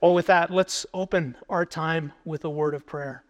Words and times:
Well, 0.00 0.14
with 0.14 0.26
that, 0.26 0.50
let's 0.50 0.86
open 0.92 1.36
our 1.48 1.64
time 1.64 2.12
with 2.24 2.44
a 2.44 2.50
word 2.50 2.74
of 2.74 2.86
prayer. 2.86 3.24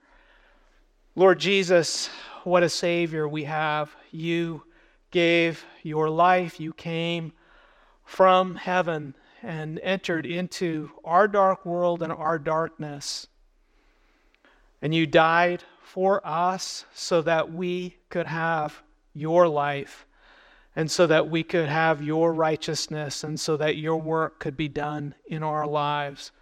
Lord 1.15 1.39
Jesus, 1.39 2.09
what 2.43 2.63
a 2.63 2.69
Savior 2.69 3.29
we 3.29 3.45
have. 3.45 3.95
You 4.11 4.65
gave 5.11 5.65
your 5.83 6.11
life, 6.11 6.59
you 6.59 6.73
came 6.73 7.33
from 8.05 8.57
heaven 8.57 9.15
and 9.43 9.79
entered 9.81 10.27
into 10.27 10.91
our 11.05 11.29
dark 11.29 11.65
world 11.65 12.03
and 12.03 12.13
our 12.13 12.39
darkness. 12.39 13.29
And 14.83 14.95
you 14.95 15.07
died 15.07 15.63
for 15.83 16.27
us 16.27 16.85
so 16.95 17.23
that 17.23 17.53
we 17.53 17.97
could 18.09 18.27
have 18.27 18.83
your 19.13 19.47
life 19.47 20.07
and 20.75 20.91
so 20.91 21.07
that 21.07 21.31
we 21.31 21.45
could 21.45 21.69
have 21.69 22.03
your 22.03 22.33
righteousness 22.33 23.23
and 23.23 23.39
so 23.39 23.57
that 23.57 23.77
your 23.77 24.01
work 24.01 24.41
could 24.41 24.57
be 24.57 24.69
done 24.69 25.15
in 25.27 25.43
our 25.43 25.67
lives. 25.67 26.33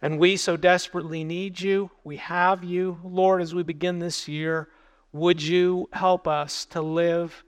And 0.00 0.18
we 0.18 0.36
so 0.36 0.56
desperately 0.56 1.24
need 1.24 1.60
you. 1.60 1.90
We 2.04 2.16
have 2.18 2.62
you. 2.62 2.98
Lord, 3.02 3.42
as 3.42 3.54
we 3.54 3.62
begin 3.62 3.98
this 3.98 4.28
year, 4.28 4.68
would 5.12 5.42
you 5.42 5.88
help 5.92 6.28
us 6.28 6.64
to 6.66 6.80
live 6.80 7.42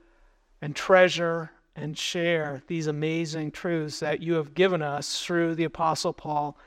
and 0.61 0.75
treasure 0.75 1.51
and 1.75 1.97
share 1.97 2.61
these 2.67 2.87
amazing 2.87 3.51
truths 3.51 3.99
that 4.01 4.21
you 4.21 4.33
have 4.33 4.53
given 4.53 4.81
us 4.81 5.23
through 5.23 5.55
the 5.55 5.63
Apostle 5.63 6.13
Paul 6.13 6.57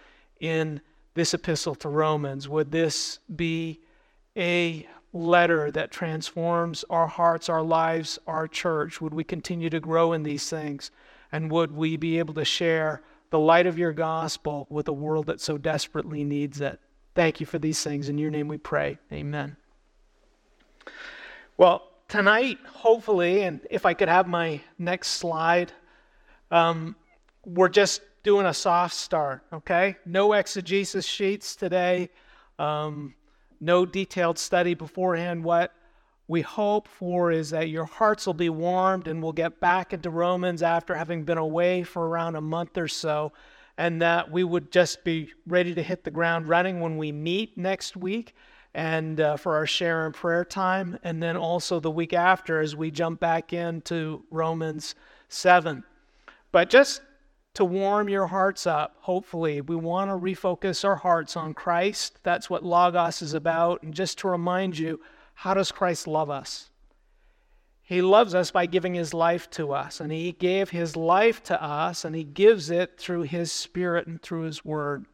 in 0.40 0.80
this 1.14 1.34
epistle 1.34 1.74
to 1.76 1.88
Romans? 1.88 2.48
Would 2.48 2.70
this 2.72 3.18
be 3.34 3.80
a 4.36 4.86
letter 5.12 5.70
that 5.70 5.90
transforms 5.90 6.84
our 6.90 7.06
hearts, 7.06 7.48
our 7.48 7.62
lives, 7.62 8.18
our 8.26 8.48
church? 8.48 9.00
Would 9.00 9.14
we 9.14 9.24
continue 9.24 9.70
to 9.70 9.80
grow 9.80 10.12
in 10.12 10.22
these 10.22 10.48
things? 10.48 10.90
And 11.30 11.50
would 11.50 11.72
we 11.72 11.96
be 11.96 12.18
able 12.18 12.34
to 12.34 12.44
share 12.44 13.02
the 13.34 13.38
light 13.40 13.66
of 13.66 13.76
your 13.76 13.92
gospel 13.92 14.64
with 14.70 14.86
a 14.86 14.92
world 14.92 15.26
that 15.26 15.40
so 15.40 15.58
desperately 15.58 16.22
needs 16.22 16.60
it? 16.60 16.78
Thank 17.16 17.40
you 17.40 17.46
for 17.46 17.58
these 17.58 17.82
things. 17.82 18.08
In 18.08 18.16
your 18.16 18.30
name 18.30 18.46
we 18.46 18.58
pray. 18.58 18.96
Amen. 19.12 19.56
Well, 21.56 21.82
tonight, 22.06 22.58
hopefully, 22.64 23.42
and 23.42 23.60
if 23.72 23.86
I 23.86 23.92
could 23.92 24.08
have 24.08 24.28
my 24.28 24.60
next 24.78 25.08
slide, 25.08 25.72
um, 26.52 26.94
we're 27.44 27.68
just 27.68 28.02
doing 28.22 28.46
a 28.46 28.54
soft 28.54 28.94
start, 28.94 29.42
okay? 29.52 29.96
No 30.06 30.32
exegesis 30.32 31.04
sheets 31.04 31.56
today, 31.56 32.10
um, 32.60 33.16
no 33.60 33.84
detailed 33.84 34.38
study 34.38 34.74
beforehand. 34.74 35.42
What 35.42 35.72
we 36.26 36.40
hope 36.40 36.88
for 36.88 37.30
is 37.30 37.50
that 37.50 37.68
your 37.68 37.84
hearts 37.84 38.26
will 38.26 38.34
be 38.34 38.48
warmed 38.48 39.08
and 39.08 39.22
we'll 39.22 39.32
get 39.32 39.60
back 39.60 39.92
into 39.92 40.10
Romans 40.10 40.62
after 40.62 40.94
having 40.94 41.24
been 41.24 41.38
away 41.38 41.82
for 41.82 42.08
around 42.08 42.36
a 42.36 42.40
month 42.40 42.78
or 42.78 42.88
so, 42.88 43.32
and 43.76 44.00
that 44.00 44.30
we 44.30 44.42
would 44.42 44.70
just 44.72 45.04
be 45.04 45.32
ready 45.46 45.74
to 45.74 45.82
hit 45.82 46.04
the 46.04 46.10
ground 46.10 46.48
running 46.48 46.80
when 46.80 46.96
we 46.96 47.12
meet 47.12 47.58
next 47.58 47.96
week 47.96 48.34
and 48.72 49.20
uh, 49.20 49.36
for 49.36 49.54
our 49.54 49.66
share 49.66 50.06
and 50.06 50.14
prayer 50.14 50.44
time, 50.44 50.98
and 51.04 51.22
then 51.22 51.36
also 51.36 51.78
the 51.78 51.90
week 51.90 52.12
after 52.12 52.60
as 52.60 52.74
we 52.74 52.90
jump 52.90 53.20
back 53.20 53.52
into 53.52 54.24
Romans 54.30 54.94
7. 55.28 55.84
But 56.50 56.70
just 56.70 57.02
to 57.54 57.64
warm 57.64 58.08
your 58.08 58.26
hearts 58.26 58.66
up, 58.66 58.96
hopefully, 59.00 59.60
we 59.60 59.76
want 59.76 60.10
to 60.10 60.16
refocus 60.16 60.84
our 60.84 60.96
hearts 60.96 61.36
on 61.36 61.54
Christ. 61.54 62.18
That's 62.24 62.50
what 62.50 62.64
Logos 62.64 63.22
is 63.22 63.34
about. 63.34 63.82
And 63.84 63.94
just 63.94 64.18
to 64.18 64.28
remind 64.28 64.76
you, 64.76 65.00
how 65.34 65.54
does 65.54 65.72
Christ 65.72 66.06
love 66.06 66.30
us? 66.30 66.70
He 67.82 68.00
loves 68.00 68.34
us 68.34 68.50
by 68.50 68.64
giving 68.64 68.94
his 68.94 69.12
life 69.12 69.50
to 69.50 69.72
us, 69.72 70.00
and 70.00 70.10
he 70.10 70.32
gave 70.32 70.70
his 70.70 70.96
life 70.96 71.42
to 71.44 71.62
us, 71.62 72.04
and 72.04 72.16
he 72.16 72.24
gives 72.24 72.70
it 72.70 72.98
through 72.98 73.22
his 73.22 73.52
spirit 73.52 74.06
and 74.06 74.22
through 74.22 74.42
his 74.42 74.64
word. 74.64 75.04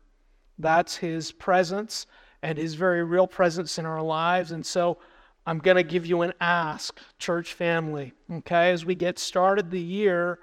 That's 0.58 0.96
his 0.96 1.32
presence 1.32 2.06
and 2.42 2.56
his 2.56 2.74
very 2.74 3.02
real 3.02 3.26
presence 3.26 3.78
in 3.78 3.86
our 3.86 4.02
lives. 4.02 4.52
And 4.52 4.64
so 4.64 4.98
I'm 5.46 5.58
going 5.58 5.78
to 5.78 5.82
give 5.82 6.06
you 6.06 6.22
an 6.22 6.32
ask, 6.40 7.00
church 7.18 7.54
family. 7.54 8.12
Okay, 8.30 8.70
as 8.70 8.84
we 8.84 8.94
get 8.94 9.18
started 9.18 9.70
the 9.70 9.80
year, 9.80 10.38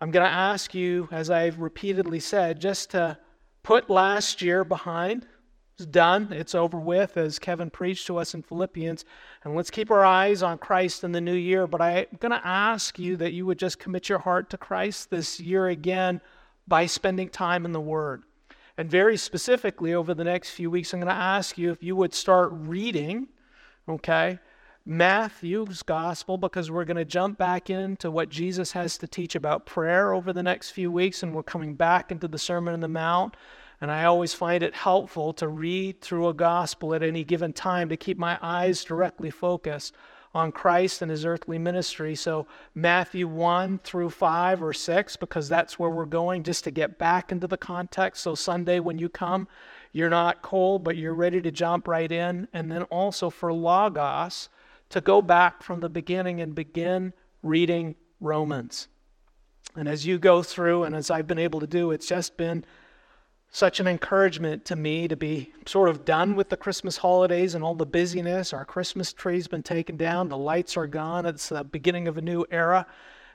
I'm 0.00 0.10
going 0.10 0.26
to 0.26 0.30
ask 0.30 0.74
you, 0.74 1.08
as 1.10 1.30
I've 1.30 1.58
repeatedly 1.58 2.20
said, 2.20 2.60
just 2.60 2.90
to 2.90 3.16
put 3.62 3.88
last 3.88 4.42
year 4.42 4.62
behind. 4.64 5.26
It's 5.82 5.90
done, 5.90 6.28
it's 6.30 6.54
over 6.54 6.78
with, 6.78 7.16
as 7.16 7.40
Kevin 7.40 7.68
preached 7.68 8.06
to 8.06 8.16
us 8.16 8.34
in 8.34 8.42
Philippians. 8.42 9.04
And 9.42 9.56
let's 9.56 9.68
keep 9.68 9.90
our 9.90 10.04
eyes 10.04 10.40
on 10.40 10.58
Christ 10.58 11.02
in 11.02 11.10
the 11.10 11.20
new 11.20 11.34
year. 11.34 11.66
But 11.66 11.80
I'm 11.80 12.06
going 12.20 12.30
to 12.30 12.46
ask 12.46 13.00
you 13.00 13.16
that 13.16 13.32
you 13.32 13.46
would 13.46 13.58
just 13.58 13.80
commit 13.80 14.08
your 14.08 14.20
heart 14.20 14.48
to 14.50 14.56
Christ 14.56 15.10
this 15.10 15.40
year 15.40 15.66
again 15.66 16.20
by 16.68 16.86
spending 16.86 17.28
time 17.28 17.64
in 17.64 17.72
the 17.72 17.80
Word. 17.80 18.22
And 18.78 18.88
very 18.88 19.16
specifically, 19.16 19.92
over 19.92 20.14
the 20.14 20.22
next 20.22 20.50
few 20.50 20.70
weeks, 20.70 20.94
I'm 20.94 21.00
going 21.00 21.12
to 21.12 21.20
ask 21.20 21.58
you 21.58 21.72
if 21.72 21.82
you 21.82 21.96
would 21.96 22.14
start 22.14 22.50
reading, 22.52 23.26
okay, 23.88 24.38
Matthew's 24.86 25.82
gospel, 25.82 26.38
because 26.38 26.70
we're 26.70 26.84
going 26.84 26.96
to 26.96 27.04
jump 27.04 27.38
back 27.38 27.70
into 27.70 28.08
what 28.08 28.28
Jesus 28.28 28.70
has 28.70 28.96
to 28.98 29.08
teach 29.08 29.34
about 29.34 29.66
prayer 29.66 30.12
over 30.12 30.32
the 30.32 30.44
next 30.44 30.70
few 30.70 30.92
weeks, 30.92 31.24
and 31.24 31.34
we're 31.34 31.42
coming 31.42 31.74
back 31.74 32.12
into 32.12 32.28
the 32.28 32.38
Sermon 32.38 32.72
on 32.72 32.80
the 32.80 32.88
Mount. 32.88 33.36
And 33.82 33.90
I 33.90 34.04
always 34.04 34.32
find 34.32 34.62
it 34.62 34.76
helpful 34.76 35.32
to 35.32 35.48
read 35.48 36.00
through 36.00 36.28
a 36.28 36.34
gospel 36.34 36.94
at 36.94 37.02
any 37.02 37.24
given 37.24 37.52
time 37.52 37.88
to 37.88 37.96
keep 37.96 38.16
my 38.16 38.38
eyes 38.40 38.84
directly 38.84 39.28
focused 39.28 39.92
on 40.32 40.52
Christ 40.52 41.02
and 41.02 41.10
his 41.10 41.24
earthly 41.24 41.58
ministry. 41.58 42.14
So, 42.14 42.46
Matthew 42.76 43.26
1 43.26 43.80
through 43.80 44.10
5 44.10 44.62
or 44.62 44.72
6, 44.72 45.16
because 45.16 45.48
that's 45.48 45.80
where 45.80 45.90
we're 45.90 46.06
going, 46.06 46.44
just 46.44 46.62
to 46.62 46.70
get 46.70 46.96
back 46.96 47.32
into 47.32 47.48
the 47.48 47.56
context. 47.56 48.22
So, 48.22 48.36
Sunday 48.36 48.78
when 48.78 49.00
you 49.00 49.08
come, 49.08 49.48
you're 49.90 50.08
not 50.08 50.42
cold, 50.42 50.84
but 50.84 50.96
you're 50.96 51.12
ready 51.12 51.42
to 51.42 51.50
jump 51.50 51.88
right 51.88 52.12
in. 52.12 52.46
And 52.52 52.70
then 52.70 52.84
also 52.84 53.30
for 53.30 53.52
Logos, 53.52 54.48
to 54.90 55.00
go 55.00 55.20
back 55.20 55.60
from 55.60 55.80
the 55.80 55.90
beginning 55.90 56.40
and 56.40 56.54
begin 56.54 57.14
reading 57.42 57.96
Romans. 58.20 58.86
And 59.74 59.88
as 59.88 60.06
you 60.06 60.20
go 60.20 60.44
through, 60.44 60.84
and 60.84 60.94
as 60.94 61.10
I've 61.10 61.26
been 61.26 61.40
able 61.40 61.58
to 61.58 61.66
do, 61.66 61.90
it's 61.90 62.06
just 62.06 62.36
been 62.36 62.64
such 63.54 63.80
an 63.80 63.86
encouragement 63.86 64.64
to 64.64 64.74
me 64.74 65.06
to 65.06 65.14
be 65.14 65.52
sort 65.66 65.90
of 65.90 66.06
done 66.06 66.34
with 66.34 66.48
the 66.48 66.56
Christmas 66.56 66.96
holidays 66.96 67.54
and 67.54 67.62
all 67.62 67.74
the 67.74 67.84
busyness. 67.84 68.54
Our 68.54 68.64
Christmas 68.64 69.12
tree's 69.12 69.46
been 69.46 69.62
taken 69.62 69.98
down, 69.98 70.30
the 70.30 70.38
lights 70.38 70.74
are 70.78 70.86
gone. 70.86 71.26
It's 71.26 71.50
the 71.50 71.62
beginning 71.62 72.08
of 72.08 72.16
a 72.16 72.22
new 72.22 72.46
era. 72.50 72.86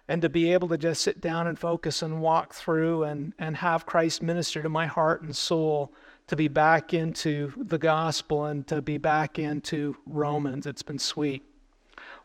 And 0.07 0.21
to 0.23 0.29
be 0.29 0.51
able 0.53 0.69
to 0.69 0.77
just 0.77 1.03
sit 1.03 1.21
down 1.21 1.45
and 1.45 1.59
focus 1.59 2.01
and 2.01 2.19
walk 2.19 2.55
through 2.55 3.03
and, 3.03 3.33
and 3.37 3.57
have 3.57 3.85
Christ 3.85 4.23
minister 4.23 4.63
to 4.63 4.69
my 4.69 4.87
heart 4.87 5.21
and 5.21 5.35
soul, 5.35 5.93
to 6.27 6.35
be 6.35 6.47
back 6.47 6.93
into 6.93 7.53
the 7.55 7.77
gospel 7.77 8.45
and 8.45 8.65
to 8.67 8.81
be 8.81 8.97
back 8.97 9.37
into 9.37 9.95
Romans. 10.05 10.65
It's 10.65 10.81
been 10.81 10.99
sweet. 10.99 11.43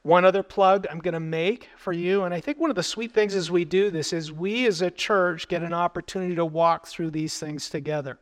One 0.03 0.25
other 0.25 0.43
plug 0.43 0.87
I'm 0.91 0.99
going 0.99 1.15
to 1.15 1.21
make 1.21 1.69
for 1.77 1.93
you, 1.93 2.25
and 2.25 2.35
I 2.35 2.41
think 2.41 2.59
one 2.59 2.71
of 2.71 2.77
the 2.77 2.83
sweet 2.83 3.13
things 3.13 3.37
as 3.37 3.53
we 3.53 3.65
do 3.65 3.89
this 3.89 4.13
is 4.13 4.33
we 4.33 4.67
as 4.67 4.83
a 4.83 4.91
church 4.91 5.47
get 5.47 5.63
an 5.63 5.73
opportunity 5.73 6.35
to 6.35 6.45
walk 6.45 6.89
through 6.89 7.13
these 7.13 7.39
things 7.39 7.71
together. 7.71 8.19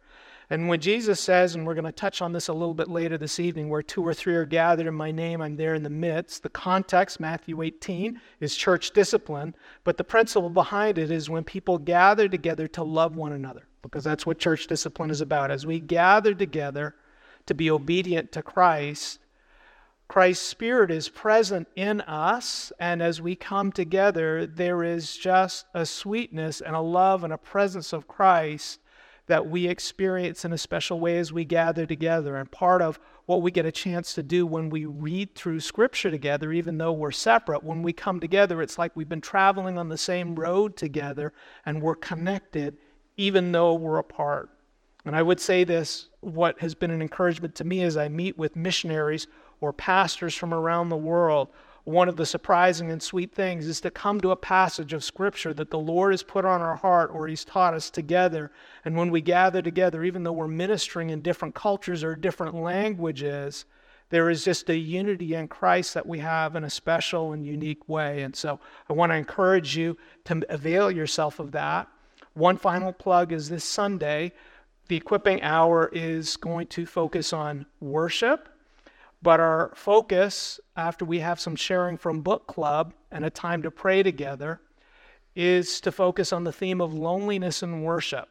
And 0.51 0.69
when 0.69 0.81
Jesus 0.81 1.21
says, 1.21 1.55
and 1.55 1.65
we're 1.65 1.75
going 1.75 1.85
to 1.87 1.93
touch 1.93 2.21
on 2.21 2.33
this 2.33 2.49
a 2.49 2.53
little 2.53 2.75
bit 2.75 2.89
later 2.89 3.17
this 3.17 3.41
evening, 3.41 3.71
where 3.71 3.83
two 3.83 4.07
or 4.07 4.13
three 4.13 4.35
are 4.35 4.45
gathered 4.45 4.89
in 4.89 4.95
my 4.95 5.11
name, 5.11 5.41
I'm 5.41 5.57
there 5.57 5.75
in 5.75 5.83
the 5.83 5.89
midst. 5.89 6.43
The 6.43 6.51
context, 6.51 7.19
Matthew 7.19 7.63
18, 7.63 8.21
is 8.41 8.57
church 8.57 8.91
discipline, 8.91 9.55
but 9.85 9.97
the 9.97 10.05
principle 10.05 10.51
behind 10.51 10.99
it 10.99 11.11
is 11.11 11.31
when 11.31 11.45
people 11.45 11.79
gather 11.79 12.29
together 12.29 12.67
to 12.69 12.83
love 12.83 13.17
one 13.17 13.33
another, 13.33 13.69
because 13.81 14.05
that's 14.05 14.27
what 14.27 14.39
church 14.39 14.67
discipline 14.67 15.11
is 15.11 15.23
about. 15.23 15.51
As 15.51 15.65
we 15.65 15.81
gather 15.81 16.35
together 16.35 16.95
to 17.47 17.55
be 17.55 17.71
obedient 17.71 18.33
to 18.33 18.43
Christ, 18.43 19.21
Christ's 20.11 20.45
Spirit 20.45 20.91
is 20.91 21.09
present 21.09 21.69
in 21.77 22.01
us, 22.01 22.73
and 22.81 23.01
as 23.01 23.23
we 23.23 23.37
come 23.37 23.71
together, 23.71 24.45
there 24.45 24.83
is 24.83 25.17
just 25.17 25.67
a 25.73 25.87
sweetness 25.87 26.61
and 26.61 26.75
a 26.75 26.81
love 26.81 27.23
and 27.23 27.33
a 27.33 27.39
presence 27.39 27.93
of 27.93 28.09
Christ 28.09 28.81
that 29.29 29.49
we 29.49 29.69
experience 29.69 30.45
in 30.45 30.53
a 30.53 30.59
special 30.59 30.99
way 30.99 31.17
as 31.19 31.33
we 31.33 31.45
gather 31.45 31.87
together. 31.87 32.35
And 32.35 32.51
part 32.51 32.83
of 32.83 32.99
what 33.27 33.41
we 33.41 33.53
get 33.53 33.67
a 33.67 33.71
chance 33.71 34.13
to 34.15 34.25
do 34.25 34.45
when 34.47 34.69
we 34.69 34.85
read 34.85 35.37
through 35.37 35.61
Scripture 35.61 36.11
together, 36.11 36.51
even 36.53 36.77
though 36.77 36.91
we're 36.91 37.13
separate, 37.13 37.63
when 37.63 37.85
we 37.85 37.93
come 37.93 38.19
together, 38.19 38.61
it's 38.61 38.79
like 38.79 38.97
we've 38.97 39.09
been 39.09 39.21
traveling 39.21 39.79
on 39.79 39.91
the 39.91 39.97
same 39.97 40.35
road 40.35 40.77
together 40.77 41.33
and 41.65 41.81
we're 41.81 41.95
connected, 41.95 42.77
even 43.17 43.53
though 43.53 43.75
we're 43.75 43.99
apart. 43.99 44.51
And 45.05 45.15
I 45.15 45.23
would 45.23 45.39
say 45.39 45.63
this 45.63 46.09
what 46.19 46.59
has 46.61 46.75
been 46.75 46.91
an 46.91 47.01
encouragement 47.01 47.55
to 47.55 47.65
me 47.65 47.83
as 47.83 47.97
I 47.97 48.09
meet 48.09 48.37
with 48.37 48.57
missionaries 48.57 49.29
or 49.61 49.73
pastors 49.73 50.35
from 50.35 50.55
around 50.55 50.89
the 50.89 50.97
world, 50.97 51.49
one 51.85 52.09
of 52.09 52.17
the 52.17 52.27
surprising 52.27 52.91
and 52.91 53.03
sweet 53.03 53.35
things 53.35 53.67
is 53.67 53.81
to 53.81 53.91
come 53.91 54.21
to 54.21 54.31
a 54.31 54.37
passage 54.37 54.93
of 54.93 55.03
Scripture 55.03 55.55
that 55.55 55.71
the 55.71 55.79
Lord 55.79 56.13
has 56.13 56.23
put 56.23 56.45
on 56.45 56.61
our 56.61 56.77
heart 56.77 57.11
or 57.13 57.27
He's 57.27 57.45
taught 57.45 57.75
us 57.75 57.91
together. 57.91 58.51
And 58.85 58.97
when 58.97 59.11
we 59.11 59.21
gather 59.21 59.63
together, 59.63 60.05
even 60.05 60.23
though 60.23 60.33
we're 60.33 60.47
ministering 60.47 61.11
in 61.11 61.23
different 61.23 61.55
cultures 61.55 62.05
or 62.05 62.15
different 62.15 62.55
languages, 62.55 63.65
there 64.11 64.29
is 64.29 64.45
just 64.45 64.69
a 64.69 64.77
unity 64.77 65.35
in 65.35 65.49
Christ 65.49 65.95
that 65.95 66.07
we 66.07 66.19
have 66.19 66.55
in 66.55 66.65
a 66.65 66.71
special 66.71 67.33
and 67.33 67.47
unique 67.47 67.89
way. 67.89 68.23
And 68.23 68.37
so 68.37 68.61
I 68.89 68.93
want 68.93 69.13
to 69.13 69.17
encourage 69.17 69.77
you 69.77 69.97
to 70.25 70.45
avail 70.49 70.91
yourself 70.91 71.39
of 71.39 71.53
that. 71.53 71.89
One 72.35 72.57
final 72.57 72.93
plug 72.93 73.33
is 73.33 73.49
this 73.49 73.65
Sunday 73.65 74.33
the 74.89 74.97
equipping 74.97 75.41
hour 75.43 75.89
is 75.93 76.37
going 76.37 76.67
to 76.67 76.85
focus 76.85 77.33
on 77.33 77.65
worship, 77.81 78.49
but 79.23 79.41
our 79.41 79.73
focus, 79.75 80.61
after 80.77 81.05
we 81.05 81.21
have 81.21 81.41
some 81.41 81.57
sharing 81.57 81.97
from 81.97 82.23
book 82.23 82.47
club 82.47 82.95
and 83.11 83.25
a 83.25 83.31
time 83.31 83.63
to 83.63 83.71
pray 83.71 84.03
together, 84.03 84.61
is 85.37 85.81
to 85.83 85.93
focus 85.93 86.33
on 86.33 86.45
the 86.45 86.53
theme 86.53 86.81
of 86.81 86.95
loneliness 86.95 87.63
and 87.63 87.85
worship. 87.85 88.29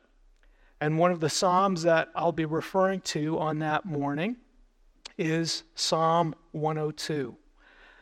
And 0.81 0.97
one 0.97 1.11
of 1.11 1.19
the 1.19 1.29
Psalms 1.29 1.83
that 1.83 2.09
I'll 2.15 2.31
be 2.31 2.45
referring 2.45 3.01
to 3.01 3.37
on 3.39 3.59
that 3.59 3.85
morning 3.85 4.37
is 5.17 5.63
Psalm 5.75 6.33
102. 6.51 7.35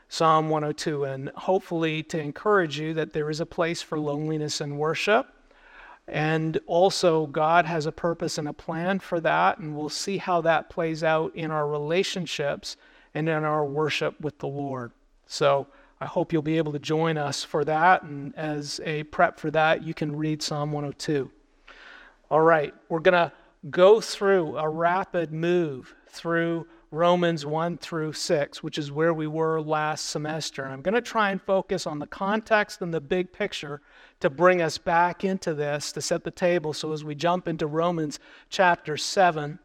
Psalm 0.09 0.49
102, 0.49 1.03
and 1.03 1.29
hopefully 1.35 2.01
to 2.03 2.19
encourage 2.19 2.79
you 2.79 2.93
that 2.93 3.11
there 3.11 3.29
is 3.29 3.41
a 3.41 3.45
place 3.45 3.81
for 3.81 3.99
loneliness 3.99 4.61
and 4.61 4.77
worship. 4.77 5.27
And 6.07 6.59
also, 6.67 7.27
God 7.27 7.65
has 7.65 7.85
a 7.85 7.91
purpose 7.91 8.37
and 8.37 8.47
a 8.47 8.53
plan 8.53 8.99
for 8.99 9.19
that, 9.19 9.57
and 9.57 9.75
we'll 9.75 9.89
see 9.89 10.17
how 10.17 10.39
that 10.41 10.69
plays 10.69 11.03
out 11.03 11.35
in 11.35 11.51
our 11.51 11.67
relationships 11.67 12.77
and 13.13 13.27
in 13.27 13.43
our 13.43 13.65
worship 13.65 14.19
with 14.21 14.39
the 14.39 14.47
Lord. 14.47 14.91
So, 15.25 15.67
I 15.99 16.05
hope 16.05 16.31
you'll 16.31 16.43
be 16.43 16.57
able 16.57 16.71
to 16.73 16.79
join 16.79 17.17
us 17.17 17.43
for 17.43 17.65
that. 17.65 18.03
And 18.03 18.33
as 18.35 18.79
a 18.85 19.03
prep 19.03 19.39
for 19.39 19.51
that, 19.51 19.83
you 19.83 19.93
can 19.93 20.15
read 20.15 20.41
Psalm 20.41 20.71
102. 20.71 21.29
All 22.29 22.41
right, 22.41 22.73
we're 22.87 22.99
going 22.99 23.13
to 23.13 23.31
go 23.69 23.99
through 23.99 24.57
a 24.57 24.69
rapid 24.69 25.31
move 25.33 25.95
through 26.07 26.67
Romans 26.91 27.45
1 27.45 27.77
through 27.79 28.13
6, 28.13 28.63
which 28.63 28.77
is 28.77 28.91
where 28.91 29.13
we 29.13 29.27
were 29.27 29.59
last 29.61 30.05
semester. 30.05 30.65
I'm 30.65 30.81
going 30.81 30.93
to 30.93 31.01
try 31.01 31.31
and 31.31 31.41
focus 31.41 31.85
on 31.85 31.99
the 31.99 32.07
context 32.07 32.81
and 32.81 32.93
the 32.93 33.01
big 33.01 33.33
picture 33.33 33.81
to 34.19 34.29
bring 34.29 34.61
us 34.61 34.77
back 34.77 35.23
into 35.23 35.53
this, 35.53 35.91
to 35.91 36.01
set 36.01 36.23
the 36.23 36.31
table. 36.31 36.73
So 36.73 36.91
as 36.91 37.03
we 37.03 37.15
jump 37.15 37.47
into 37.47 37.67
Romans 37.67 38.19
chapter 38.49 38.97
7 38.97 39.59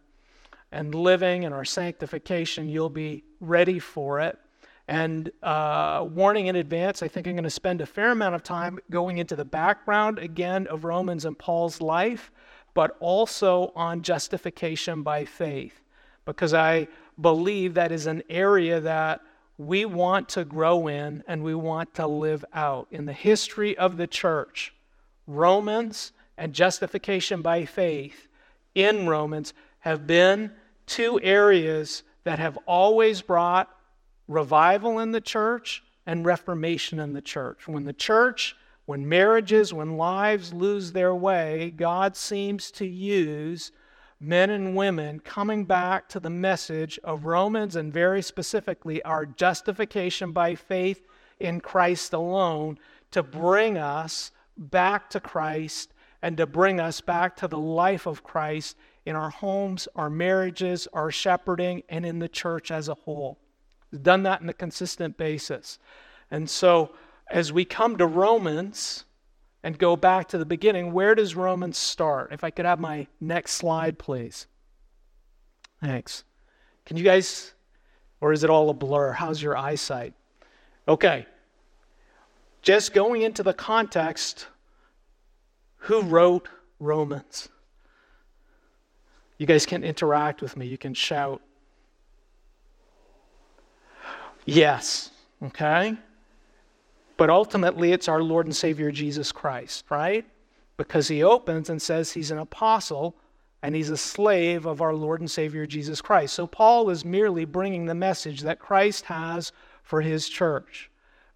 and 0.71 0.95
living 0.95 1.45
and 1.45 1.55
our 1.55 1.65
sanctification, 1.65 2.69
you'll 2.69 2.91
be 2.91 3.25
ready 3.41 3.79
for 3.79 4.21
it. 4.21 4.39
And 4.89 5.31
uh, 5.43 6.07
warning 6.11 6.49
in 6.49 6.57
advance, 6.57 7.03
I 7.03 7.09
think 7.09 7.27
I'm 7.27 7.35
going 7.35 7.45
to 7.45 7.51
spend 7.51 7.81
a 7.81 7.87
fair 7.87 8.11
amount 8.11 8.35
of 8.35 8.43
time 8.43 8.79
going 8.91 9.19
into 9.19 9.37
the 9.37 9.45
background 9.45 10.19
again 10.19 10.67
of 10.67 10.85
Romans 10.85 11.25
and 11.25 11.39
Paul's 11.39 11.81
life, 11.81 12.31
but 12.75 12.97
also 13.01 13.73
on 13.75 14.03
justification 14.03 15.03
by 15.03 15.25
faith 15.25 15.83
because 16.25 16.55
I 16.55 16.89
believe 17.21 17.75
that 17.75 17.93
is 17.93 18.07
an 18.07 18.23
area 18.29 18.81
that 18.81 19.21
we 19.59 19.85
want 19.85 20.29
to 20.31 20.45
grow 20.45 20.89
in 20.89 21.23
and 21.27 21.43
we 21.43 21.55
want 21.55 21.95
to 21.95 22.07
live 22.07 22.45
out. 22.53 22.89
In 22.91 23.05
the 23.07 23.13
history 23.13 23.77
of 23.77 23.97
the 23.97 24.07
church, 24.07 24.75
Romans 25.27 26.13
and 26.37 26.53
justification 26.53 27.43
by 27.43 27.65
faith 27.65 28.29
in 28.75 29.07
Romans 29.07 29.55
have 29.81 30.07
been 30.07 30.53
two 30.87 31.21
areas 31.23 32.03
that 32.25 32.39
have 32.39 32.59
always 32.67 33.21
brought 33.23 33.69
revival 34.29 34.99
in 34.99 35.13
the 35.13 35.21
church 35.21 35.83
and 36.07 36.25
reformation 36.25 36.99
in 36.99 37.13
the 37.13 37.21
church. 37.21 37.69
When 37.69 37.85
the 37.85 37.93
church, 37.93 38.57
when 38.87 39.09
marriages, 39.09 39.73
when 39.73 39.97
lives 39.97 40.53
lose 40.53 40.93
their 40.93 41.15
way, 41.15 41.73
God 41.77 42.17
seems 42.17 42.71
to 42.73 42.87
use 42.87 43.73
men 44.23 44.51
and 44.51 44.77
women 44.77 45.19
coming 45.19 45.65
back 45.65 46.09
to 46.09 46.21
the 46.21 46.31
message 46.31 46.99
of 47.03 47.25
Romans 47.25 47.75
and 47.75 47.93
very 47.93 48.23
specifically 48.23 49.03
our 49.03 49.27
justification 49.27 50.31
by 50.31 50.55
faith 50.55 51.05
in 51.41 51.61
Christ 51.61 52.13
alone 52.13 52.79
to 53.11 53.23
bring 53.25 53.77
us 53.77 54.31
back 54.57 55.11
to 55.11 55.19
Christ 55.19 55.93
and 56.23 56.37
to 56.37 56.47
bring 56.47 56.79
us 56.79 57.01
back 57.01 57.35
to 57.37 57.49
the 57.49 57.59
life 57.59 58.07
of 58.07 58.23
Christ 58.23 58.77
in 59.05 59.17
our 59.17 59.31
homes, 59.31 59.89
our 59.97 60.09
marriages, 60.09 60.87
our 60.93 61.11
shepherding, 61.11 61.83
and 61.89 62.07
in 62.07 62.21
the 62.21 62.29
church 62.29 62.71
as 62.71 62.89
a 62.89 62.95
whole. 62.95 63.39
We've 63.91 64.05
done 64.05 64.23
that 64.23 64.41
on 64.41 64.49
a 64.49 64.55
consistent 64.55 65.17
basis. 65.17 65.81
And 66.31 66.49
so 66.49 66.95
as 67.29 67.53
we 67.53 67.65
come 67.65 67.97
to 67.97 68.07
Romans, 68.07 69.05
and 69.63 69.79
go 69.79 69.97
back 69.97 70.29
to 70.29 70.39
the 70.39 70.45
beginning, 70.45 70.93
where 70.93 71.15
does 71.15 71.37
Romans 71.37 71.79
start? 71.79 72.33
If 72.33 72.43
I 72.43 72.51
could 72.51 72.65
have 72.65 72.81
my 72.81 73.07
next 73.21 73.53
slide, 73.53 73.99
please. 73.99 74.47
Thanks. 75.81 76.25
Can 76.85 76.97
you 76.97 77.05
guys, 77.05 77.55
or 78.21 78.33
is 78.33 78.45
it 78.45 78.51
all 78.51 78.71
a 78.71 78.75
blur? 78.75 79.13
How's 79.13 79.41
your 79.41 79.57
eyesight? 79.57 80.15
Okay. 80.89 81.27
Just 82.61 82.93
going 82.93 83.23
into 83.23 83.43
the 83.43 83.53
context, 83.53 84.47
who 85.77 86.03
wrote 86.03 86.49
Romans? 86.79 87.49
You 89.39 89.47
guys 89.47 89.67
can 89.67 89.83
interact 89.83 90.43
with 90.43 90.57
me, 90.57 90.67
you 90.67 90.79
can 90.79 90.95
shout. 90.95 91.43
Yes, 94.45 95.11
okay? 95.43 95.97
But 97.17 97.31
ultimately, 97.31 97.93
it's 97.93 98.09
our 98.09 98.23
Lord 98.23 98.47
and 98.47 98.57
Savior 98.57 98.91
Jesus 98.91 99.33
Christ, 99.33 99.85
right? 99.91 100.25
Because 100.77 101.09
he 101.09 101.23
opens 101.23 101.71
and 101.71 101.81
says 101.81 102.13
he's 102.13 102.31
an 102.31 102.39
apostle 102.39 103.17
and 103.63 103.75
he's 103.75 103.91
a 103.91 103.97
slave 103.97 104.67
of 104.67 104.83
our 104.83 104.95
Lord 104.95 105.21
and 105.21 105.31
Savior 105.31 105.67
Jesus 105.67 106.01
Christ. 106.01 106.35
So 106.35 106.47
Paul 106.47 106.91
is 106.91 107.05
merely 107.05 107.45
bringing 107.45 107.87
the 107.87 107.95
message 107.95 108.41
that 108.41 108.59
Christ 108.59 109.05
has 109.05 109.53
for 109.83 110.01
his 110.01 110.29
church. 110.29 110.91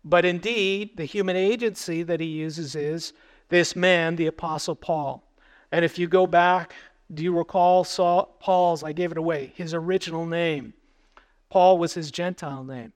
But 0.04 0.24
indeed, 0.24 0.96
the 0.96 1.04
human 1.04 1.36
agency 1.36 2.02
that 2.02 2.20
he 2.20 2.26
uses 2.26 2.74
is 2.74 3.12
this 3.48 3.76
man, 3.76 4.16
the 4.16 4.26
Apostle 4.26 4.74
Paul. 4.74 5.22
And 5.70 5.84
if 5.84 5.98
you 5.98 6.08
go 6.08 6.26
back, 6.26 6.74
do 7.12 7.22
you 7.22 7.36
recall 7.36 7.84
Saul, 7.84 8.36
Paul's, 8.40 8.82
I 8.82 8.92
gave 8.92 9.12
it 9.12 9.18
away, 9.18 9.52
his 9.54 9.74
original 9.74 10.26
name? 10.26 10.74
Paul 11.48 11.78
was 11.78 11.94
his 11.94 12.10
Gentile 12.10 12.64
name. 12.64 12.92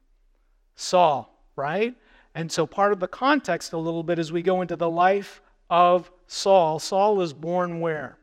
Saul, 0.74 1.32
right? 1.54 1.94
And 2.34 2.50
so, 2.50 2.66
part 2.66 2.92
of 2.92 3.00
the 3.00 3.08
context 3.08 3.72
a 3.72 3.78
little 3.78 4.02
bit 4.02 4.18
as 4.18 4.30
we 4.30 4.42
go 4.42 4.62
into 4.62 4.76
the 4.76 4.90
life 4.90 5.42
of 5.68 6.10
Saul. 6.26 6.78
Saul 6.78 7.20
is 7.20 7.32
born 7.32 7.80
where? 7.80 8.18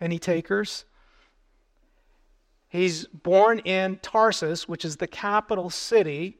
Any 0.00 0.18
takers? 0.18 0.84
He's 2.68 3.06
born 3.06 3.58
in 3.60 3.98
Tarsus, 3.98 4.68
which 4.68 4.84
is 4.84 4.96
the 4.96 5.06
capital 5.08 5.70
city 5.70 6.38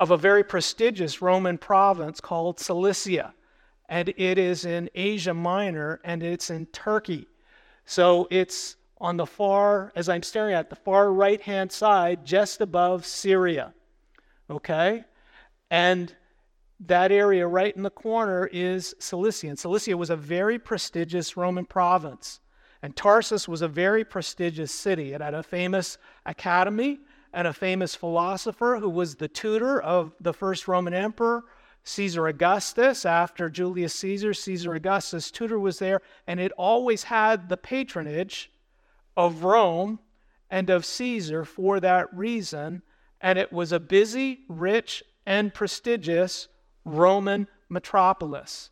of 0.00 0.10
a 0.10 0.16
very 0.16 0.44
prestigious 0.44 1.20
Roman 1.20 1.58
province 1.58 2.20
called 2.20 2.60
Cilicia. 2.60 3.34
And 3.88 4.08
it 4.16 4.38
is 4.38 4.64
in 4.64 4.88
Asia 4.94 5.34
Minor 5.34 6.00
and 6.04 6.22
it's 6.22 6.50
in 6.50 6.66
Turkey. 6.66 7.26
So 7.84 8.28
it's 8.30 8.76
on 9.00 9.16
the 9.16 9.26
far, 9.26 9.92
as 9.94 10.08
I'm 10.08 10.22
staring 10.22 10.54
at, 10.54 10.70
the 10.70 10.76
far 10.76 11.12
right 11.12 11.40
hand 11.42 11.70
side, 11.70 12.24
just 12.24 12.60
above 12.60 13.04
Syria. 13.04 13.74
Okay? 14.48 15.04
And 15.74 16.14
that 16.78 17.10
area 17.10 17.48
right 17.48 17.74
in 17.74 17.82
the 17.82 17.90
corner 17.90 18.48
is 18.52 18.94
Cilicia. 19.00 19.48
And 19.48 19.58
Cilicia 19.58 19.96
was 19.96 20.08
a 20.08 20.14
very 20.14 20.56
prestigious 20.56 21.36
Roman 21.36 21.64
province. 21.64 22.38
And 22.80 22.94
Tarsus 22.94 23.48
was 23.48 23.60
a 23.60 23.66
very 23.66 24.04
prestigious 24.04 24.70
city. 24.70 25.14
It 25.14 25.20
had 25.20 25.34
a 25.34 25.42
famous 25.42 25.98
academy 26.26 27.00
and 27.32 27.48
a 27.48 27.52
famous 27.52 27.96
philosopher 27.96 28.78
who 28.78 28.88
was 28.88 29.16
the 29.16 29.26
tutor 29.26 29.82
of 29.82 30.12
the 30.20 30.32
first 30.32 30.68
Roman 30.68 30.94
emperor, 30.94 31.42
Caesar 31.82 32.28
Augustus. 32.28 33.04
After 33.04 33.50
Julius 33.50 33.96
Caesar, 33.96 34.32
Caesar 34.32 34.74
Augustus' 34.74 35.32
tutor 35.32 35.58
was 35.58 35.80
there. 35.80 36.02
And 36.28 36.38
it 36.38 36.52
always 36.52 37.02
had 37.02 37.48
the 37.48 37.56
patronage 37.56 38.52
of 39.16 39.42
Rome 39.42 39.98
and 40.48 40.70
of 40.70 40.84
Caesar 40.84 41.44
for 41.44 41.80
that 41.80 42.14
reason. 42.14 42.82
And 43.20 43.40
it 43.40 43.52
was 43.52 43.72
a 43.72 43.80
busy, 43.80 44.42
rich, 44.48 45.02
and 45.26 45.54
prestigious 45.54 46.48
Roman 46.84 47.48
metropolis. 47.68 48.70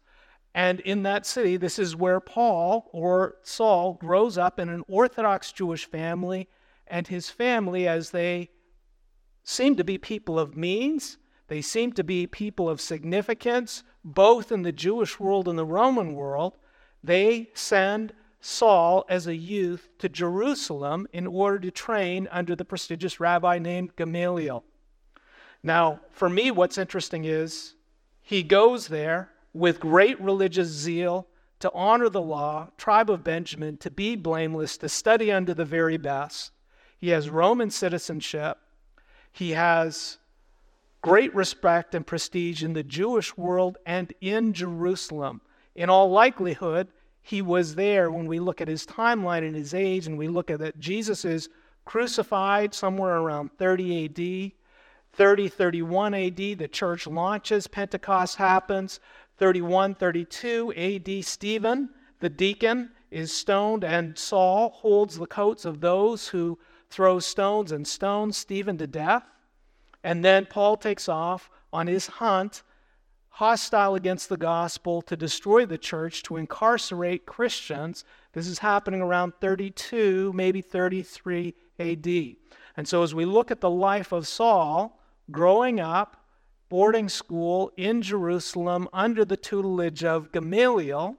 And 0.54 0.80
in 0.80 1.02
that 1.04 1.24
city, 1.24 1.56
this 1.56 1.78
is 1.78 1.96
where 1.96 2.20
Paul 2.20 2.90
or 2.92 3.36
Saul 3.42 3.94
grows 3.94 4.36
up 4.36 4.58
in 4.58 4.68
an 4.68 4.84
Orthodox 4.86 5.50
Jewish 5.50 5.86
family, 5.86 6.48
and 6.86 7.08
his 7.08 7.30
family, 7.30 7.88
as 7.88 8.10
they 8.10 8.50
seem 9.44 9.76
to 9.76 9.84
be 9.84 9.96
people 9.96 10.38
of 10.38 10.56
means, 10.56 11.16
they 11.48 11.62
seem 11.62 11.92
to 11.94 12.04
be 12.04 12.26
people 12.26 12.68
of 12.68 12.80
significance, 12.80 13.82
both 14.04 14.52
in 14.52 14.62
the 14.62 14.72
Jewish 14.72 15.18
world 15.18 15.48
and 15.48 15.58
the 15.58 15.64
Roman 15.64 16.14
world, 16.14 16.58
they 17.02 17.50
send 17.54 18.12
Saul 18.40 19.04
as 19.08 19.26
a 19.26 19.36
youth 19.36 19.88
to 19.98 20.08
Jerusalem 20.08 21.06
in 21.12 21.26
order 21.26 21.58
to 21.60 21.70
train 21.70 22.28
under 22.30 22.54
the 22.54 22.64
prestigious 22.64 23.20
rabbi 23.20 23.58
named 23.58 23.96
Gamaliel. 23.96 24.64
Now, 25.62 26.00
for 26.10 26.28
me, 26.28 26.50
what's 26.50 26.78
interesting 26.78 27.24
is 27.24 27.74
he 28.20 28.42
goes 28.42 28.88
there 28.88 29.30
with 29.52 29.80
great 29.80 30.20
religious 30.20 30.68
zeal 30.68 31.26
to 31.60 31.70
honor 31.72 32.08
the 32.08 32.20
law, 32.20 32.70
tribe 32.76 33.08
of 33.08 33.22
Benjamin, 33.22 33.76
to 33.78 33.90
be 33.90 34.16
blameless, 34.16 34.76
to 34.78 34.88
study 34.88 35.30
under 35.30 35.54
the 35.54 35.64
very 35.64 35.96
best. 35.96 36.50
He 36.98 37.10
has 37.10 37.30
Roman 37.30 37.70
citizenship. 37.70 38.58
He 39.30 39.50
has 39.50 40.18
great 41.00 41.34
respect 41.34 41.94
and 41.94 42.06
prestige 42.06 42.62
in 42.62 42.72
the 42.72 42.82
Jewish 42.82 43.36
world 43.36 43.78
and 43.86 44.12
in 44.20 44.52
Jerusalem. 44.52 45.40
In 45.74 45.88
all 45.88 46.10
likelihood, 46.10 46.88
he 47.22 47.40
was 47.40 47.76
there 47.76 48.10
when 48.10 48.26
we 48.26 48.40
look 48.40 48.60
at 48.60 48.68
his 48.68 48.84
timeline 48.84 49.46
and 49.46 49.54
his 49.54 49.74
age, 49.74 50.06
and 50.06 50.18
we 50.18 50.26
look 50.26 50.50
at 50.50 50.58
that 50.58 50.80
Jesus 50.80 51.24
is 51.24 51.48
crucified 51.84 52.74
somewhere 52.74 53.16
around 53.16 53.50
30 53.58 54.04
AD. 54.04 54.61
30, 55.14 55.48
31 55.48 56.14
AD, 56.14 56.36
the 56.36 56.68
church 56.70 57.06
launches, 57.06 57.66
Pentecost 57.66 58.36
happens. 58.36 59.00
31, 59.38 59.94
32 59.94 60.72
AD, 60.76 61.24
Stephen, 61.24 61.90
the 62.20 62.30
deacon, 62.30 62.90
is 63.10 63.32
stoned, 63.32 63.84
and 63.84 64.16
Saul 64.16 64.70
holds 64.70 65.18
the 65.18 65.26
coats 65.26 65.64
of 65.64 65.80
those 65.80 66.28
who 66.28 66.58
throw 66.88 67.18
stones 67.18 67.72
and 67.72 67.86
stones 67.86 68.36
Stephen 68.36 68.78
to 68.78 68.86
death. 68.86 69.24
And 70.02 70.24
then 70.24 70.46
Paul 70.46 70.76
takes 70.76 71.08
off 71.08 71.50
on 71.72 71.86
his 71.86 72.06
hunt, 72.06 72.62
hostile 73.28 73.94
against 73.94 74.28
the 74.28 74.36
gospel, 74.36 75.02
to 75.02 75.16
destroy 75.16 75.66
the 75.66 75.78
church, 75.78 76.22
to 76.24 76.36
incarcerate 76.36 77.26
Christians. 77.26 78.04
This 78.32 78.46
is 78.46 78.60
happening 78.60 79.02
around 79.02 79.34
32, 79.40 80.32
maybe 80.34 80.62
33 80.62 81.54
AD. 81.78 82.06
And 82.76 82.88
so 82.88 83.02
as 83.02 83.14
we 83.14 83.24
look 83.24 83.50
at 83.50 83.60
the 83.60 83.70
life 83.70 84.12
of 84.12 84.26
Saul, 84.26 85.01
growing 85.30 85.80
up, 85.80 86.24
boarding 86.68 87.08
school 87.08 87.70
in 87.76 88.02
Jerusalem 88.02 88.88
under 88.92 89.24
the 89.24 89.36
tutelage 89.36 90.04
of 90.04 90.32
Gamaliel, 90.32 91.16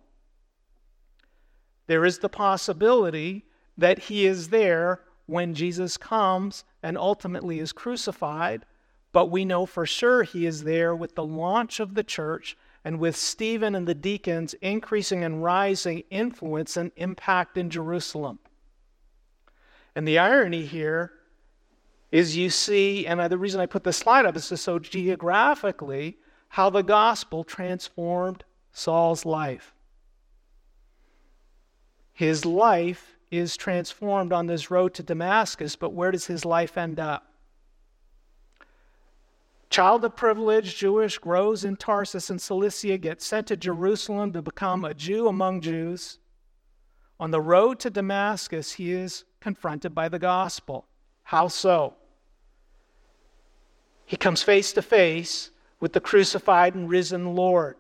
there 1.88 2.06
is 2.06 2.20
the 2.20 2.30
possibility 2.30 3.46
that 3.78 4.00
he 4.00 4.26
is 4.26 4.50
there 4.50 5.02
when 5.26 5.54
Jesus 5.54 5.98
comes 5.98 6.64
and 6.82 6.98
ultimately 6.98 7.60
is 7.60 7.72
crucified. 7.72 8.66
But 9.12 9.28
we 9.28 9.46
know 9.46 9.66
for 9.66 9.86
sure 9.86 10.24
he 10.24 10.46
is 10.46 10.64
there 10.64 10.96
with 10.96 11.16
the 11.16 11.26
launch 11.26 11.80
of 11.80 11.94
the 11.94 12.04
church 12.04 12.58
and 12.84 13.00
with 13.00 13.16
Stephen 13.16 13.76
and 13.76 13.88
the 13.88 13.96
deacons 13.96 14.54
increasing 14.56 15.24
and 15.24 15.44
rising 15.44 16.04
influence 16.10 16.76
and 16.76 16.92
impact 16.96 17.58
in 17.58 17.70
Jerusalem. 17.70 18.40
And 19.96 20.08
the 20.08 20.18
irony 20.18 20.66
here 20.66 21.12
is 22.14 22.38
you 22.38 22.48
see, 22.52 23.08
and 23.08 23.20
the 23.20 23.40
reason 23.40 23.60
I 23.60 23.66
put 23.66 23.84
this 23.84 23.98
slide 23.98 24.28
up 24.28 24.36
is 24.36 24.48
to 24.50 24.56
show 24.56 24.78
geographically 24.78 26.20
how 26.50 26.70
the 26.70 26.84
gospel 26.84 27.44
transformed 27.44 28.44
Saul's 28.72 29.26
life. 29.26 29.74
His 32.14 32.46
life 32.46 33.18
is 33.32 33.58
transformed 33.58 34.32
on 34.32 34.46
this 34.46 34.70
road 34.70 34.94
to 34.94 35.02
Damascus, 35.02 35.76
but 35.76 35.94
where 35.94 36.12
does 36.12 36.28
his 36.28 36.46
life 36.46 36.78
end 36.78 37.00
up? 37.00 37.34
Child 39.72 40.06
of 40.06 40.16
privilege, 40.16 40.78
Jewish, 40.78 41.18
grows 41.18 41.66
in 41.66 41.78
Tarsus 41.78 42.30
in 42.30 42.38
Cilicia, 42.38 43.00
gets 43.00 43.26
sent 43.26 43.48
to 43.48 43.58
Jerusalem 43.58 44.34
to 44.34 44.44
become 44.44 44.86
a 44.86 44.94
Jew 44.94 45.28
among 45.28 45.62
Jews. 45.62 46.20
On 47.20 47.32
the 47.32 47.42
road 47.42 47.80
to 47.80 47.90
Damascus, 47.90 48.74
he 48.74 48.92
is 48.92 49.24
confronted 49.42 49.96
by 49.96 50.10
the 50.10 50.20
gospel. 50.20 50.86
How 51.24 51.48
so? 51.48 51.96
He 54.06 54.18
comes 54.18 54.44
face 54.44 54.74
to 54.74 54.82
face 54.82 55.52
with 55.80 55.94
the 55.94 56.00
crucified 56.00 56.76
and 56.76 56.90
risen 56.90 57.36
Lord. 57.36 57.76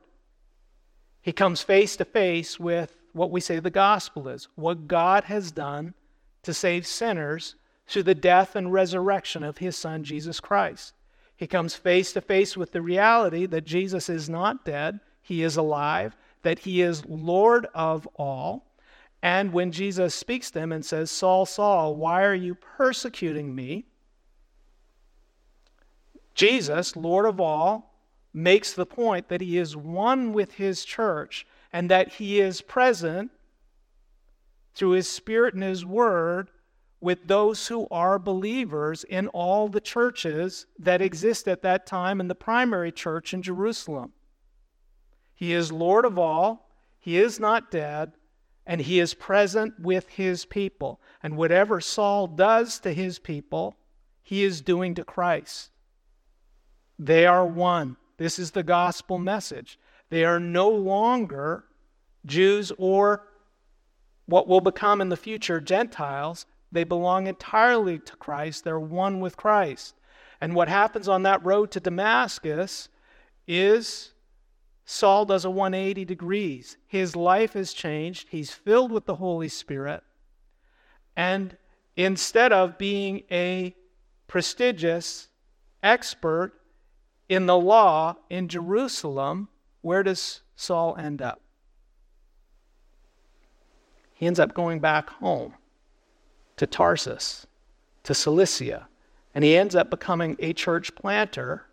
He 1.21 1.31
comes 1.31 1.61
face 1.61 1.95
to 1.97 2.05
face 2.05 2.59
with 2.59 2.97
what 3.13 3.31
we 3.31 3.39
say 3.39 3.59
the 3.59 3.69
gospel 3.69 4.27
is 4.27 4.47
what 4.55 4.87
God 4.87 5.25
has 5.25 5.51
done 5.51 5.93
to 6.41 6.53
save 6.53 6.85
sinners 6.85 7.55
through 7.87 8.03
the 8.03 8.15
death 8.15 8.55
and 8.55 8.73
resurrection 8.73 9.43
of 9.43 9.59
his 9.59 9.77
son, 9.77 10.03
Jesus 10.03 10.39
Christ. 10.39 10.93
He 11.35 11.47
comes 11.47 11.75
face 11.75 12.13
to 12.13 12.21
face 12.21 12.55
with 12.57 12.71
the 12.71 12.81
reality 12.81 13.45
that 13.45 13.65
Jesus 13.65 14.09
is 14.09 14.29
not 14.29 14.65
dead, 14.65 14.99
he 15.21 15.43
is 15.43 15.57
alive, 15.57 16.15
that 16.41 16.59
he 16.59 16.81
is 16.81 17.05
Lord 17.05 17.67
of 17.73 18.07
all. 18.15 18.65
And 19.21 19.53
when 19.53 19.71
Jesus 19.71 20.13
speaks 20.13 20.51
to 20.51 20.59
him 20.59 20.71
and 20.71 20.85
says, 20.85 21.09
Saul, 21.09 21.45
Saul, 21.45 21.95
why 21.95 22.23
are 22.23 22.35
you 22.35 22.55
persecuting 22.55 23.55
me? 23.55 23.85
Jesus, 26.33 26.95
Lord 26.95 27.25
of 27.25 27.39
all, 27.39 27.93
makes 28.33 28.73
the 28.73 28.85
point 28.85 29.29
that 29.29 29.41
he 29.41 29.57
is 29.57 29.75
one 29.75 30.33
with 30.33 30.53
his 30.53 30.83
church 30.83 31.45
and 31.71 31.89
that 31.89 32.13
he 32.13 32.39
is 32.39 32.61
present 32.61 33.31
through 34.73 34.91
his 34.91 35.09
spirit 35.09 35.53
and 35.53 35.63
his 35.63 35.85
word 35.85 36.49
with 36.99 37.27
those 37.27 37.67
who 37.67 37.87
are 37.91 38.17
believers 38.17 39.03
in 39.03 39.27
all 39.27 39.67
the 39.67 39.81
churches 39.81 40.65
that 40.79 41.01
exist 41.01 41.47
at 41.47 41.61
that 41.61 41.85
time 41.85 42.19
in 42.19 42.27
the 42.27 42.35
primary 42.35 42.91
church 42.91 43.33
in 43.33 43.41
Jerusalem. 43.41 44.13
He 45.35 45.53
is 45.53 45.71
Lord 45.71 46.05
of 46.05 46.17
all, 46.17 46.69
he 46.97 47.17
is 47.17 47.39
not 47.39 47.69
dead, 47.69 48.13
and 48.65 48.79
he 48.79 48.99
is 49.01 49.13
present 49.13 49.77
with 49.79 50.07
his 50.07 50.45
people. 50.45 51.01
And 51.21 51.35
whatever 51.35 51.81
Saul 51.81 52.27
does 52.27 52.79
to 52.79 52.93
his 52.93 53.19
people, 53.19 53.75
he 54.21 54.43
is 54.43 54.61
doing 54.61 54.95
to 54.95 55.03
Christ. 55.03 55.71
They 56.97 57.25
are 57.25 57.45
one. 57.45 57.97
This 58.17 58.39
is 58.39 58.51
the 58.51 58.63
gospel 58.63 59.17
message. 59.17 59.79
They 60.09 60.23
are 60.23 60.39
no 60.39 60.69
longer 60.69 61.65
Jews 62.25 62.71
or 62.77 63.27
what 64.25 64.47
will 64.47 64.61
become 64.61 65.01
in 65.01 65.09
the 65.09 65.17
future 65.17 65.59
Gentiles. 65.59 66.45
They 66.71 66.83
belong 66.83 67.27
entirely 67.27 67.99
to 67.99 68.15
Christ. 68.15 68.63
They're 68.63 68.79
one 68.79 69.19
with 69.19 69.37
Christ. 69.37 69.95
And 70.39 70.55
what 70.55 70.69
happens 70.69 71.07
on 71.07 71.23
that 71.23 71.43
road 71.45 71.71
to 71.71 71.79
Damascus 71.79 72.89
is 73.47 74.11
Saul 74.85 75.25
does 75.25 75.45
a 75.45 75.49
180 75.49 76.05
degrees. 76.05 76.77
His 76.87 77.15
life 77.15 77.53
has 77.53 77.73
changed. 77.73 78.27
He's 78.29 78.51
filled 78.51 78.91
with 78.91 79.05
the 79.05 79.15
Holy 79.15 79.47
Spirit. 79.47 80.03
And 81.15 81.57
instead 81.95 82.51
of 82.51 82.77
being 82.77 83.23
a 83.31 83.75
prestigious 84.27 85.29
expert 85.81 86.53
in 87.29 87.45
the 87.45 87.57
law 87.57 88.17
in 88.29 88.47
Jerusalem, 88.47 89.49
where 89.81 90.03
does 90.03 90.41
Saul 90.55 90.95
end 90.97 91.21
up? 91.21 91.41
He 94.13 94.27
ends 94.27 94.39
up 94.39 94.53
going 94.53 94.79
back 94.79 95.09
home 95.09 95.55
to 96.57 96.67
Tarsus, 96.67 97.47
to 98.03 98.13
Cilicia, 98.13 98.87
and 99.33 99.43
he 99.43 99.57
ends 99.57 99.75
up 99.75 99.89
becoming 99.89 100.35
a 100.39 100.53
church 100.53 100.95
planter 100.95 101.65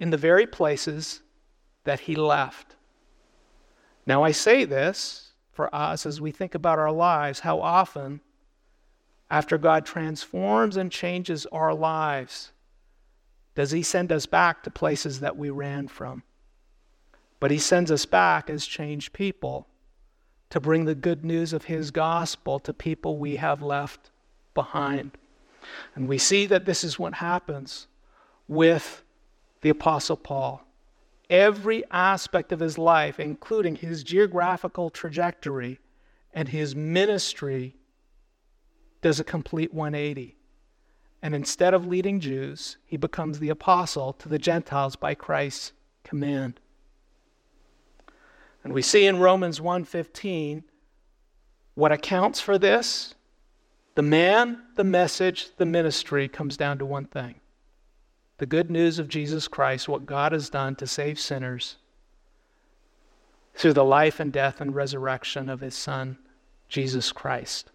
in 0.00 0.10
the 0.10 0.16
very 0.16 0.46
places 0.46 1.22
that 1.84 2.00
he 2.00 2.16
left. 2.16 2.76
Now, 4.06 4.22
I 4.22 4.32
say 4.32 4.64
this 4.64 5.32
for 5.52 5.72
us 5.74 6.04
as 6.04 6.20
we 6.20 6.30
think 6.30 6.54
about 6.54 6.78
our 6.78 6.92
lives, 6.92 7.40
how 7.40 7.60
often, 7.60 8.20
after 9.30 9.56
God 9.56 9.86
transforms 9.86 10.76
and 10.76 10.90
changes 10.90 11.46
our 11.46 11.72
lives, 11.72 12.52
does 13.54 13.70
he 13.70 13.82
send 13.82 14.10
us 14.10 14.26
back 14.26 14.62
to 14.62 14.70
places 14.70 15.20
that 15.20 15.36
we 15.36 15.50
ran 15.50 15.88
from? 15.88 16.22
But 17.40 17.50
he 17.50 17.58
sends 17.58 17.90
us 17.90 18.06
back 18.06 18.50
as 18.50 18.66
changed 18.66 19.12
people 19.12 19.68
to 20.50 20.60
bring 20.60 20.84
the 20.84 20.94
good 20.94 21.24
news 21.24 21.52
of 21.52 21.64
his 21.64 21.90
gospel 21.90 22.58
to 22.60 22.72
people 22.72 23.18
we 23.18 23.36
have 23.36 23.62
left 23.62 24.10
behind. 24.54 25.12
And 25.94 26.08
we 26.08 26.18
see 26.18 26.46
that 26.46 26.64
this 26.64 26.84
is 26.84 26.98
what 26.98 27.14
happens 27.14 27.86
with 28.48 29.02
the 29.62 29.70
Apostle 29.70 30.16
Paul. 30.16 30.62
Every 31.30 31.84
aspect 31.90 32.52
of 32.52 32.60
his 32.60 32.76
life, 32.76 33.18
including 33.18 33.76
his 33.76 34.04
geographical 34.04 34.90
trajectory 34.90 35.80
and 36.32 36.48
his 36.48 36.76
ministry, 36.76 37.76
does 39.00 39.20
a 39.20 39.24
complete 39.24 39.72
180. 39.72 40.36
And 41.24 41.34
instead 41.34 41.72
of 41.72 41.86
leading 41.86 42.20
Jews, 42.20 42.76
he 42.84 42.98
becomes 42.98 43.38
the 43.38 43.48
apostle 43.48 44.12
to 44.12 44.28
the 44.28 44.38
Gentiles 44.38 44.94
by 44.94 45.14
Christ's 45.14 45.72
command. 46.02 46.60
And 48.62 48.74
we 48.74 48.82
see 48.82 49.06
in 49.06 49.18
Romans 49.18 49.58
1:15 49.58 50.64
what 51.76 51.92
accounts 51.92 52.40
for 52.40 52.58
this. 52.58 53.14
The 53.94 54.02
man, 54.02 54.66
the 54.74 54.84
message, 54.84 55.56
the 55.56 55.64
ministry 55.64 56.28
comes 56.28 56.58
down 56.58 56.76
to 56.76 56.84
one 56.84 57.06
thing. 57.06 57.40
The 58.36 58.44
good 58.44 58.70
news 58.70 58.98
of 58.98 59.08
Jesus 59.08 59.48
Christ, 59.48 59.88
what 59.88 60.04
God 60.04 60.32
has 60.32 60.50
done 60.50 60.76
to 60.76 60.86
save 60.86 61.18
sinners 61.18 61.78
through 63.54 63.72
the 63.72 63.82
life 63.82 64.20
and 64.20 64.30
death 64.30 64.60
and 64.60 64.74
resurrection 64.74 65.48
of 65.48 65.60
his 65.60 65.74
son, 65.74 66.18
Jesus 66.68 67.12
Christ. 67.12 67.70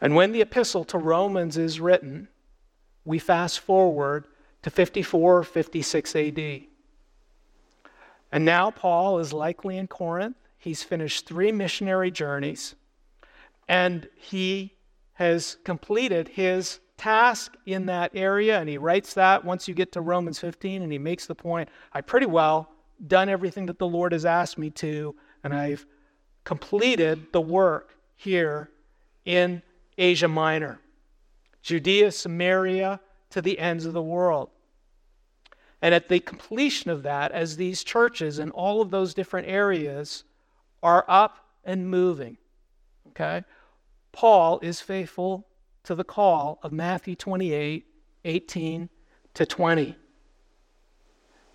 And 0.00 0.14
when 0.14 0.32
the 0.32 0.40
epistle 0.40 0.84
to 0.84 0.98
Romans 0.98 1.56
is 1.56 1.80
written, 1.80 2.28
we 3.04 3.18
fast 3.18 3.60
forward 3.60 4.26
to 4.62 4.70
54 4.70 5.44
56 5.44 6.16
AD. 6.16 6.62
And 8.32 8.44
now 8.44 8.70
Paul 8.70 9.18
is 9.18 9.32
likely 9.32 9.78
in 9.78 9.86
Corinth. 9.86 10.36
He's 10.58 10.82
finished 10.82 11.26
three 11.26 11.52
missionary 11.52 12.10
journeys, 12.10 12.74
and 13.68 14.08
he 14.16 14.74
has 15.14 15.56
completed 15.64 16.28
his 16.28 16.80
task 16.96 17.56
in 17.64 17.86
that 17.86 18.10
area. 18.14 18.58
And 18.58 18.68
he 18.68 18.78
writes 18.78 19.14
that 19.14 19.44
once 19.44 19.68
you 19.68 19.74
get 19.74 19.92
to 19.92 20.00
Romans 20.00 20.40
15, 20.40 20.82
and 20.82 20.90
he 20.90 20.98
makes 20.98 21.26
the 21.26 21.34
point 21.34 21.68
I 21.92 22.00
pretty 22.00 22.26
well 22.26 22.72
done 23.06 23.28
everything 23.28 23.66
that 23.66 23.78
the 23.78 23.86
Lord 23.86 24.12
has 24.12 24.24
asked 24.24 24.58
me 24.58 24.70
to, 24.70 25.14
and 25.44 25.54
I've 25.54 25.86
completed 26.44 27.26
the 27.32 27.40
work 27.40 27.94
here 28.16 28.70
in 29.24 29.62
Asia 29.98 30.28
Minor, 30.28 30.80
Judea, 31.62 32.12
Samaria, 32.12 33.00
to 33.30 33.42
the 33.42 33.58
ends 33.58 33.84
of 33.84 33.92
the 33.92 34.02
world. 34.02 34.50
And 35.82 35.94
at 35.94 36.08
the 36.08 36.20
completion 36.20 36.90
of 36.90 37.02
that, 37.02 37.32
as 37.32 37.56
these 37.56 37.84
churches 37.84 38.38
in 38.38 38.50
all 38.50 38.80
of 38.80 38.90
those 38.90 39.14
different 39.14 39.48
areas 39.48 40.24
are 40.82 41.04
up 41.08 41.46
and 41.64 41.90
moving, 41.90 42.38
okay, 43.08 43.44
Paul 44.12 44.58
is 44.62 44.80
faithful 44.80 45.46
to 45.84 45.94
the 45.94 46.04
call 46.04 46.58
of 46.62 46.72
Matthew 46.72 47.14
28 47.14 47.86
18 48.24 48.88
to 49.34 49.46
20. 49.46 49.96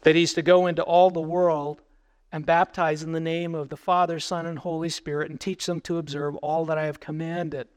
That 0.03 0.15
he's 0.15 0.33
to 0.33 0.41
go 0.41 0.67
into 0.67 0.83
all 0.83 1.10
the 1.10 1.19
world 1.19 1.81
and 2.31 2.45
baptize 2.45 3.03
in 3.03 3.12
the 3.12 3.19
name 3.19 3.53
of 3.53 3.69
the 3.69 3.77
Father, 3.77 4.19
Son, 4.19 4.45
and 4.45 4.60
Holy 4.60 4.88
Spirit 4.88 5.29
and 5.29 5.39
teach 5.39 5.65
them 5.65 5.81
to 5.81 5.98
observe 5.98 6.36
all 6.38 6.65
that 6.65 6.77
I 6.77 6.86
have 6.86 7.00
commanded. 7.00 7.67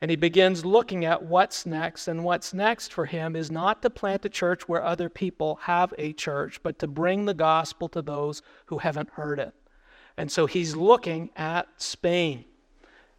And 0.00 0.10
he 0.10 0.16
begins 0.16 0.64
looking 0.64 1.04
at 1.04 1.22
what's 1.22 1.64
next. 1.66 2.08
And 2.08 2.24
what's 2.24 2.52
next 2.52 2.92
for 2.92 3.06
him 3.06 3.36
is 3.36 3.50
not 3.50 3.82
to 3.82 3.90
plant 3.90 4.24
a 4.24 4.28
church 4.28 4.68
where 4.68 4.82
other 4.82 5.08
people 5.08 5.56
have 5.62 5.94
a 5.98 6.12
church, 6.12 6.62
but 6.62 6.78
to 6.80 6.86
bring 6.86 7.24
the 7.24 7.34
gospel 7.34 7.88
to 7.90 8.02
those 8.02 8.42
who 8.66 8.78
haven't 8.78 9.10
heard 9.10 9.38
it. 9.38 9.54
And 10.16 10.30
so 10.30 10.46
he's 10.46 10.76
looking 10.76 11.30
at 11.36 11.68
Spain. 11.76 12.44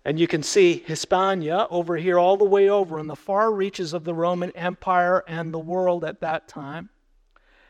And 0.05 0.19
you 0.19 0.27
can 0.27 0.43
see 0.43 0.83
Hispania 0.85 1.67
over 1.71 1.97
here, 1.97 2.19
all 2.19 2.37
the 2.37 2.45
way 2.45 2.69
over 2.69 2.99
in 2.99 3.07
the 3.07 3.15
far 3.15 3.51
reaches 3.51 3.91
of 3.91 4.03
the 4.03 4.13
Roman 4.13 4.51
Empire 4.51 5.23
and 5.27 5.51
the 5.51 5.59
world 5.59 6.05
at 6.05 6.21
that 6.21 6.47
time. 6.47 6.89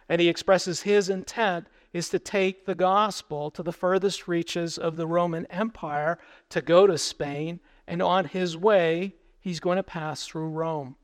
And 0.10 0.20
he 0.20 0.28
expresses 0.28 0.82
his 0.82 1.10
intent 1.10 1.68
is 1.94 2.10
to 2.10 2.20
take 2.20 2.66
the 2.66 2.76
gospel 2.76 3.50
to 3.50 3.64
the 3.64 3.72
furthest 3.72 4.28
reaches 4.28 4.78
of 4.78 4.98
the 4.98 5.08
Roman 5.08 5.46
Empire, 5.46 6.20
to 6.50 6.62
go 6.62 6.86
to 6.86 6.98
Spain, 6.98 7.62
and 7.88 8.02
on 8.02 8.26
his 8.26 8.58
way, 8.58 9.16
he's 9.40 9.60
going 9.60 9.78
to 9.78 9.84
pass 9.84 10.26
through 10.26 10.50
Rome. 10.50 10.96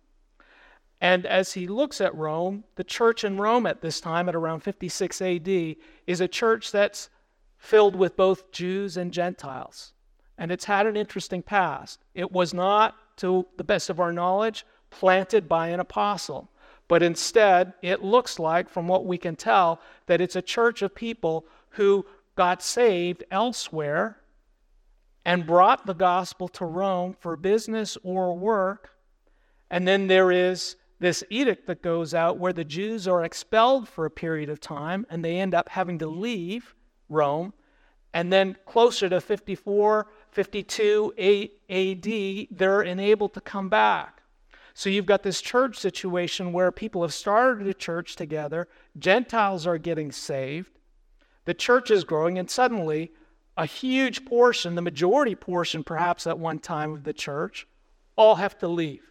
And 0.99 1.25
as 1.25 1.53
he 1.53 1.67
looks 1.67 1.99
at 1.99 2.15
Rome, 2.15 2.63
the 2.75 2.83
church 2.83 3.23
in 3.23 3.37
Rome 3.37 3.65
at 3.65 3.81
this 3.81 3.99
time, 3.99 4.29
at 4.29 4.35
around 4.35 4.59
56 4.61 5.21
AD, 5.21 5.75
is 6.05 6.21
a 6.21 6.27
church 6.27 6.71
that's 6.71 7.09
filled 7.57 7.95
with 7.95 8.15
both 8.15 8.51
Jews 8.51 8.97
and 8.97 9.11
Gentiles. 9.11 9.93
And 10.37 10.51
it's 10.51 10.65
had 10.65 10.85
an 10.85 10.95
interesting 10.95 11.41
past. 11.41 12.03
It 12.13 12.31
was 12.31 12.53
not, 12.53 12.95
to 13.17 13.47
the 13.57 13.63
best 13.63 13.89
of 13.89 13.99
our 13.99 14.13
knowledge, 14.13 14.65
planted 14.91 15.49
by 15.49 15.69
an 15.69 15.79
apostle. 15.79 16.49
But 16.87 17.01
instead, 17.01 17.73
it 17.81 18.03
looks 18.03 18.37
like, 18.37 18.69
from 18.69 18.87
what 18.87 19.05
we 19.05 19.17
can 19.17 19.35
tell, 19.35 19.81
that 20.05 20.21
it's 20.21 20.35
a 20.35 20.41
church 20.41 20.81
of 20.81 20.93
people 20.93 21.45
who 21.71 22.05
got 22.35 22.61
saved 22.61 23.23
elsewhere 23.31 24.17
and 25.25 25.45
brought 25.45 25.85
the 25.85 25.93
gospel 25.93 26.47
to 26.49 26.65
Rome 26.65 27.15
for 27.19 27.35
business 27.35 27.97
or 28.03 28.37
work. 28.37 28.91
And 29.69 29.87
then 29.87 30.07
there 30.07 30.31
is 30.31 30.75
this 30.99 31.23
edict 31.29 31.67
that 31.67 31.81
goes 31.81 32.13
out 32.13 32.37
where 32.37 32.53
the 32.53 32.63
Jews 32.63 33.07
are 33.07 33.23
expelled 33.23 33.87
for 33.87 34.05
a 34.05 34.11
period 34.11 34.49
of 34.49 34.59
time 34.59 35.05
and 35.09 35.23
they 35.23 35.39
end 35.39 35.53
up 35.53 35.69
having 35.69 35.99
to 35.99 36.07
leave 36.07 36.75
Rome. 37.09 37.53
And 38.13 38.31
then 38.31 38.57
closer 38.65 39.09
to 39.09 39.21
54, 39.21 40.07
52 40.31 41.13
AD, 41.69 42.57
they're 42.57 42.81
enabled 42.81 43.33
to 43.33 43.41
come 43.41 43.69
back. 43.69 44.21
So 44.73 44.89
you've 44.89 45.05
got 45.05 45.23
this 45.23 45.41
church 45.41 45.77
situation 45.77 46.53
where 46.53 46.71
people 46.71 47.01
have 47.01 47.13
started 47.13 47.67
a 47.67 47.73
church 47.73 48.15
together, 48.15 48.67
Gentiles 48.97 49.67
are 49.67 49.77
getting 49.77 50.11
saved, 50.11 50.71
the 51.45 51.53
church 51.53 51.91
is 51.91 52.03
growing, 52.03 52.37
and 52.37 52.49
suddenly 52.49 53.11
a 53.57 53.65
huge 53.65 54.25
portion, 54.25 54.75
the 54.75 54.81
majority 54.81 55.35
portion 55.35 55.83
perhaps 55.83 56.25
at 56.25 56.39
one 56.39 56.59
time 56.59 56.93
of 56.93 57.03
the 57.03 57.13
church, 57.13 57.67
all 58.15 58.35
have 58.35 58.57
to 58.59 58.67
leave. 58.67 59.03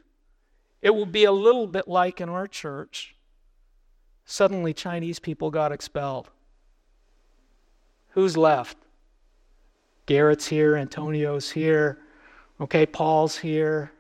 It 0.82 0.90
will 0.90 1.06
be 1.06 1.24
a 1.24 1.32
little 1.32 1.66
bit 1.66 1.88
like 1.88 2.20
in 2.20 2.28
our 2.28 2.46
church. 2.46 3.14
Suddenly, 4.24 4.72
Chinese 4.72 5.18
people 5.18 5.50
got 5.50 5.72
expelled. 5.72 6.30
Who's 8.10 8.36
left? 8.36 8.76
Garrett's 10.06 10.46
here, 10.46 10.76
Antonio's 10.76 11.50
here, 11.50 11.98
okay, 12.60 12.86
Paul's 12.86 13.36
here, 13.36 13.92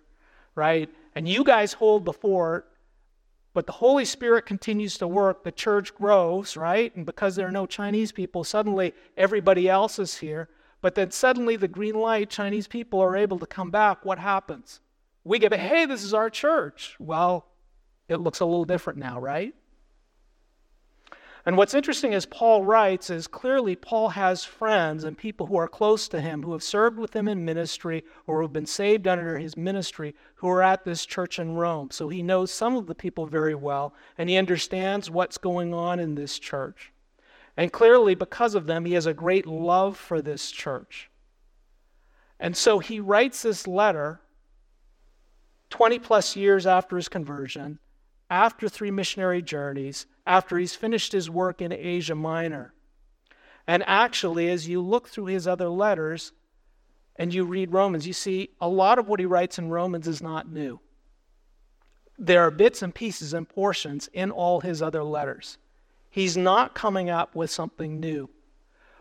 right? 0.54 0.88
and 1.14 1.28
you 1.28 1.44
guys 1.44 1.72
hold 1.72 2.04
the 2.04 2.12
fort, 2.12 2.69
but 3.52 3.66
the 3.66 3.72
Holy 3.72 4.04
Spirit 4.04 4.46
continues 4.46 4.96
to 4.98 5.08
work, 5.08 5.42
the 5.42 5.52
church 5.52 5.94
grows, 5.94 6.56
right? 6.56 6.94
And 6.94 7.04
because 7.04 7.34
there 7.34 7.48
are 7.48 7.52
no 7.52 7.66
Chinese 7.66 8.12
people, 8.12 8.44
suddenly 8.44 8.94
everybody 9.16 9.68
else 9.68 9.98
is 9.98 10.18
here. 10.18 10.48
But 10.80 10.94
then 10.94 11.10
suddenly 11.10 11.56
the 11.56 11.68
green 11.68 11.94
light, 11.94 12.30
Chinese 12.30 12.66
people 12.66 13.00
are 13.00 13.16
able 13.16 13.38
to 13.38 13.46
come 13.46 13.70
back. 13.70 14.04
What 14.04 14.18
happens? 14.18 14.80
We 15.24 15.38
get, 15.38 15.52
hey, 15.52 15.84
this 15.84 16.04
is 16.04 16.14
our 16.14 16.30
church. 16.30 16.96
Well, 16.98 17.46
it 18.08 18.16
looks 18.16 18.40
a 18.40 18.46
little 18.46 18.64
different 18.64 18.98
now, 18.98 19.20
right? 19.20 19.54
And 21.46 21.56
what's 21.56 21.74
interesting 21.74 22.12
is 22.12 22.26
Paul 22.26 22.64
writes 22.64 23.08
is 23.08 23.26
clearly 23.26 23.74
Paul 23.74 24.10
has 24.10 24.44
friends 24.44 25.04
and 25.04 25.16
people 25.16 25.46
who 25.46 25.56
are 25.56 25.68
close 25.68 26.06
to 26.08 26.20
him, 26.20 26.42
who 26.42 26.52
have 26.52 26.62
served 26.62 26.98
with 26.98 27.16
him 27.16 27.28
in 27.28 27.44
ministry 27.44 28.04
or 28.26 28.36
who 28.36 28.42
have 28.42 28.52
been 28.52 28.66
saved 28.66 29.08
under 29.08 29.38
his 29.38 29.56
ministry, 29.56 30.14
who 30.36 30.48
are 30.48 30.62
at 30.62 30.84
this 30.84 31.06
church 31.06 31.38
in 31.38 31.54
Rome. 31.54 31.90
So 31.90 32.08
he 32.08 32.22
knows 32.22 32.52
some 32.52 32.76
of 32.76 32.86
the 32.86 32.94
people 32.94 33.26
very 33.26 33.54
well 33.54 33.94
and 34.18 34.28
he 34.28 34.36
understands 34.36 35.10
what's 35.10 35.38
going 35.38 35.72
on 35.72 35.98
in 35.98 36.14
this 36.14 36.38
church. 36.38 36.92
And 37.56 37.72
clearly, 37.72 38.14
because 38.14 38.54
of 38.54 38.66
them, 38.66 38.84
he 38.84 38.92
has 38.92 39.06
a 39.06 39.14
great 39.14 39.46
love 39.46 39.96
for 39.96 40.22
this 40.22 40.50
church. 40.50 41.10
And 42.38 42.56
so 42.56 42.78
he 42.78 43.00
writes 43.00 43.42
this 43.42 43.66
letter 43.66 44.20
20 45.70 45.98
plus 45.98 46.36
years 46.36 46.66
after 46.66 46.96
his 46.96 47.08
conversion, 47.08 47.78
after 48.30 48.68
three 48.68 48.92
missionary 48.92 49.42
journeys, 49.42 50.06
after 50.24 50.56
he's 50.56 50.76
finished 50.76 51.12
his 51.12 51.28
work 51.28 51.60
in 51.60 51.72
Asia 51.72 52.14
Minor. 52.14 52.72
And 53.66 53.82
actually, 53.86 54.48
as 54.48 54.68
you 54.68 54.80
look 54.80 55.08
through 55.08 55.26
his 55.26 55.46
other 55.46 55.68
letters 55.68 56.32
and 57.16 57.34
you 57.34 57.44
read 57.44 57.72
Romans, 57.72 58.06
you 58.06 58.12
see 58.12 58.50
a 58.60 58.68
lot 58.68 58.98
of 58.98 59.08
what 59.08 59.20
he 59.20 59.26
writes 59.26 59.58
in 59.58 59.68
Romans 59.68 60.06
is 60.06 60.22
not 60.22 60.50
new. 60.50 60.80
There 62.16 62.42
are 62.42 62.50
bits 62.50 62.82
and 62.82 62.94
pieces 62.94 63.34
and 63.34 63.48
portions 63.48 64.08
in 64.12 64.30
all 64.30 64.60
his 64.60 64.80
other 64.80 65.02
letters. 65.02 65.58
He's 66.08 66.36
not 66.36 66.74
coming 66.74 67.10
up 67.10 67.34
with 67.34 67.50
something 67.50 67.98
new. 67.98 68.30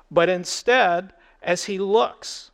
But 0.10 0.30
instead, 0.30 1.14
as 1.42 1.66
he 1.66 1.78
looks 1.78 2.52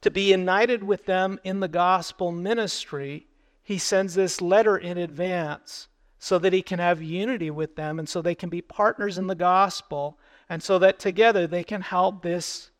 to 0.00 0.10
be 0.10 0.22
united 0.22 0.82
with 0.82 1.06
them 1.06 1.38
in 1.44 1.60
the 1.60 1.68
gospel 1.68 2.32
ministry, 2.32 3.27
he 3.68 3.76
sends 3.76 4.14
this 4.14 4.40
letter 4.40 4.78
in 4.78 4.96
advance 4.96 5.88
so 6.18 6.38
that 6.38 6.54
he 6.54 6.62
can 6.62 6.78
have 6.78 7.02
unity 7.02 7.50
with 7.50 7.76
them 7.76 7.98
and 7.98 8.08
so 8.08 8.22
they 8.22 8.34
can 8.34 8.48
be 8.48 8.62
partners 8.62 9.18
in 9.18 9.26
the 9.26 9.34
gospel 9.34 10.18
and 10.48 10.62
so 10.62 10.78
that 10.78 10.98
together 10.98 11.46
they 11.46 11.62
can 11.62 11.82
help 11.82 12.22
this 12.22 12.70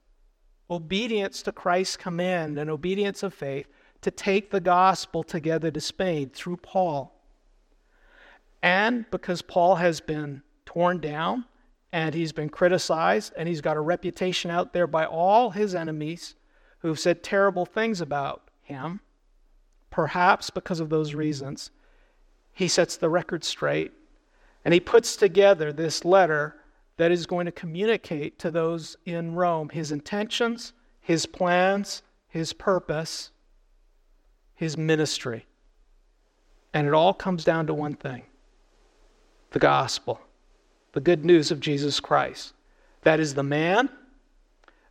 obedience 0.70 1.42
to 1.42 1.52
Christ's 1.52 1.98
command 1.98 2.58
and 2.58 2.70
obedience 2.70 3.22
of 3.22 3.34
faith 3.34 3.66
to 4.00 4.10
take 4.10 4.50
the 4.50 4.62
gospel 4.62 5.22
together 5.22 5.70
to 5.70 5.78
Spain 5.78 6.30
through 6.30 6.56
Paul. 6.56 7.14
And 8.62 9.04
because 9.10 9.42
Paul 9.42 9.74
has 9.74 10.00
been 10.00 10.40
torn 10.64 11.00
down 11.00 11.44
and 11.92 12.14
he's 12.14 12.32
been 12.32 12.48
criticized 12.48 13.34
and 13.36 13.46
he's 13.46 13.60
got 13.60 13.76
a 13.76 13.80
reputation 13.80 14.50
out 14.50 14.72
there 14.72 14.86
by 14.86 15.04
all 15.04 15.50
his 15.50 15.74
enemies 15.74 16.34
who've 16.78 16.98
said 16.98 17.22
terrible 17.22 17.66
things 17.66 18.00
about 18.00 18.48
him, 18.62 19.00
perhaps 19.98 20.48
because 20.48 20.78
of 20.78 20.90
those 20.90 21.10
mm-hmm. 21.10 21.18
reasons, 21.18 21.72
he 22.52 22.68
sets 22.68 22.96
the 22.96 23.08
record 23.08 23.42
straight 23.42 23.90
and 24.64 24.72
he 24.72 24.78
puts 24.78 25.16
together 25.16 25.72
this 25.72 26.04
letter 26.04 26.54
that 26.98 27.10
is 27.10 27.26
going 27.26 27.46
to 27.46 27.50
communicate 27.50 28.38
to 28.38 28.48
those 28.48 28.96
in 29.06 29.34
Rome 29.34 29.70
his 29.70 29.90
intentions, 29.90 30.72
his 31.00 31.26
plans, 31.26 32.04
his 32.28 32.52
purpose, 32.52 33.32
his 34.54 34.78
ministry. 34.78 35.46
And 36.72 36.86
it 36.86 36.94
all 36.94 37.12
comes 37.12 37.42
down 37.42 37.66
to 37.66 37.74
one 37.74 37.94
thing 37.94 38.22
the 39.50 39.58
gospel, 39.58 40.20
the 40.92 41.00
good 41.00 41.24
news 41.24 41.50
of 41.50 41.58
Jesus 41.58 41.98
Christ. 41.98 42.54
That 43.02 43.18
is 43.18 43.34
the 43.34 43.42
man, 43.42 43.90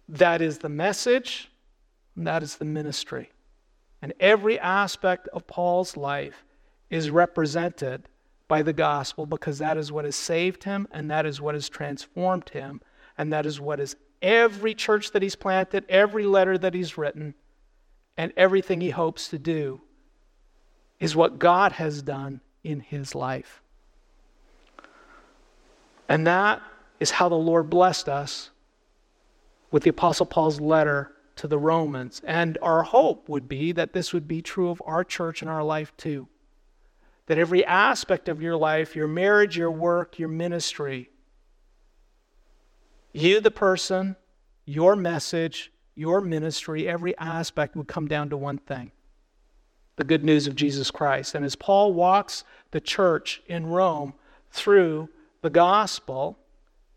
that 0.09 0.41
is 0.41 0.57
the 0.57 0.67
message, 0.67 1.49
and 2.17 2.27
that 2.27 2.43
is 2.43 2.57
the 2.57 2.65
ministry. 2.65 3.31
And 4.01 4.13
every 4.19 4.59
aspect 4.59 5.27
of 5.29 5.47
Paul's 5.47 5.97
life 5.97 6.45
is 6.89 7.09
represented 7.09 8.07
by 8.47 8.61
the 8.61 8.73
gospel 8.73 9.25
because 9.25 9.59
that 9.59 9.77
is 9.77 9.91
what 9.91 10.05
has 10.05 10.15
saved 10.15 10.63
him 10.63 10.87
and 10.91 11.11
that 11.11 11.25
is 11.25 11.41
what 11.41 11.55
has 11.55 11.67
transformed 11.67 12.49
him 12.49 12.81
and 13.17 13.33
that 13.33 13.45
is 13.45 13.59
what 13.59 13.79
is 13.79 13.95
every 14.21 14.73
church 14.73 15.11
that 15.11 15.21
he's 15.21 15.35
planted, 15.35 15.85
every 15.89 16.25
letter 16.25 16.57
that 16.57 16.73
he's 16.73 16.97
written, 16.97 17.33
and 18.15 18.33
everything 18.37 18.81
he 18.81 18.89
hopes 18.89 19.27
to 19.29 19.37
do 19.37 19.81
is 20.99 21.15
what 21.15 21.39
God 21.39 21.73
has 21.73 22.01
done 22.01 22.41
in 22.63 22.79
his 22.79 23.13
life. 23.13 23.61
And 26.09 26.25
that 26.25 26.61
is 26.99 27.11
how 27.11 27.29
the 27.29 27.35
Lord 27.35 27.69
blessed 27.69 28.09
us 28.09 28.49
with 29.71 29.83
the 29.83 29.89
Apostle 29.89 30.25
Paul's 30.25 30.59
letter 30.59 31.11
to 31.37 31.47
the 31.47 31.57
Romans. 31.57 32.21
And 32.25 32.57
our 32.61 32.83
hope 32.83 33.29
would 33.29 33.47
be 33.47 33.71
that 33.71 33.93
this 33.93 34.13
would 34.13 34.27
be 34.27 34.41
true 34.41 34.69
of 34.69 34.81
our 34.85 35.03
church 35.03 35.41
and 35.41 35.49
our 35.49 35.63
life 35.63 35.95
too. 35.97 36.27
That 37.27 37.37
every 37.37 37.65
aspect 37.65 38.29
of 38.29 38.41
your 38.41 38.55
life, 38.55 38.95
your 38.95 39.07
marriage, 39.07 39.57
your 39.57 39.71
work, 39.71 40.19
your 40.19 40.29
ministry, 40.29 41.09
you, 43.13 43.39
the 43.39 43.51
person, 43.51 44.15
your 44.65 44.95
message, 44.95 45.71
your 45.95 46.21
ministry, 46.21 46.87
every 46.87 47.17
aspect 47.17 47.75
would 47.75 47.87
come 47.87 48.07
down 48.07 48.29
to 48.29 48.37
one 48.37 48.59
thing 48.59 48.91
the 49.95 50.03
good 50.03 50.23
news 50.23 50.45
of 50.45 50.55
Jesus 50.55 50.91
Christ. 50.91 51.33
And 51.33 51.43
as 51.43 51.55
Paul 51.55 51.91
walks 51.91 52.43
the 52.69 52.79
church 52.79 53.41
in 53.47 53.65
Rome 53.65 54.13
through 54.51 55.09
the 55.41 55.49
gospel, 55.49 56.37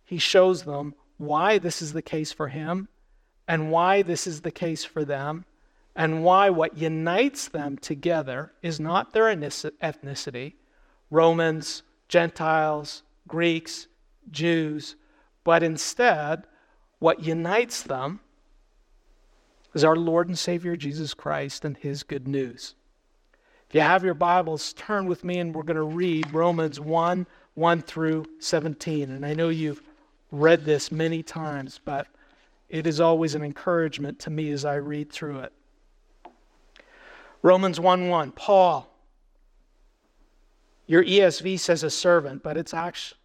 he 0.04 0.18
shows 0.18 0.64
them 0.64 0.94
why 1.16 1.56
this 1.56 1.80
is 1.80 1.94
the 1.94 2.02
case 2.02 2.30
for 2.30 2.48
him 2.48 2.88
and 3.50 3.72
why 3.72 4.00
this 4.00 4.28
is 4.28 4.42
the 4.42 4.50
case 4.52 4.84
for 4.84 5.04
them 5.04 5.44
and 5.96 6.22
why 6.22 6.48
what 6.48 6.78
unites 6.78 7.48
them 7.48 7.76
together 7.76 8.52
is 8.62 8.78
not 8.78 9.12
their 9.12 9.24
ethnicity 9.24 10.54
Romans, 11.10 11.82
Gentiles, 12.06 13.02
Greeks, 13.26 13.88
Jews, 14.30 14.94
but 15.42 15.64
instead 15.64 16.44
what 17.00 17.24
unites 17.24 17.82
them 17.82 18.20
is 19.74 19.82
our 19.82 19.96
Lord 19.96 20.28
and 20.28 20.38
Savior 20.38 20.76
Jesus 20.76 21.12
Christ 21.12 21.64
and 21.64 21.76
His 21.76 22.04
good 22.04 22.28
news. 22.28 22.76
If 23.68 23.74
you 23.74 23.80
have 23.80 24.04
your 24.04 24.14
Bibles, 24.14 24.72
turn 24.74 25.06
with 25.06 25.24
me 25.24 25.40
and 25.40 25.52
we're 25.52 25.64
going 25.64 25.74
to 25.74 25.82
read 25.82 26.32
Romans 26.32 26.78
1 26.78 27.26
1 27.54 27.82
through 27.82 28.26
17. 28.38 29.10
And 29.10 29.26
I 29.26 29.34
know 29.34 29.48
you've 29.48 29.82
read 30.30 30.64
this 30.64 30.92
many 30.92 31.24
times, 31.24 31.80
but 31.84 32.06
it 32.70 32.86
is 32.86 33.00
always 33.00 33.34
an 33.34 33.42
encouragement 33.42 34.20
to 34.20 34.30
me 34.30 34.50
as 34.52 34.64
I 34.64 34.76
read 34.76 35.10
through 35.10 35.40
it. 35.40 35.52
Romans 37.42 37.80
1 37.80 38.08
1. 38.08 38.32
Paul, 38.32 38.88
your 40.86 41.04
ESV 41.04 41.58
says 41.58 41.82
a 41.82 41.90
servant, 41.90 42.42
but 42.42 42.56
it's 42.56 42.74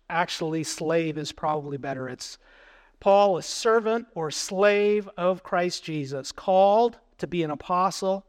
actually 0.09 0.63
slave 0.63 1.17
is 1.17 1.31
probably 1.31 1.77
better. 1.77 2.09
It's 2.09 2.37
Paul, 2.99 3.37
a 3.37 3.43
servant 3.43 4.07
or 4.15 4.31
slave 4.31 5.07
of 5.15 5.43
Christ 5.43 5.83
Jesus, 5.83 6.31
called 6.31 6.97
to 7.19 7.27
be 7.27 7.43
an 7.43 7.51
apostle 7.51 8.25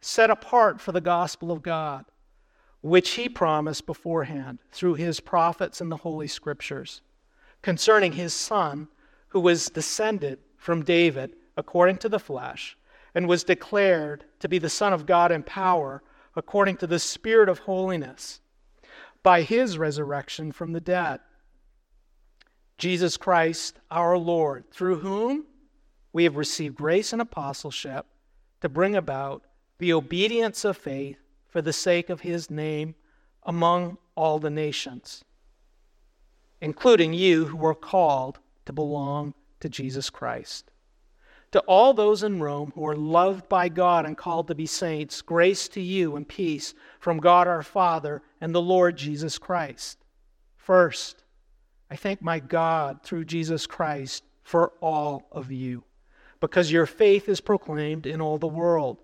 set 0.00 0.30
apart 0.30 0.80
for 0.80 0.92
the 0.92 1.00
gospel 1.00 1.50
of 1.50 1.62
God, 1.62 2.04
which 2.80 3.10
he 3.12 3.28
promised 3.28 3.86
beforehand 3.86 4.60
through 4.70 4.94
his 4.94 5.20
prophets 5.20 5.80
and 5.80 5.90
the 5.90 5.96
Holy 5.96 6.28
Scriptures, 6.28 7.00
concerning 7.60 8.12
his 8.12 8.32
Son, 8.32 8.88
who 9.28 9.40
was 9.40 9.68
descended 9.68 10.38
from 10.60 10.84
David 10.84 11.34
according 11.56 11.96
to 11.96 12.08
the 12.08 12.20
flesh, 12.20 12.76
and 13.14 13.26
was 13.26 13.42
declared 13.42 14.24
to 14.38 14.48
be 14.48 14.58
the 14.58 14.68
Son 14.68 14.92
of 14.92 15.06
God 15.06 15.32
in 15.32 15.42
power 15.42 16.02
according 16.36 16.76
to 16.76 16.86
the 16.86 16.98
Spirit 16.98 17.48
of 17.48 17.60
holiness, 17.60 18.40
by 19.22 19.42
his 19.42 19.78
resurrection 19.78 20.52
from 20.52 20.72
the 20.72 20.80
dead. 20.80 21.18
Jesus 22.78 23.16
Christ, 23.16 23.80
our 23.90 24.16
Lord, 24.16 24.70
through 24.70 25.00
whom 25.00 25.46
we 26.12 26.24
have 26.24 26.36
received 26.36 26.76
grace 26.76 27.12
and 27.12 27.20
apostleship 27.20 28.06
to 28.60 28.68
bring 28.68 28.94
about 28.94 29.42
the 29.78 29.92
obedience 29.92 30.64
of 30.64 30.76
faith 30.76 31.18
for 31.48 31.62
the 31.62 31.72
sake 31.72 32.10
of 32.10 32.20
his 32.20 32.50
name 32.50 32.94
among 33.44 33.96
all 34.14 34.38
the 34.38 34.50
nations, 34.50 35.24
including 36.60 37.14
you 37.14 37.46
who 37.46 37.64
are 37.64 37.74
called 37.74 38.38
to 38.66 38.72
belong 38.72 39.34
to 39.60 39.68
Jesus 39.68 40.10
Christ. 40.10 40.70
To 41.52 41.60
all 41.60 41.94
those 41.94 42.22
in 42.22 42.40
Rome 42.40 42.72
who 42.74 42.86
are 42.86 42.96
loved 42.96 43.48
by 43.48 43.68
God 43.68 44.06
and 44.06 44.16
called 44.16 44.48
to 44.48 44.54
be 44.54 44.66
saints, 44.66 45.20
grace 45.20 45.66
to 45.68 45.80
you 45.80 46.14
and 46.14 46.28
peace 46.28 46.74
from 47.00 47.18
God 47.18 47.48
our 47.48 47.62
Father 47.62 48.22
and 48.40 48.54
the 48.54 48.62
Lord 48.62 48.96
Jesus 48.96 49.36
Christ. 49.38 49.98
First, 50.56 51.24
I 51.90 51.96
thank 51.96 52.22
my 52.22 52.38
God 52.38 53.02
through 53.02 53.24
Jesus 53.24 53.66
Christ 53.66 54.22
for 54.44 54.72
all 54.80 55.26
of 55.32 55.50
you, 55.50 55.82
because 56.38 56.70
your 56.70 56.86
faith 56.86 57.28
is 57.28 57.40
proclaimed 57.40 58.06
in 58.06 58.20
all 58.20 58.38
the 58.38 58.46
world. 58.46 58.98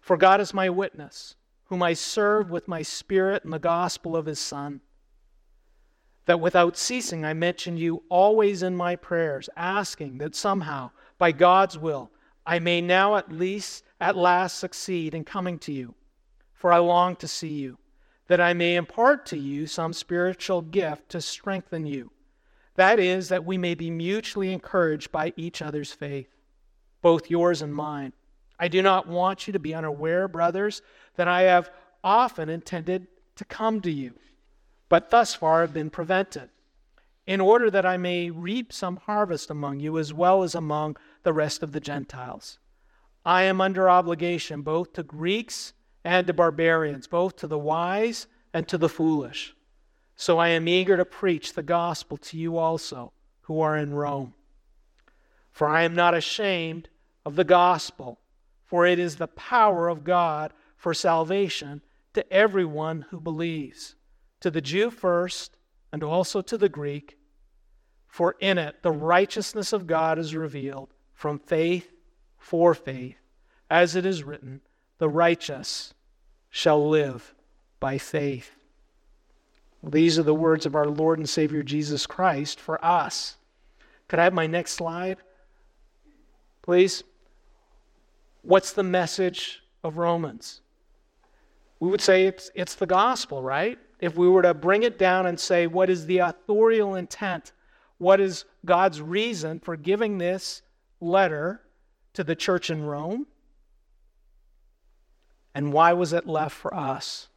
For 0.00 0.16
God 0.16 0.40
is 0.40 0.52
my 0.52 0.68
witness, 0.68 1.36
whom 1.66 1.84
I 1.84 1.92
serve 1.92 2.50
with 2.50 2.66
my 2.66 2.82
spirit 2.82 3.44
in 3.44 3.50
the 3.50 3.60
gospel 3.60 4.16
of 4.16 4.26
his 4.26 4.40
Son, 4.40 4.80
that 6.26 6.40
without 6.40 6.76
ceasing 6.76 7.24
I 7.24 7.34
mention 7.34 7.76
you 7.76 8.02
always 8.08 8.62
in 8.62 8.76
my 8.76 8.96
prayers, 8.96 9.48
asking 9.56 10.18
that 10.18 10.34
somehow, 10.34 10.90
by 11.18 11.32
God's 11.32 11.76
will, 11.76 12.10
I 12.46 12.58
may 12.58 12.80
now 12.80 13.16
at 13.16 13.32
least 13.32 13.84
at 14.00 14.16
last 14.16 14.58
succeed 14.58 15.14
in 15.14 15.24
coming 15.24 15.58
to 15.60 15.72
you. 15.72 15.94
For 16.54 16.72
I 16.72 16.78
long 16.78 17.16
to 17.16 17.28
see 17.28 17.48
you, 17.48 17.78
that 18.28 18.40
I 18.40 18.52
may 18.52 18.76
impart 18.76 19.26
to 19.26 19.38
you 19.38 19.66
some 19.66 19.92
spiritual 19.92 20.62
gift 20.62 21.08
to 21.10 21.20
strengthen 21.20 21.86
you. 21.86 22.12
That 22.76 22.98
is, 22.98 23.28
that 23.28 23.44
we 23.44 23.58
may 23.58 23.74
be 23.74 23.90
mutually 23.90 24.52
encouraged 24.52 25.12
by 25.12 25.32
each 25.36 25.60
other's 25.60 25.92
faith, 25.92 26.28
both 27.02 27.30
yours 27.30 27.62
and 27.62 27.74
mine. 27.74 28.12
I 28.58 28.68
do 28.68 28.80
not 28.80 29.08
want 29.08 29.46
you 29.46 29.52
to 29.52 29.58
be 29.58 29.74
unaware, 29.74 30.28
brothers, 30.28 30.82
that 31.16 31.26
I 31.28 31.42
have 31.42 31.70
often 32.04 32.48
intended 32.48 33.08
to 33.36 33.44
come 33.44 33.80
to 33.80 33.90
you, 33.90 34.14
but 34.92 35.08
thus 35.08 35.34
far 35.34 35.62
have 35.62 35.72
been 35.72 35.88
prevented, 35.88 36.50
in 37.26 37.40
order 37.40 37.70
that 37.70 37.86
I 37.86 37.96
may 37.96 38.28
reap 38.28 38.74
some 38.74 38.98
harvest 38.98 39.48
among 39.48 39.80
you 39.80 39.98
as 39.98 40.12
well 40.12 40.42
as 40.42 40.54
among 40.54 40.98
the 41.22 41.32
rest 41.32 41.62
of 41.62 41.72
the 41.72 41.80
Gentiles. 41.80 42.58
I 43.24 43.44
am 43.44 43.58
under 43.62 43.88
obligation 43.88 44.60
both 44.60 44.92
to 44.92 45.02
Greeks 45.02 45.72
and 46.04 46.26
to 46.26 46.34
barbarians, 46.34 47.06
both 47.06 47.36
to 47.36 47.46
the 47.46 47.58
wise 47.58 48.26
and 48.52 48.68
to 48.68 48.76
the 48.76 48.90
foolish. 48.90 49.56
So 50.14 50.36
I 50.36 50.48
am 50.48 50.68
eager 50.68 50.98
to 50.98 51.06
preach 51.06 51.54
the 51.54 51.62
gospel 51.62 52.18
to 52.18 52.36
you 52.36 52.58
also, 52.58 53.14
who 53.44 53.62
are 53.62 53.78
in 53.78 53.94
Rome. 53.94 54.34
For 55.52 55.70
I 55.70 55.84
am 55.84 55.94
not 55.94 56.12
ashamed 56.12 56.90
of 57.24 57.36
the 57.36 57.44
gospel 57.44 58.18
for 58.66 58.84
it 58.84 58.98
is 58.98 59.16
the 59.16 59.28
power 59.28 59.88
of 59.88 60.04
God 60.04 60.52
for 60.76 60.92
salvation 60.92 61.80
to 62.12 62.30
everyone 62.30 63.06
who 63.08 63.20
believes, 63.20 63.94
to 64.42 64.50
the 64.50 64.60
Jew 64.60 64.90
first, 64.90 65.56
and 65.92 66.02
also 66.02 66.42
to 66.42 66.58
the 66.58 66.68
Greek. 66.68 67.16
For 68.06 68.36
in 68.40 68.58
it 68.58 68.82
the 68.82 68.92
righteousness 68.92 69.72
of 69.72 69.86
God 69.86 70.18
is 70.18 70.36
revealed 70.36 70.90
from 71.14 71.38
faith 71.38 71.90
for 72.38 72.74
faith, 72.74 73.16
as 73.70 73.96
it 73.96 74.04
is 74.04 74.24
written, 74.24 74.60
the 74.98 75.08
righteous 75.08 75.94
shall 76.50 76.88
live 76.88 77.34
by 77.80 77.98
faith. 77.98 78.50
These 79.82 80.18
are 80.18 80.24
the 80.24 80.34
words 80.34 80.66
of 80.66 80.74
our 80.74 80.86
Lord 80.86 81.18
and 81.18 81.28
Savior 81.28 81.62
Jesus 81.62 82.06
Christ 82.06 82.60
for 82.60 82.84
us. 82.84 83.36
Could 84.08 84.18
I 84.18 84.24
have 84.24 84.34
my 84.34 84.46
next 84.46 84.72
slide, 84.72 85.18
please? 86.62 87.02
What's 88.42 88.72
the 88.72 88.82
message 88.82 89.62
of 89.82 89.96
Romans? 89.96 90.60
We 91.80 91.88
would 91.88 92.00
say 92.00 92.26
it's, 92.26 92.50
it's 92.54 92.74
the 92.74 92.86
gospel, 92.86 93.42
right? 93.42 93.78
If 94.02 94.16
we 94.16 94.28
were 94.28 94.42
to 94.42 94.52
bring 94.52 94.82
it 94.82 94.98
down 94.98 95.26
and 95.26 95.40
say, 95.40 95.66
what 95.66 95.88
is 95.88 96.04
the 96.04 96.18
authorial 96.18 96.96
intent? 96.96 97.52
What 97.96 98.20
is 98.20 98.44
God's 98.66 99.00
reason 99.00 99.60
for 99.60 99.76
giving 99.76 100.18
this 100.18 100.60
letter 101.00 101.62
to 102.12 102.24
the 102.24 102.34
church 102.34 102.68
in 102.68 102.84
Rome? 102.84 103.26
And 105.54 105.72
why 105.72 105.92
was 105.92 106.12
it 106.12 106.26
left 106.26 106.54
for 106.54 106.74
us? 106.74 107.28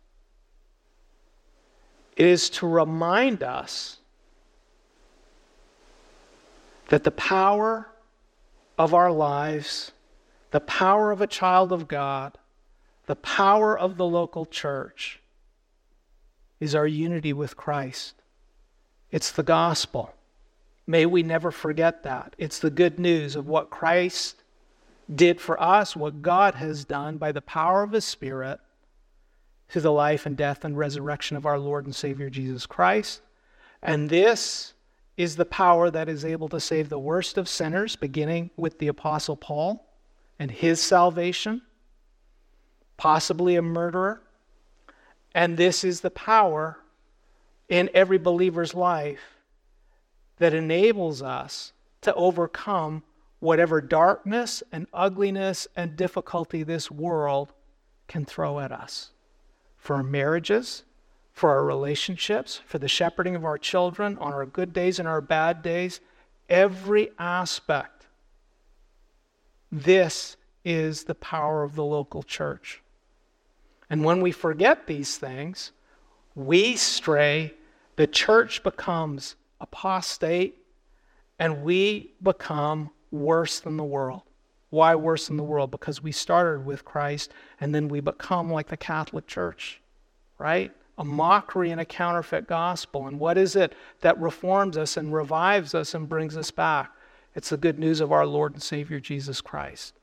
It 2.17 2.25
is 2.25 2.49
to 2.51 2.67
remind 2.67 3.43
us 3.43 3.99
that 6.89 7.03
the 7.03 7.11
power 7.11 7.89
of 8.77 8.93
our 8.93 9.11
lives 9.11 9.91
the 10.55 10.61
power 10.61 11.11
of 11.11 11.19
a 11.19 11.27
child 11.27 11.73
of 11.73 11.85
God, 11.85 12.37
the 13.07 13.15
power 13.17 13.77
of 13.77 13.97
the 13.97 14.05
local 14.05 14.45
church 14.45 15.19
is 16.65 16.75
our 16.75 16.87
unity 16.87 17.31
with 17.31 17.55
Christ. 17.55 18.15
It's 19.11 19.31
the 19.31 19.43
gospel. 19.43 20.13
May 20.87 21.05
we 21.05 21.23
never 21.23 21.51
forget 21.51 22.03
that. 22.03 22.35
It's 22.37 22.59
the 22.59 22.69
good 22.69 22.99
news 22.99 23.35
of 23.35 23.47
what 23.47 23.69
Christ 23.69 24.43
did 25.13 25.39
for 25.39 25.61
us, 25.61 25.95
what 25.95 26.23
God 26.23 26.55
has 26.55 26.83
done 26.83 27.17
by 27.17 27.31
the 27.31 27.41
power 27.41 27.83
of 27.83 27.91
His 27.91 28.03
Spirit 28.03 28.59
through 29.69 29.83
the 29.83 29.91
life 29.91 30.25
and 30.25 30.35
death 30.35 30.65
and 30.65 30.77
resurrection 30.77 31.37
of 31.37 31.45
our 31.45 31.59
Lord 31.59 31.85
and 31.85 31.95
Savior 31.95 32.29
Jesus 32.29 32.65
Christ. 32.65 33.21
And 33.81 34.09
this 34.09 34.73
is 35.17 35.35
the 35.35 35.45
power 35.45 35.91
that 35.91 36.09
is 36.09 36.25
able 36.25 36.49
to 36.49 36.59
save 36.59 36.89
the 36.89 36.99
worst 36.99 37.37
of 37.37 37.47
sinners, 37.47 37.95
beginning 37.95 38.49
with 38.57 38.79
the 38.79 38.87
Apostle 38.87 39.37
Paul 39.37 39.87
and 40.39 40.51
his 40.51 40.81
salvation, 40.81 41.61
possibly 42.97 43.55
a 43.55 43.61
murderer. 43.61 44.21
And 45.35 45.57
this 45.57 45.83
is 45.83 45.99
the 45.99 46.09
power 46.09 46.77
in 47.67 47.89
every 47.93 48.17
believer's 48.17 48.73
life 48.73 49.35
that 50.37 50.53
enables 50.53 51.21
us 51.21 51.73
to 52.01 52.13
overcome 52.13 53.03
whatever 53.39 53.81
darkness 53.81 54.63
and 54.71 54.87
ugliness 54.93 55.67
and 55.75 55.97
difficulty 55.97 56.63
this 56.63 56.89
world 56.89 57.51
can 58.07 58.23
throw 58.23 58.61
at 58.61 58.71
us. 58.71 59.11
For 59.75 59.97
our 59.97 60.03
marriages, 60.03 60.85
for 61.33 61.49
our 61.49 61.65
relationships, 61.65 62.61
for 62.65 62.79
the 62.79 62.87
shepherding 62.87 63.35
of 63.35 63.43
our 63.43 63.57
children, 63.57 64.17
on 64.19 64.31
our 64.31 64.45
good 64.45 64.71
days 64.71 64.99
and 64.99 65.07
our 65.07 65.19
bad 65.19 65.61
days, 65.61 65.99
every 66.47 67.09
aspect. 67.19 68.07
This 69.69 70.37
is 70.63 71.03
the 71.03 71.15
power 71.15 71.61
of 71.63 71.75
the 71.75 71.83
local 71.83 72.23
church. 72.23 72.81
And 73.89 74.03
when 74.03 74.21
we 74.21 74.31
forget 74.31 74.87
these 74.87 75.17
things, 75.17 75.71
we 76.33 76.75
stray, 76.75 77.53
the 77.95 78.07
church 78.07 78.63
becomes 78.63 79.35
apostate, 79.61 80.57
and 81.39 81.63
we 81.63 82.13
become 82.21 82.89
worse 83.11 83.59
than 83.59 83.77
the 83.77 83.83
world. 83.83 84.23
Why 84.69 84.95
worse 84.95 85.27
than 85.27 85.37
the 85.37 85.43
world? 85.43 85.71
Because 85.71 86.03
we 86.03 86.11
started 86.11 86.65
with 86.65 86.83
Christ 86.83 87.31
and 87.61 87.73
then 87.73 87.87
we 87.87 87.99
become 88.01 88.51
like 88.51 88.67
the 88.67 88.77
Catholic 88.77 89.27
Church, 89.27 89.81
right? 90.37 90.71
A 90.97 91.05
mockery 91.05 91.71
and 91.71 91.79
a 91.79 91.85
counterfeit 91.85 92.47
gospel. 92.47 93.07
And 93.07 93.19
what 93.19 93.37
is 93.37 93.55
it 93.55 93.73
that 94.01 94.19
reforms 94.19 94.77
us 94.77 94.97
and 94.97 95.13
revives 95.13 95.73
us 95.73 95.93
and 95.93 96.09
brings 96.09 96.35
us 96.35 96.51
back? 96.51 96.91
It's 97.35 97.49
the 97.49 97.57
good 97.57 97.79
news 97.79 98.01
of 98.01 98.11
our 98.11 98.25
Lord 98.25 98.53
and 98.53 98.63
Savior 98.63 98.99
Jesus 98.99 99.39
Christ. 99.41 99.93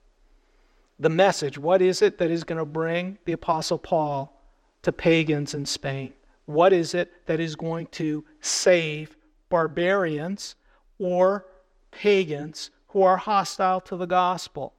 The 1.02 1.10
message, 1.10 1.58
what 1.58 1.82
is 1.82 2.00
it 2.00 2.18
that 2.18 2.30
is 2.30 2.44
going 2.44 2.60
to 2.60 2.64
bring 2.64 3.18
the 3.24 3.32
Apostle 3.32 3.78
Paul 3.78 4.40
to 4.82 4.92
pagans 4.92 5.52
in 5.52 5.66
Spain? 5.66 6.12
What 6.46 6.72
is 6.72 6.94
it 6.94 7.26
that 7.26 7.40
is 7.40 7.56
going 7.56 7.88
to 7.88 8.24
save 8.40 9.16
barbarians 9.50 10.54
or 10.98 11.44
pagans 11.90 12.70
who 12.88 13.02
are 13.02 13.18
hostile 13.18 13.80
to 13.82 13.96
the 13.96 14.06
gospel. 14.06 14.72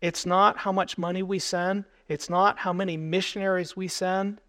It's 0.00 0.24
not 0.26 0.58
how 0.58 0.72
much 0.72 0.98
money 0.98 1.22
we 1.22 1.38
send, 1.38 1.84
it's 2.08 2.30
not 2.30 2.58
how 2.58 2.72
many 2.72 2.96
missionaries 2.96 3.76
we 3.76 3.88
send. 3.88 4.40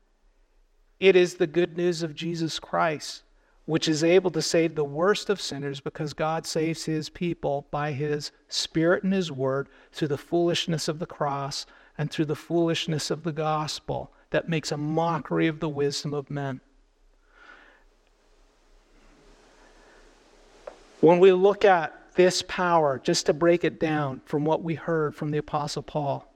It 0.99 1.15
is 1.15 1.35
the 1.35 1.47
good 1.47 1.77
news 1.77 2.03
of 2.03 2.15
Jesus 2.15 2.59
Christ, 2.59 3.23
which 3.65 3.87
is 3.87 4.03
able 4.03 4.31
to 4.31 4.41
save 4.41 4.75
the 4.75 4.83
worst 4.83 5.29
of 5.29 5.39
sinners 5.39 5.79
because 5.79 6.13
God 6.13 6.45
saves 6.45 6.85
his 6.85 7.09
people 7.09 7.65
by 7.71 7.93
his 7.93 8.31
Spirit 8.49 9.03
and 9.03 9.13
his 9.13 9.31
word 9.31 9.69
through 9.91 10.09
the 10.09 10.17
foolishness 10.17 10.87
of 10.87 10.99
the 10.99 11.05
cross 11.05 11.65
and 11.97 12.11
through 12.11 12.25
the 12.25 12.35
foolishness 12.35 13.09
of 13.09 13.23
the 13.23 13.31
gospel 13.31 14.11
that 14.31 14.49
makes 14.49 14.71
a 14.71 14.77
mockery 14.77 15.47
of 15.47 15.59
the 15.59 15.69
wisdom 15.69 16.13
of 16.13 16.29
men. 16.29 16.59
When 20.99 21.19
we 21.19 21.31
look 21.31 21.63
at 21.63 21.93
this 22.15 22.41
power, 22.43 22.99
just 23.03 23.25
to 23.25 23.33
break 23.33 23.63
it 23.63 23.79
down 23.79 24.21
from 24.25 24.45
what 24.45 24.63
we 24.63 24.75
heard 24.75 25.15
from 25.15 25.31
the 25.31 25.37
Apostle 25.37 25.83
Paul. 25.83 26.27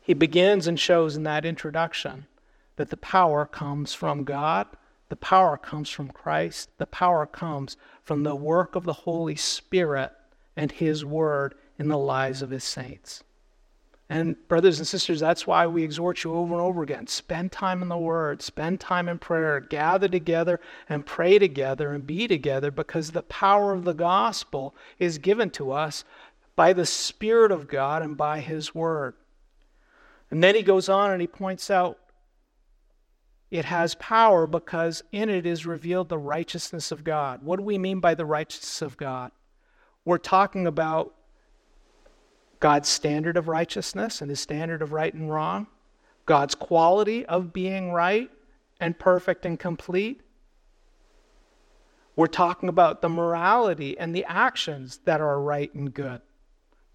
He 0.00 0.14
begins 0.14 0.66
and 0.66 0.78
shows 0.78 1.16
in 1.16 1.24
that 1.24 1.44
introduction 1.44 2.26
that 2.76 2.90
the 2.90 2.96
power 2.96 3.46
comes 3.46 3.94
from 3.94 4.24
God, 4.24 4.66
the 5.08 5.16
power 5.16 5.56
comes 5.56 5.88
from 5.88 6.08
Christ, 6.08 6.70
the 6.78 6.86
power 6.86 7.26
comes 7.26 7.76
from 8.02 8.22
the 8.22 8.34
work 8.34 8.74
of 8.74 8.84
the 8.84 8.92
Holy 8.92 9.36
Spirit 9.36 10.12
and 10.56 10.72
His 10.72 11.04
Word 11.04 11.54
in 11.78 11.88
the 11.88 11.98
lives 11.98 12.42
of 12.42 12.50
His 12.50 12.64
saints. 12.64 13.22
And, 14.08 14.36
brothers 14.46 14.78
and 14.78 14.86
sisters, 14.86 15.18
that's 15.18 15.48
why 15.48 15.66
we 15.66 15.82
exhort 15.82 16.22
you 16.22 16.32
over 16.32 16.54
and 16.54 16.62
over 16.62 16.82
again. 16.82 17.08
Spend 17.08 17.50
time 17.50 17.82
in 17.82 17.88
the 17.88 17.98
Word, 17.98 18.40
spend 18.40 18.78
time 18.78 19.08
in 19.08 19.18
prayer, 19.18 19.58
gather 19.58 20.08
together 20.08 20.60
and 20.88 21.04
pray 21.04 21.38
together 21.38 21.92
and 21.92 22.06
be 22.06 22.28
together 22.28 22.70
because 22.70 23.10
the 23.10 23.22
power 23.22 23.72
of 23.72 23.84
the 23.84 23.94
gospel 23.94 24.74
is 24.98 25.18
given 25.18 25.50
to 25.50 25.72
us 25.72 26.04
by 26.54 26.72
the 26.72 26.86
Spirit 26.86 27.50
of 27.50 27.68
God 27.68 28.02
and 28.02 28.16
by 28.16 28.40
His 28.40 28.74
Word. 28.74 29.14
And 30.30 30.42
then 30.42 30.54
he 30.54 30.62
goes 30.62 30.88
on 30.88 31.12
and 31.12 31.20
he 31.20 31.26
points 31.26 31.70
out 31.70 31.98
it 33.50 33.64
has 33.64 33.94
power 33.96 34.46
because 34.46 35.02
in 35.12 35.28
it 35.28 35.46
is 35.46 35.66
revealed 35.66 36.08
the 36.08 36.18
righteousness 36.18 36.90
of 36.90 37.04
God. 37.04 37.42
What 37.42 37.58
do 37.58 37.62
we 37.62 37.78
mean 37.78 38.00
by 38.00 38.14
the 38.14 38.26
righteousness 38.26 38.82
of 38.82 38.96
God? 38.96 39.30
We're 40.04 40.18
talking 40.18 40.66
about 40.66 41.14
God's 42.60 42.88
standard 42.88 43.36
of 43.36 43.48
righteousness 43.48 44.20
and 44.20 44.30
his 44.30 44.40
standard 44.40 44.82
of 44.82 44.92
right 44.92 45.12
and 45.12 45.30
wrong, 45.30 45.66
God's 46.24 46.54
quality 46.54 47.24
of 47.26 47.52
being 47.52 47.92
right 47.92 48.30
and 48.80 48.98
perfect 48.98 49.46
and 49.46 49.58
complete. 49.58 50.22
We're 52.16 52.26
talking 52.26 52.68
about 52.68 53.02
the 53.02 53.08
morality 53.08 53.98
and 53.98 54.14
the 54.14 54.24
actions 54.24 55.00
that 55.04 55.20
are 55.20 55.40
right 55.40 55.72
and 55.74 55.92
good. 55.92 56.22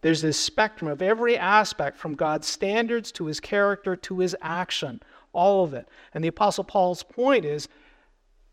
There's 0.02 0.22
this 0.22 0.40
spectrum 0.40 0.90
of 0.90 1.02
every 1.02 1.38
aspect 1.38 1.98
from 1.98 2.16
God's 2.16 2.48
standards 2.48 3.12
to 3.14 3.28
his 3.28 3.40
character 3.40 3.96
to 3.96 4.20
his 4.20 4.36
action, 4.42 5.02
all 5.34 5.64
of 5.64 5.74
it. 5.74 5.88
And 6.14 6.24
the 6.24 6.30
Apostle 6.30 6.64
Paul's 6.64 7.04
point 7.04 7.46
is 7.46 7.68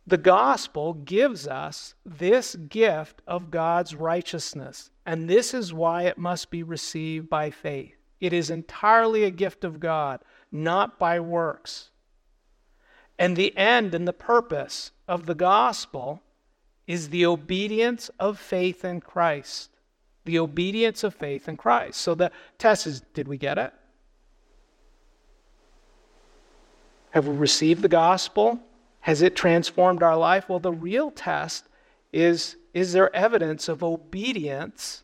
the 0.07 0.17
gospel 0.17 0.95
gives 0.95 1.47
us 1.47 1.95
this 2.05 2.55
gift 2.55 3.21
of 3.27 3.51
God's 3.51 3.95
righteousness. 3.95 4.91
And 5.05 5.29
this 5.29 5.53
is 5.53 5.75
why 5.75 6.05
it 6.05 6.17
must 6.17 6.51
be 6.51 6.63
received 6.63 7.29
by 7.29 7.51
faith. 7.51 7.95
It 8.21 8.33
is 8.33 8.51
entirely 8.51 9.25
a 9.25 9.31
gift 9.31 9.65
of 9.65 9.81
God, 9.81 10.21
not 10.51 10.99
by 10.99 11.21
works. 11.21 11.91
And 13.19 13.37
the 13.37 13.57
end 13.57 13.95
and 13.95 14.09
the 14.09 14.13
purpose 14.13 14.93
of 15.07 15.27
the 15.27 15.35
gospel 15.35 16.23
is 16.87 17.11
the 17.11 17.27
obedience 17.27 18.11
of 18.19 18.39
faith 18.39 18.85
in 18.85 19.01
Christ. 19.01 19.71
The 20.25 20.39
obedience 20.39 21.05
of 21.05 21.15
faith 21.15 21.49
in 21.49 21.57
Christ. 21.57 22.01
So 22.01 22.15
the 22.15 22.31
test 22.57 22.87
is 22.87 23.03
did 23.13 23.29
we 23.29 23.37
get 23.37 23.59
it? 23.59 23.73
Have 27.19 27.27
we 27.27 27.37
received 27.37 27.83
the 27.83 27.89
gospel? 27.89 28.61
Has 29.01 29.23
it 29.23 29.35
transformed 29.35 30.05
our 30.05 30.17
life? 30.17 30.49
Well, 30.49 30.61
the 30.61 30.71
real 30.71 31.11
test 31.11 31.65
is 32.13 32.55
is 32.73 32.93
there 32.93 33.13
evidence 33.13 33.69
of 33.69 33.83
obedience 33.83 35.03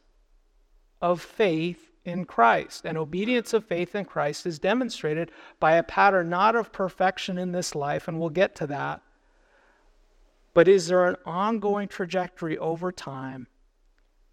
of 1.02 1.20
faith 1.20 1.90
in 2.04 2.24
Christ? 2.24 2.84
And 2.84 2.96
obedience 2.96 3.52
of 3.52 3.64
faith 3.64 3.96
in 3.96 4.04
Christ 4.04 4.46
is 4.46 4.60
demonstrated 4.60 5.32
by 5.58 5.74
a 5.74 5.82
pattern 5.82 6.28
not 6.30 6.54
of 6.54 6.70
perfection 6.70 7.36
in 7.36 7.50
this 7.50 7.74
life, 7.74 8.06
and 8.06 8.20
we'll 8.20 8.30
get 8.30 8.54
to 8.56 8.68
that, 8.68 9.02
but 10.52 10.68
is 10.68 10.86
there 10.86 11.06
an 11.06 11.16
ongoing 11.26 11.88
trajectory 11.88 12.56
over 12.58 12.92
time 12.92 13.48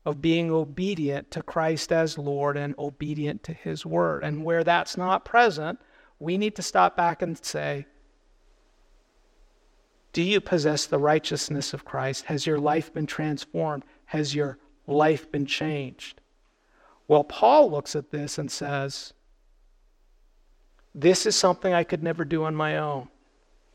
of 0.05 0.21
being 0.21 0.51
obedient 0.51 1.31
to 1.31 1.41
Christ 1.41 1.91
as 1.91 2.19
Lord 2.19 2.57
and 2.57 2.75
obedient 2.77 3.41
to 3.45 3.53
His 3.53 3.87
Word? 3.87 4.23
And 4.23 4.45
where 4.45 4.63
that's 4.63 4.97
not 4.97 5.25
present, 5.25 5.79
we 6.21 6.37
need 6.37 6.55
to 6.55 6.61
stop 6.61 6.95
back 6.95 7.21
and 7.21 7.43
say, 7.43 7.85
do 10.13 10.21
you 10.21 10.41
possess 10.41 10.85
the 10.85 10.97
righteousness 10.97 11.73
of 11.73 11.85
Christ? 11.85 12.25
Has 12.25 12.45
your 12.45 12.59
life 12.59 12.93
been 12.93 13.07
transformed? 13.07 13.83
Has 14.05 14.35
your 14.35 14.57
life 14.85 15.31
been 15.31 15.45
changed? 15.45 16.19
Well, 17.07 17.23
Paul 17.23 17.71
looks 17.71 17.95
at 17.95 18.11
this 18.11 18.37
and 18.37 18.51
says, 18.51 19.13
This 20.93 21.25
is 21.25 21.35
something 21.35 21.73
I 21.73 21.83
could 21.83 22.03
never 22.03 22.25
do 22.25 22.43
on 22.43 22.55
my 22.55 22.77
own. 22.77 23.07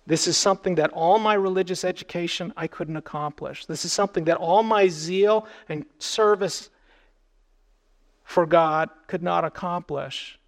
This 0.06 0.28
is 0.28 0.36
something 0.36 0.76
that 0.76 0.92
all 0.92 1.18
my 1.18 1.34
religious 1.34 1.84
education 1.84 2.52
I 2.56 2.66
couldn't 2.66 2.96
accomplish. 2.96 3.66
This 3.66 3.84
is 3.84 3.92
something 3.92 4.24
that 4.24 4.36
all 4.36 4.62
my 4.62 4.88
zeal 4.88 5.48
and 5.68 5.84
service 5.98 6.70
for 8.24 8.46
God 8.46 8.90
could 9.06 9.22
not 9.22 9.44
accomplish. 9.44 10.38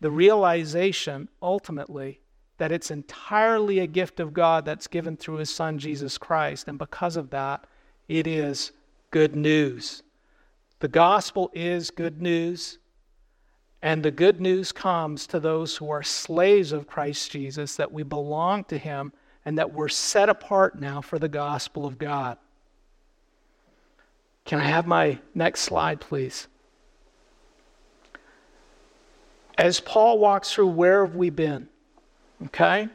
The 0.00 0.10
realization, 0.10 1.28
ultimately, 1.40 2.20
that 2.58 2.72
it's 2.72 2.90
entirely 2.90 3.78
a 3.78 3.86
gift 3.86 4.20
of 4.20 4.32
God 4.32 4.64
that's 4.64 4.86
given 4.86 5.16
through 5.16 5.36
his 5.36 5.50
son 5.50 5.78
Jesus 5.78 6.18
Christ. 6.18 6.68
And 6.68 6.78
because 6.78 7.16
of 7.16 7.30
that, 7.30 7.66
it 8.08 8.26
is 8.26 8.72
good 9.10 9.36
news. 9.36 10.02
The 10.80 10.88
gospel 10.88 11.50
is 11.54 11.90
good 11.90 12.20
news. 12.20 12.78
And 13.82 14.02
the 14.02 14.10
good 14.10 14.40
news 14.40 14.72
comes 14.72 15.26
to 15.28 15.38
those 15.38 15.76
who 15.76 15.90
are 15.90 16.02
slaves 16.02 16.72
of 16.72 16.86
Christ 16.86 17.30
Jesus 17.30 17.76
that 17.76 17.92
we 17.92 18.02
belong 18.02 18.64
to 18.64 18.78
him 18.78 19.12
and 19.44 19.58
that 19.58 19.72
we're 19.72 19.88
set 19.88 20.28
apart 20.28 20.80
now 20.80 21.00
for 21.00 21.18
the 21.18 21.28
gospel 21.28 21.86
of 21.86 21.98
God. 21.98 22.38
Can 24.44 24.60
I 24.60 24.64
have 24.64 24.86
my 24.86 25.18
next 25.34 25.60
slide, 25.60 26.00
please? 26.00 26.48
As 29.58 29.80
Paul 29.80 30.18
walks 30.18 30.52
through, 30.52 30.68
where 30.68 31.04
have 31.04 31.16
we 31.16 31.30
been? 31.30 31.68
Okay? 32.46 32.88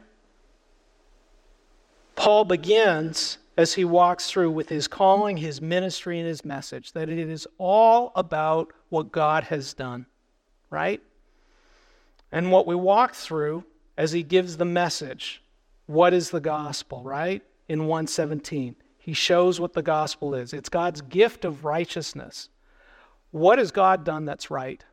Paul 2.14 2.44
begins 2.44 3.38
as 3.56 3.74
he 3.74 3.84
walks 3.84 4.30
through 4.30 4.50
with 4.50 4.68
his 4.68 4.88
calling, 4.88 5.36
his 5.36 5.60
ministry, 5.60 6.18
and 6.18 6.26
his 6.26 6.44
message 6.44 6.92
that 6.92 7.08
it 7.08 7.18
is 7.18 7.46
all 7.58 8.12
about 8.14 8.72
what 8.88 9.12
God 9.12 9.44
has 9.44 9.74
done, 9.74 10.06
right? 10.70 11.02
And 12.30 12.50
what 12.50 12.66
we 12.66 12.74
walk 12.74 13.14
through 13.14 13.64
as 13.96 14.12
he 14.12 14.22
gives 14.22 14.56
the 14.56 14.64
message 14.64 15.42
what 15.86 16.14
is 16.14 16.30
the 16.30 16.40
gospel, 16.40 17.02
right? 17.02 17.42
In 17.68 17.86
117, 17.86 18.76
he 18.98 19.12
shows 19.12 19.60
what 19.60 19.72
the 19.72 19.82
gospel 19.82 20.34
is 20.34 20.52
it's 20.52 20.68
God's 20.68 21.02
gift 21.02 21.44
of 21.44 21.64
righteousness. 21.64 22.48
What 23.32 23.58
has 23.58 23.70
God 23.70 24.04
done 24.04 24.24
that's 24.24 24.50
right? 24.50 24.84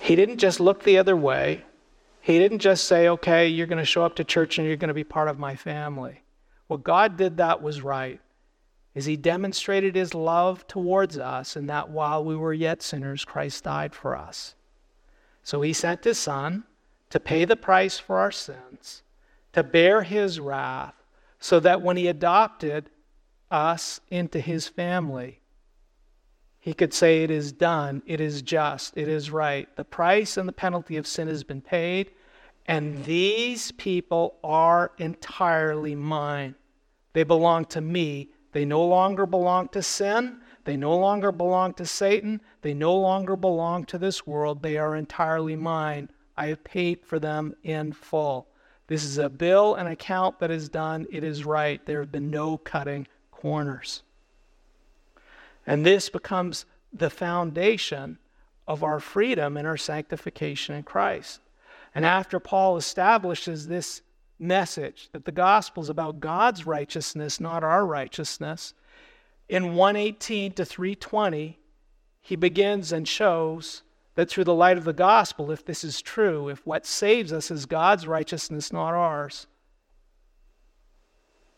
He 0.00 0.16
didn't 0.16 0.38
just 0.38 0.60
look 0.60 0.82
the 0.82 0.98
other 0.98 1.16
way. 1.16 1.64
He 2.20 2.38
didn't 2.38 2.58
just 2.60 2.84
say, 2.84 3.08
okay, 3.08 3.46
you're 3.46 3.66
going 3.66 3.78
to 3.78 3.84
show 3.84 4.04
up 4.04 4.16
to 4.16 4.24
church 4.24 4.58
and 4.58 4.66
you're 4.66 4.76
going 4.76 4.88
to 4.88 4.94
be 4.94 5.04
part 5.04 5.28
of 5.28 5.38
my 5.38 5.54
family. 5.54 6.22
What 6.66 6.82
God 6.82 7.16
did 7.16 7.36
that 7.36 7.62
was 7.62 7.82
right 7.82 8.20
is 8.94 9.04
he 9.04 9.16
demonstrated 9.16 9.94
his 9.94 10.14
love 10.14 10.66
towards 10.66 11.18
us 11.18 11.54
and 11.54 11.68
that 11.68 11.90
while 11.90 12.24
we 12.24 12.34
were 12.34 12.52
yet 12.52 12.82
sinners 12.82 13.24
Christ 13.24 13.64
died 13.64 13.94
for 13.94 14.16
us. 14.16 14.54
So 15.42 15.60
he 15.62 15.72
sent 15.72 16.04
his 16.04 16.18
son 16.18 16.64
to 17.10 17.20
pay 17.20 17.44
the 17.44 17.56
price 17.56 17.98
for 17.98 18.18
our 18.18 18.32
sins, 18.32 19.02
to 19.52 19.62
bear 19.62 20.02
his 20.02 20.40
wrath, 20.40 20.94
so 21.38 21.60
that 21.60 21.82
when 21.82 21.96
he 21.96 22.08
adopted 22.08 22.90
us 23.50 24.00
into 24.10 24.40
his 24.40 24.68
family, 24.68 25.39
he 26.60 26.74
could 26.74 26.92
say, 26.92 27.24
It 27.24 27.30
is 27.30 27.52
done, 27.52 28.02
it 28.06 28.20
is 28.20 28.42
just, 28.42 28.96
it 28.96 29.08
is 29.08 29.30
right. 29.30 29.74
The 29.76 29.84
price 29.84 30.36
and 30.36 30.46
the 30.46 30.52
penalty 30.52 30.96
of 30.98 31.06
sin 31.06 31.26
has 31.28 31.42
been 31.42 31.62
paid, 31.62 32.10
and 32.66 33.04
these 33.04 33.72
people 33.72 34.36
are 34.44 34.92
entirely 34.98 35.94
mine. 35.94 36.54
They 37.14 37.24
belong 37.24 37.64
to 37.66 37.80
me. 37.80 38.30
They 38.52 38.64
no 38.64 38.84
longer 38.84 39.26
belong 39.26 39.68
to 39.68 39.82
sin. 39.82 40.40
They 40.64 40.76
no 40.76 40.96
longer 40.96 41.32
belong 41.32 41.74
to 41.74 41.86
Satan. 41.86 42.40
They 42.62 42.74
no 42.74 42.94
longer 42.94 43.36
belong 43.36 43.86
to 43.86 43.98
this 43.98 44.26
world. 44.26 44.62
They 44.62 44.76
are 44.76 44.94
entirely 44.94 45.56
mine. 45.56 46.10
I 46.36 46.48
have 46.48 46.62
paid 46.62 47.04
for 47.04 47.18
them 47.18 47.54
in 47.64 47.92
full. 47.92 48.48
This 48.86 49.04
is 49.04 49.18
a 49.18 49.28
bill, 49.28 49.76
an 49.76 49.86
account 49.86 50.38
that 50.40 50.50
is 50.50 50.68
done. 50.68 51.06
It 51.10 51.24
is 51.24 51.44
right. 51.44 51.84
There 51.86 52.00
have 52.00 52.12
been 52.12 52.30
no 52.30 52.58
cutting 52.58 53.06
corners. 53.30 54.02
And 55.70 55.86
this 55.86 56.08
becomes 56.08 56.66
the 56.92 57.10
foundation 57.10 58.18
of 58.66 58.82
our 58.82 58.98
freedom 58.98 59.56
and 59.56 59.68
our 59.68 59.76
sanctification 59.76 60.74
in 60.74 60.82
Christ. 60.82 61.38
And 61.94 62.04
after 62.04 62.40
Paul 62.40 62.76
establishes 62.76 63.68
this 63.68 64.02
message 64.36 65.10
that 65.12 65.26
the 65.26 65.30
gospel 65.30 65.80
is 65.80 65.88
about 65.88 66.18
God's 66.18 66.66
righteousness, 66.66 67.38
not 67.38 67.62
our 67.62 67.86
righteousness, 67.86 68.74
in 69.48 69.76
118 69.76 70.54
to 70.54 70.64
320, 70.64 71.60
he 72.20 72.34
begins 72.34 72.90
and 72.90 73.06
shows 73.06 73.84
that 74.16 74.28
through 74.28 74.42
the 74.42 74.52
light 74.52 74.76
of 74.76 74.82
the 74.82 74.92
gospel, 74.92 75.52
if 75.52 75.64
this 75.64 75.84
is 75.84 76.02
true, 76.02 76.48
if 76.48 76.66
what 76.66 76.84
saves 76.84 77.32
us 77.32 77.48
is 77.48 77.64
God's 77.64 78.08
righteousness, 78.08 78.72
not 78.72 78.94
ours, 78.94 79.46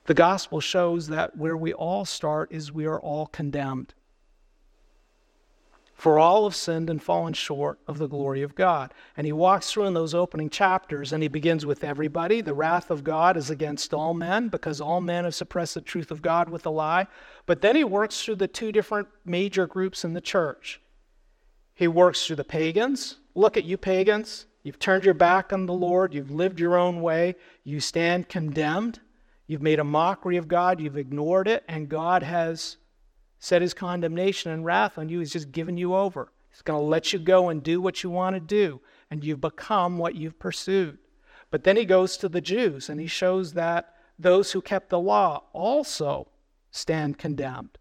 the 0.04 0.12
gospel 0.12 0.60
shows 0.60 1.06
that 1.06 1.34
where 1.34 1.56
we 1.56 1.72
all 1.72 2.04
start 2.04 2.52
is 2.52 2.70
we 2.70 2.84
are 2.84 3.00
all 3.00 3.26
condemned. 3.26 3.94
For 6.02 6.18
all 6.18 6.42
have 6.42 6.56
sinned 6.56 6.90
and 6.90 7.00
fallen 7.00 7.32
short 7.32 7.78
of 7.86 7.98
the 7.98 8.08
glory 8.08 8.42
of 8.42 8.56
God. 8.56 8.92
And 9.16 9.24
he 9.24 9.32
walks 9.32 9.70
through 9.70 9.84
in 9.84 9.94
those 9.94 10.14
opening 10.14 10.50
chapters 10.50 11.12
and 11.12 11.22
he 11.22 11.28
begins 11.28 11.64
with 11.64 11.84
everybody. 11.84 12.40
The 12.40 12.54
wrath 12.54 12.90
of 12.90 13.04
God 13.04 13.36
is 13.36 13.50
against 13.50 13.94
all 13.94 14.12
men 14.12 14.48
because 14.48 14.80
all 14.80 15.00
men 15.00 15.22
have 15.22 15.36
suppressed 15.36 15.74
the 15.74 15.80
truth 15.80 16.10
of 16.10 16.20
God 16.20 16.48
with 16.48 16.66
a 16.66 16.70
lie. 16.70 17.06
But 17.46 17.62
then 17.62 17.76
he 17.76 17.84
works 17.84 18.20
through 18.20 18.34
the 18.34 18.48
two 18.48 18.72
different 18.72 19.06
major 19.24 19.68
groups 19.68 20.04
in 20.04 20.12
the 20.12 20.20
church. 20.20 20.80
He 21.72 21.86
works 21.86 22.26
through 22.26 22.34
the 22.34 22.42
pagans. 22.42 23.18
Look 23.36 23.56
at 23.56 23.62
you, 23.62 23.76
pagans. 23.76 24.46
You've 24.64 24.80
turned 24.80 25.04
your 25.04 25.14
back 25.14 25.52
on 25.52 25.66
the 25.66 25.72
Lord. 25.72 26.14
You've 26.14 26.32
lived 26.32 26.58
your 26.58 26.76
own 26.76 27.00
way. 27.00 27.36
You 27.62 27.78
stand 27.78 28.28
condemned. 28.28 28.98
You've 29.46 29.62
made 29.62 29.78
a 29.78 29.84
mockery 29.84 30.36
of 30.36 30.48
God. 30.48 30.80
You've 30.80 30.98
ignored 30.98 31.46
it. 31.46 31.62
And 31.68 31.88
God 31.88 32.24
has 32.24 32.78
set 33.42 33.60
his 33.60 33.74
condemnation 33.74 34.52
and 34.52 34.64
wrath 34.64 34.96
on 34.96 35.08
you. 35.08 35.18
He's 35.18 35.32
just 35.32 35.50
given 35.50 35.76
you 35.76 35.96
over. 35.96 36.30
He's 36.48 36.62
going 36.62 36.78
to 36.78 36.86
let 36.86 37.12
you 37.12 37.18
go 37.18 37.48
and 37.48 37.60
do 37.60 37.80
what 37.80 38.04
you 38.04 38.08
want 38.08 38.36
to 38.36 38.40
do, 38.40 38.80
and 39.10 39.24
you've 39.24 39.40
become 39.40 39.98
what 39.98 40.14
you've 40.14 40.38
pursued. 40.38 40.98
But 41.50 41.64
then 41.64 41.76
he 41.76 41.84
goes 41.84 42.16
to 42.18 42.28
the 42.28 42.40
Jews 42.40 42.88
and 42.88 43.00
he 43.00 43.08
shows 43.08 43.54
that 43.54 43.94
those 44.16 44.52
who 44.52 44.62
kept 44.62 44.90
the 44.90 45.00
law 45.00 45.42
also 45.52 46.28
stand 46.70 47.18
condemned 47.18 47.78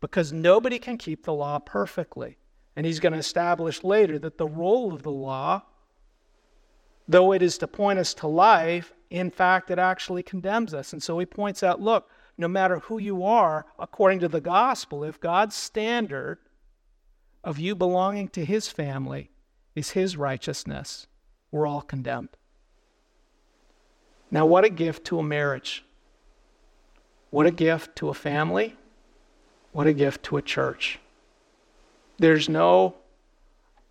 because 0.00 0.32
nobody 0.32 0.80
can 0.80 0.98
keep 0.98 1.24
the 1.24 1.32
law 1.32 1.60
perfectly. 1.60 2.36
And 2.74 2.84
he's 2.84 2.98
going 2.98 3.12
to 3.12 3.18
establish 3.20 3.84
later 3.84 4.18
that 4.18 4.36
the 4.36 4.48
role 4.48 4.92
of 4.92 5.04
the 5.04 5.12
law, 5.12 5.62
though 7.06 7.32
it 7.32 7.40
is 7.40 7.56
to 7.58 7.68
point 7.68 8.00
us 8.00 8.14
to 8.14 8.26
life, 8.26 8.92
in 9.10 9.30
fact, 9.30 9.70
it 9.70 9.78
actually 9.78 10.24
condemns 10.24 10.74
us. 10.74 10.92
And 10.92 11.00
so 11.00 11.20
he 11.20 11.24
points 11.24 11.62
out 11.62 11.80
look, 11.80 12.10
no 12.36 12.48
matter 12.48 12.80
who 12.80 12.98
you 12.98 13.24
are, 13.24 13.66
according 13.78 14.20
to 14.20 14.28
the 14.28 14.40
gospel, 14.40 15.04
if 15.04 15.20
God's 15.20 15.54
standard 15.54 16.38
of 17.42 17.58
you 17.58 17.74
belonging 17.74 18.28
to 18.28 18.44
his 18.44 18.68
family 18.68 19.30
is 19.74 19.90
his 19.90 20.16
righteousness, 20.16 21.06
we're 21.50 21.66
all 21.66 21.82
condemned. 21.82 22.30
Now, 24.30 24.46
what 24.46 24.64
a 24.64 24.70
gift 24.70 25.04
to 25.06 25.18
a 25.18 25.22
marriage! 25.22 25.84
What 27.30 27.46
a 27.46 27.50
gift 27.50 27.96
to 27.96 28.08
a 28.08 28.14
family! 28.14 28.76
What 29.72 29.86
a 29.86 29.92
gift 29.92 30.24
to 30.24 30.36
a 30.36 30.42
church. 30.42 31.00
There's 32.18 32.48
no, 32.48 32.94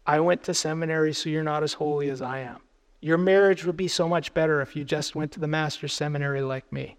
I 0.05 0.19
went 0.21 0.43
to 0.43 0.53
seminary, 0.53 1.13
so 1.13 1.29
you're 1.29 1.43
not 1.43 1.63
as 1.63 1.73
holy 1.73 2.09
as 2.09 2.21
I 2.21 2.39
am. 2.39 2.61
Your 3.01 3.17
marriage 3.17 3.65
would 3.65 3.75
be 3.75 3.89
so 3.89 4.07
much 4.07 4.33
better 4.33 4.61
if 4.61 4.75
you 4.77 4.85
just 4.85 5.13
went 5.13 5.33
to 5.33 5.41
the 5.41 5.47
master's 5.47 5.93
seminary 5.93 6.41
like 6.41 6.71
me 6.71 6.97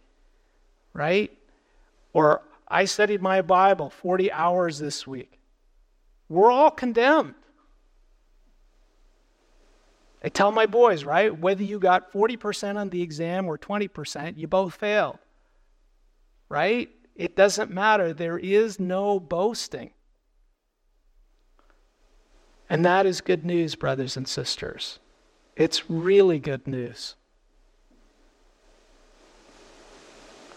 right? 0.95 1.37
Or 2.13 2.43
I 2.67 2.87
studied 2.87 3.21
my 3.21 3.43
Bible 3.43 3.91
40 3.91 4.33
hours 4.33 4.79
this 4.79 5.07
week. 5.07 5.39
We're 6.29 6.51
all 6.51 6.71
condemned. 6.71 7.35
I 10.23 10.31
tell 10.31 10.51
my 10.53 10.65
boys, 10.65 11.05
right? 11.05 11.39
Whether 11.39 11.65
you 11.65 11.79
got 11.79 12.11
40% 12.11 12.77
on 12.77 12.89
the 12.89 13.03
exam 13.03 13.47
or 13.47 13.59
20%, 13.59 14.39
you 14.39 14.47
both 14.47 14.75
failed. 14.75 15.19
Right? 16.49 16.89
It 17.15 17.37
doesn't 17.37 17.71
matter. 17.71 18.15
There 18.15 18.39
is 18.39 18.81
no 18.81 19.21
boasting. 19.21 19.91
And 22.71 22.85
that 22.87 23.05
is 23.05 23.21
good 23.21 23.45
news, 23.45 23.75
brothers 23.75 24.17
and 24.17 24.27
sisters. 24.27 24.99
It's 25.57 25.91
really 25.91 26.39
good 26.39 26.67
news. 26.67 27.17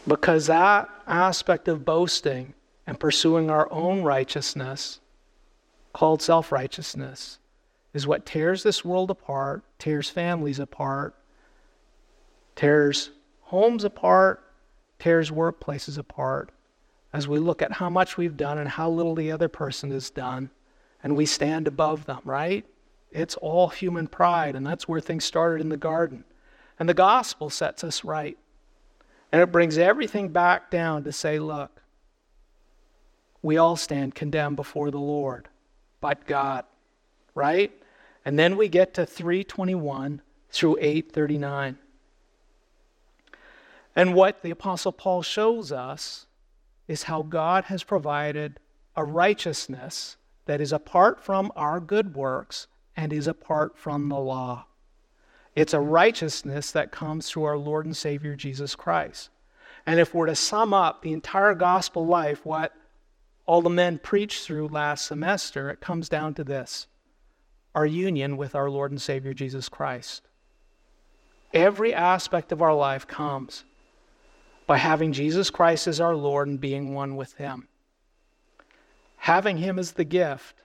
Because 0.07 0.47
that 0.47 0.89
aspect 1.05 1.67
of 1.67 1.83
boasting 1.83 2.53
and 2.85 2.99
pursuing 2.99 3.49
our 3.49 3.71
own 3.71 4.03
righteousness, 4.03 5.01
called 5.91 6.21
self 6.21 6.51
righteousness, 6.51 7.39
is 7.93 8.07
what 8.07 8.25
tears 8.25 8.63
this 8.63 8.85
world 8.85 9.11
apart, 9.11 9.63
tears 9.79 10.09
families 10.09 10.59
apart, 10.59 11.15
tears 12.55 13.11
homes 13.41 13.83
apart, 13.83 14.43
tears 14.99 15.29
workplaces 15.29 15.97
apart, 15.97 16.51
as 17.11 17.27
we 17.27 17.39
look 17.39 17.61
at 17.61 17.73
how 17.73 17.89
much 17.89 18.17
we've 18.17 18.37
done 18.37 18.57
and 18.57 18.69
how 18.69 18.89
little 18.89 19.15
the 19.15 19.31
other 19.31 19.49
person 19.49 19.91
has 19.91 20.09
done, 20.09 20.49
and 21.03 21.17
we 21.17 21.25
stand 21.25 21.67
above 21.67 22.05
them, 22.05 22.21
right? 22.23 22.65
It's 23.11 23.35
all 23.35 23.69
human 23.69 24.07
pride, 24.07 24.55
and 24.55 24.65
that's 24.65 24.87
where 24.87 25.01
things 25.01 25.25
started 25.25 25.61
in 25.61 25.69
the 25.69 25.77
garden. 25.77 26.23
And 26.79 26.87
the 26.87 26.93
gospel 26.93 27.49
sets 27.49 27.83
us 27.83 28.03
right. 28.03 28.37
And 29.31 29.41
it 29.41 29.51
brings 29.51 29.77
everything 29.77 30.29
back 30.29 30.71
down 30.71 31.03
to 31.03 31.11
say, 31.11 31.39
look, 31.39 31.81
we 33.41 33.57
all 33.57 33.75
stand 33.75 34.15
condemned 34.15 34.55
before 34.55 34.91
the 34.91 34.99
Lord, 34.99 35.47
but 36.01 36.25
God, 36.25 36.65
right? 37.35 37.71
And 38.25 38.37
then 38.37 38.57
we 38.57 38.67
get 38.67 38.93
to 38.95 39.05
321 39.05 40.21
through 40.49 40.77
839. 40.79 41.77
And 43.95 44.13
what 44.13 44.43
the 44.43 44.51
Apostle 44.51 44.91
Paul 44.91 45.21
shows 45.23 45.71
us 45.71 46.27
is 46.87 47.03
how 47.03 47.23
God 47.23 47.65
has 47.65 47.83
provided 47.83 48.59
a 48.95 49.03
righteousness 49.03 50.17
that 50.45 50.61
is 50.61 50.71
apart 50.71 51.19
from 51.19 51.51
our 51.55 51.79
good 51.79 52.15
works 52.15 52.67
and 52.95 53.11
is 53.11 53.27
apart 53.27 53.77
from 53.77 54.09
the 54.09 54.19
law. 54.19 54.66
It's 55.57 55.73
a 55.73 55.79
righteousness 55.79 56.69
that 56.73 56.91
comes 56.91 57.27
through 57.27 57.45
our 57.45 57.57
Lord 57.57 57.87
and 57.87 57.97
Savior 57.97 58.35
Jesus 58.35 58.75
Christ. 58.75 59.31
And 59.87 59.99
if 59.99 60.13
we're 60.13 60.27
to 60.27 60.35
sum 60.35 60.71
up 60.71 61.01
the 61.01 61.13
entire 61.13 61.55
gospel 61.55 62.05
life, 62.05 62.45
what 62.45 62.73
all 63.47 63.63
the 63.63 63.69
men 63.71 63.97
preached 63.97 64.43
through 64.43 64.67
last 64.67 65.07
semester, 65.07 65.71
it 65.71 65.81
comes 65.81 66.09
down 66.09 66.35
to 66.35 66.43
this 66.43 66.85
our 67.73 67.87
union 67.87 68.37
with 68.37 68.53
our 68.53 68.69
Lord 68.69 68.91
and 68.91 69.01
Savior 69.01 69.33
Jesus 69.33 69.67
Christ. 69.67 70.27
Every 71.55 71.91
aspect 71.91 72.51
of 72.51 72.61
our 72.61 72.75
life 72.75 73.07
comes 73.07 73.63
by 74.67 74.77
having 74.77 75.11
Jesus 75.11 75.49
Christ 75.49 75.87
as 75.87 75.99
our 75.99 76.15
Lord 76.15 76.47
and 76.47 76.61
being 76.61 76.93
one 76.93 77.15
with 77.15 77.33
Him. 77.33 77.67
Having 79.15 79.57
Him 79.57 79.79
as 79.79 79.93
the 79.93 80.03
gift 80.03 80.61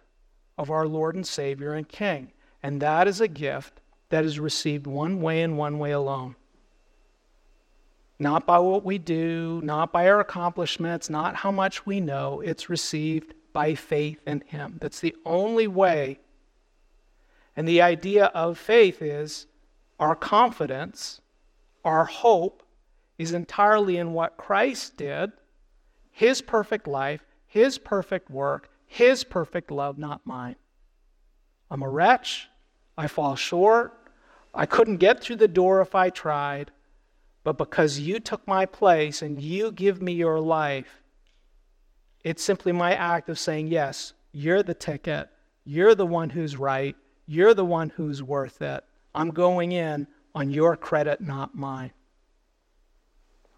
of 0.58 0.70
our 0.70 0.86
Lord 0.86 1.14
and 1.14 1.26
Savior 1.26 1.72
and 1.72 1.88
King. 1.88 2.32
And 2.62 2.82
that 2.82 3.08
is 3.08 3.22
a 3.22 3.28
gift 3.28 3.80
that 4.12 4.24
is 4.24 4.38
received 4.38 4.86
one 4.86 5.20
way 5.20 5.42
and 5.42 5.58
one 5.58 5.78
way 5.78 5.90
alone. 5.90 6.36
not 8.18 8.46
by 8.46 8.58
what 8.58 8.84
we 8.84 8.98
do, 8.98 9.60
not 9.64 9.92
by 9.92 10.08
our 10.08 10.20
accomplishments, 10.20 11.10
not 11.10 11.34
how 11.34 11.50
much 11.50 11.84
we 11.84 12.00
know. 12.00 12.40
It's 12.40 12.70
received 12.70 13.34
by 13.52 13.74
faith 13.74 14.20
in 14.26 14.42
Him. 14.46 14.78
That's 14.80 15.00
the 15.00 15.16
only 15.26 15.66
way. 15.66 16.20
And 17.56 17.66
the 17.66 17.82
idea 17.82 18.26
of 18.26 18.58
faith 18.58 19.02
is 19.02 19.46
our 19.98 20.14
confidence, 20.14 21.20
our 21.84 22.04
hope 22.04 22.62
is 23.18 23.32
entirely 23.32 23.96
in 23.96 24.12
what 24.12 24.36
Christ 24.36 24.96
did, 24.96 25.32
His 26.12 26.40
perfect 26.40 26.86
life, 26.86 27.24
His 27.46 27.76
perfect 27.76 28.30
work, 28.30 28.70
His 28.86 29.24
perfect 29.24 29.70
love, 29.70 29.98
not 29.98 30.24
mine. 30.24 30.56
I'm 31.70 31.82
a 31.82 31.88
wretch. 31.88 32.48
I 32.96 33.08
fall 33.08 33.34
short. 33.34 33.98
I 34.54 34.66
couldn't 34.66 34.98
get 34.98 35.20
through 35.20 35.36
the 35.36 35.48
door 35.48 35.80
if 35.80 35.94
I 35.94 36.10
tried. 36.10 36.70
But 37.44 37.58
because 37.58 37.98
you 37.98 38.20
took 38.20 38.46
my 38.46 38.66
place 38.66 39.22
and 39.22 39.40
you 39.40 39.72
give 39.72 40.00
me 40.00 40.12
your 40.12 40.40
life, 40.40 41.02
it's 42.22 42.42
simply 42.42 42.72
my 42.72 42.94
act 42.94 43.28
of 43.28 43.38
saying, 43.38 43.66
Yes, 43.66 44.12
you're 44.32 44.62
the 44.62 44.74
ticket. 44.74 45.28
You're 45.64 45.94
the 45.94 46.06
one 46.06 46.30
who's 46.30 46.56
right. 46.56 46.96
You're 47.26 47.54
the 47.54 47.64
one 47.64 47.90
who's 47.90 48.22
worth 48.22 48.62
it. 48.62 48.84
I'm 49.14 49.30
going 49.30 49.72
in 49.72 50.06
on 50.34 50.50
your 50.50 50.76
credit, 50.76 51.20
not 51.20 51.54
mine. 51.54 51.92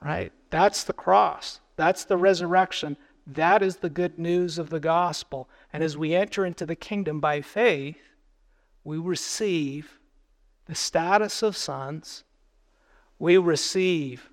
Right? 0.03 0.33
That's 0.51 0.85
the 0.85 0.93
cross. 0.93 1.61
That's 1.77 2.05
the 2.05 2.17
resurrection. 2.17 2.97
That 3.27 3.63
is 3.63 3.77
the 3.77 3.91
good 3.91 4.19
news 4.19 4.59
of 4.59 4.71
the 4.71 4.81
gospel. 4.81 5.49
And 5.73 5.83
as 5.83 5.97
we 5.97 6.15
enter 6.15 6.45
into 6.45 6.67
the 6.67 6.77
kingdom 6.77 7.21
by 7.21 7.41
faith, 7.41 7.97
we 8.83 8.99
receive 8.99 9.99
the 10.67 10.75
status 10.75 11.43
of 11.43 11.57
sons. 11.57 12.25
We 13.19 13.37
receive 13.37 14.31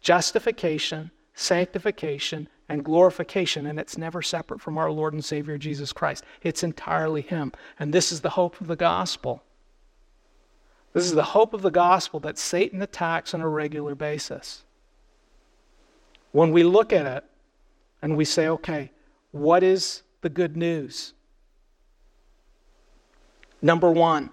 justification, 0.00 1.10
sanctification, 1.34 2.48
and 2.68 2.84
glorification, 2.84 3.66
and 3.66 3.78
it's 3.78 3.98
never 3.98 4.22
separate 4.22 4.60
from 4.60 4.78
our 4.78 4.90
Lord 4.90 5.12
and 5.12 5.24
Savior 5.24 5.58
Jesus 5.58 5.92
Christ. 5.92 6.24
It's 6.42 6.62
entirely 6.62 7.20
Him. 7.20 7.52
And 7.78 7.92
this 7.92 8.10
is 8.10 8.20
the 8.20 8.30
hope 8.30 8.60
of 8.60 8.66
the 8.66 8.76
gospel. 8.76 9.42
This 10.92 11.04
is 11.04 11.12
the 11.12 11.22
hope 11.22 11.54
of 11.54 11.62
the 11.62 11.70
gospel 11.70 12.20
that 12.20 12.38
Satan 12.38 12.82
attacks 12.82 13.34
on 13.34 13.40
a 13.40 13.48
regular 13.48 13.94
basis. 13.94 14.64
When 16.32 16.50
we 16.50 16.62
look 16.62 16.92
at 16.92 17.06
it 17.06 17.24
and 18.00 18.16
we 18.16 18.24
say, 18.24 18.48
okay, 18.48 18.90
what 19.30 19.62
is 19.62 20.02
the 20.20 20.28
good 20.28 20.56
news? 20.56 21.14
Number 23.60 23.90
one, 23.90 24.30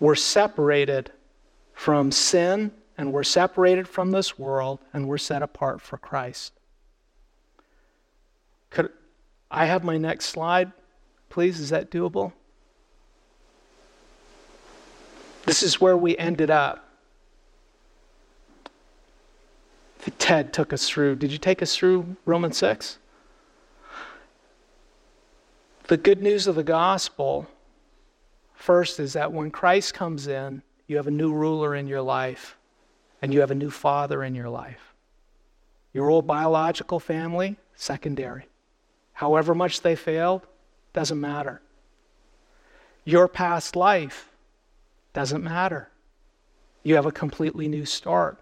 we're 0.00 0.14
separated 0.14 1.10
from 1.74 2.12
sin 2.12 2.72
and 2.96 3.12
we're 3.12 3.22
separated 3.22 3.86
from 3.86 4.10
this 4.10 4.38
world 4.38 4.80
and 4.92 5.08
we're 5.08 5.18
set 5.18 5.42
apart 5.42 5.80
for 5.80 5.96
Christ. 5.96 6.52
Could 8.70 8.90
I 9.50 9.66
have 9.66 9.84
my 9.84 9.96
next 9.96 10.26
slide, 10.26 10.72
please? 11.30 11.60
Is 11.60 11.70
that 11.70 11.90
doable? 11.90 12.32
This 15.46 15.62
is 15.62 15.80
where 15.80 15.96
we 15.96 16.16
ended 16.18 16.50
up. 16.50 16.84
Ted 20.18 20.52
took 20.52 20.72
us 20.72 20.88
through. 20.88 21.16
Did 21.16 21.32
you 21.32 21.38
take 21.38 21.62
us 21.62 21.76
through 21.76 22.16
Romans 22.24 22.56
6? 22.58 22.98
The 25.84 25.96
good 25.96 26.22
news 26.22 26.46
of 26.46 26.54
the 26.54 26.62
gospel, 26.62 27.46
first, 28.58 29.00
is 29.00 29.14
that 29.14 29.32
when 29.32 29.50
Christ 29.50 29.94
comes 29.94 30.26
in, 30.26 30.62
you 30.86 30.96
have 30.96 31.06
a 31.06 31.12
new 31.12 31.32
ruler 31.32 31.74
in 31.74 31.86
your 31.86 32.02
life 32.02 32.56
and 33.22 33.32
you 33.32 33.40
have 33.40 33.50
a 33.50 33.54
new 33.54 33.70
father 33.70 34.22
in 34.22 34.34
your 34.34 34.48
life. 34.48 34.94
Your 35.92 36.10
old 36.10 36.26
biological 36.26 37.00
family, 37.00 37.56
secondary. 37.74 38.46
However 39.12 39.54
much 39.54 39.80
they 39.80 39.96
failed, 39.96 40.46
doesn't 40.92 41.20
matter. 41.20 41.60
Your 43.04 43.28
past 43.28 43.74
life 43.74 44.28
doesn't 45.12 45.42
matter. 45.42 45.88
You 46.82 46.94
have 46.94 47.06
a 47.06 47.12
completely 47.12 47.68
new 47.68 47.84
start. 47.84 48.38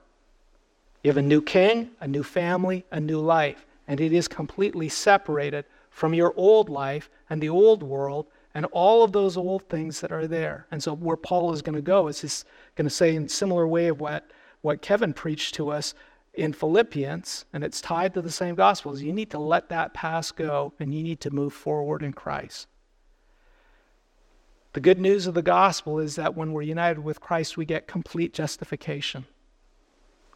You 1.02 1.10
have 1.10 1.16
a 1.16 1.22
new 1.22 1.40
king, 1.40 1.90
a 2.00 2.08
new 2.08 2.22
family, 2.22 2.84
a 2.90 3.00
new 3.00 3.20
life, 3.20 3.64
and 3.86 4.00
it 4.00 4.12
is 4.12 4.28
completely 4.28 4.88
separated 4.88 5.64
from 5.90 6.14
your 6.14 6.34
old 6.36 6.68
life 6.68 7.08
and 7.30 7.40
the 7.40 7.48
old 7.48 7.82
world 7.82 8.26
and 8.56 8.64
all 8.72 9.04
of 9.04 9.12
those 9.12 9.36
old 9.36 9.68
things 9.68 10.00
that 10.00 10.10
are 10.10 10.26
there. 10.26 10.66
And 10.70 10.82
so 10.82 10.94
where 10.94 11.18
Paul 11.18 11.52
is 11.52 11.60
going 11.60 11.76
to 11.76 11.82
go 11.82 12.08
is 12.08 12.22
he's 12.22 12.46
going 12.74 12.88
to 12.88 12.94
say 12.94 13.14
in 13.14 13.28
similar 13.28 13.68
way 13.68 13.88
of 13.88 14.00
what, 14.00 14.30
what 14.62 14.80
Kevin 14.80 15.12
preached 15.12 15.54
to 15.56 15.68
us 15.68 15.92
in 16.32 16.54
Philippians, 16.54 17.44
and 17.52 17.62
it's 17.62 17.82
tied 17.82 18.14
to 18.14 18.22
the 18.22 18.30
same 18.30 18.54
gospel, 18.54 18.94
is 18.94 19.02
you 19.02 19.12
need 19.12 19.30
to 19.32 19.38
let 19.38 19.68
that 19.68 19.92
past 19.92 20.36
go 20.36 20.72
and 20.80 20.94
you 20.94 21.02
need 21.02 21.20
to 21.20 21.30
move 21.30 21.52
forward 21.52 22.02
in 22.02 22.14
Christ. 22.14 22.66
The 24.72 24.80
good 24.80 24.98
news 24.98 25.26
of 25.26 25.34
the 25.34 25.42
gospel 25.42 25.98
is 25.98 26.16
that 26.16 26.34
when 26.34 26.54
we're 26.54 26.62
united 26.62 27.04
with 27.04 27.20
Christ, 27.20 27.58
we 27.58 27.66
get 27.66 27.86
complete 27.86 28.32
justification. 28.32 29.26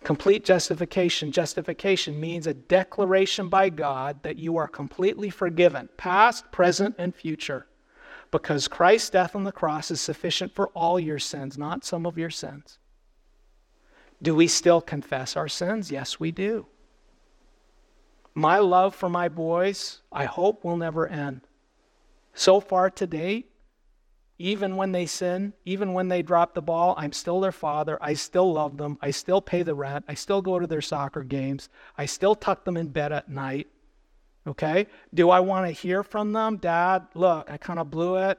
Complete 0.05 0.45
justification. 0.45 1.33
Justification 1.33 2.21
means 2.21 2.47
a 2.47 2.53
declaration 2.53 3.49
by 3.49 3.71
God 3.71 4.23
that 4.25 4.37
you 4.39 4.59
are 4.59 4.69
completely 4.69 5.31
forgiven, 5.31 5.89
past, 5.97 6.53
present, 6.53 6.97
and 6.99 7.15
future, 7.15 7.67
because 8.31 8.69
Christ's 8.69 9.11
death 9.11 9.35
on 9.35 9.45
the 9.45 9.53
cross 9.53 9.91
is 9.91 10.01
sufficient 10.01 10.55
for 10.55 10.69
all 10.69 11.01
your 11.01 11.19
sins, 11.19 11.59
not 11.59 11.85
some 11.85 12.07
of 12.07 12.19
your 12.19 12.31
sins. 12.31 12.79
Do 14.23 14.35
we 14.35 14.47
still 14.47 14.81
confess 14.81 15.37
our 15.37 15.49
sins? 15.49 15.91
Yes, 15.91 16.21
we 16.21 16.31
do. 16.31 16.67
My 18.35 18.59
love 18.59 18.95
for 18.95 19.09
my 19.09 19.29
boys, 19.29 20.03
I 20.13 20.25
hope, 20.27 20.65
will 20.65 20.77
never 20.77 21.07
end. 21.07 21.41
So 22.35 22.61
far 22.61 22.91
to 22.91 23.07
date, 23.07 23.51
even 24.39 24.77
when 24.77 24.93
they 24.93 25.05
sin, 25.05 25.53
even 25.65 25.93
when 25.93 26.09
they 26.09 26.23
drop 26.23 26.55
the 26.55 26.63
ball, 26.63 26.95
I'm 26.97 27.13
still 27.13 27.41
their 27.41 27.53
father. 27.53 27.99
I 28.01 28.15
still 28.15 28.53
love 28.53 28.77
them. 28.77 28.99
I 29.03 29.11
still 29.11 29.43
pay 29.43 29.63
the 29.63 29.75
rent. 29.75 30.05
I 30.09 30.15
still 30.15 30.41
go 30.41 30.59
to 30.59 30.67
their 30.67 30.81
soccer 30.81 31.23
games. 31.23 31.69
I 31.99 32.07
still 32.07 32.35
tuck 32.35 32.65
them 32.65 32.77
in 32.77 32.89
bed 32.89 33.13
at 33.13 33.29
night. 33.29 33.69
Okay? 34.51 34.89
Do 35.15 35.31
I 35.31 35.39
want 35.39 35.67
to 35.67 35.73
hear 35.73 36.03
from 36.03 36.33
them? 36.33 36.57
Dad, 36.57 37.07
look, 37.15 37.49
I 37.49 37.57
kind 37.57 37.79
of 37.79 37.89
blew 37.89 38.17
it. 38.17 38.39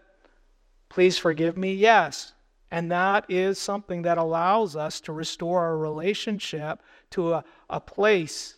Please 0.89 1.18
forgive 1.18 1.57
me. 1.57 1.74
Yes. 1.74 2.34
And 2.70 2.91
that 2.91 3.26
is 3.30 3.57
something 3.57 4.01
that 4.01 4.18
allows 4.18 4.76
us 4.76 4.99
to 5.01 5.14
restore 5.14 5.62
our 5.62 5.78
relationship 5.78 6.82
to 7.12 7.34
a, 7.34 7.43
a 7.70 7.80
place, 7.80 8.57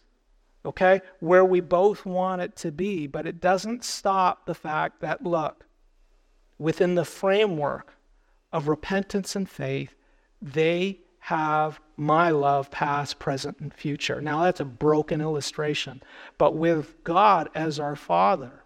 okay, 0.65 1.01
where 1.19 1.45
we 1.45 1.59
both 1.59 2.07
want 2.07 2.41
it 2.41 2.55
to 2.57 2.71
be. 2.71 3.05
But 3.05 3.27
it 3.27 3.39
doesn't 3.39 3.83
stop 3.83 4.47
the 4.47 4.55
fact 4.55 4.99
that, 5.01 5.23
look, 5.23 5.65
within 6.57 6.95
the 6.95 7.05
framework 7.05 7.93
of 8.51 8.67
repentance 8.67 9.35
and 9.35 9.47
faith, 9.47 9.95
they 10.41 11.01
have 11.27 11.79
my 11.95 12.29
love, 12.29 12.69
past, 12.69 13.17
present, 13.17 13.57
and 13.61 13.73
future. 13.73 14.19
Now, 14.19 14.43
that's 14.43 14.59
a 14.59 14.65
broken 14.65 15.21
illustration, 15.21 16.03
but 16.37 16.53
with 16.53 17.01
God 17.05 17.49
as 17.55 17.79
our 17.79 17.95
Father, 17.95 18.63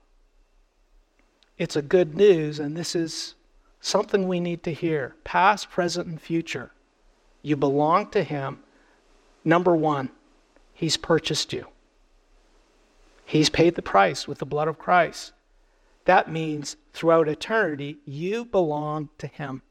it's 1.60 1.76
a 1.76 1.84
good 1.84 2.16
news, 2.16 2.58
and 2.58 2.76
this 2.76 2.96
is 2.96 3.36
something 3.80 4.28
we 4.28 4.40
need 4.40 4.64
to 4.64 4.74
hear 4.74 5.14
past, 5.24 5.70
present, 5.70 6.08
and 6.08 6.20
future. 6.20 6.72
You 7.44 7.56
belong 7.56 8.10
to 8.10 8.24
Him. 8.24 8.64
Number 9.46 9.76
one, 9.76 10.10
He's 10.74 10.98
purchased 10.98 11.54
you, 11.54 11.68
He's 13.24 13.52
paid 13.52 13.76
the 13.76 13.84
price 13.84 14.28
with 14.28 14.40
the 14.40 14.48
blood 14.48 14.68
of 14.68 14.80
Christ. 14.80 15.32
That 16.06 16.32
means 16.32 16.76
throughout 16.92 17.30
eternity, 17.30 17.98
you 18.04 18.46
belong 18.46 19.10
to 19.20 19.28
Him. 19.28 19.62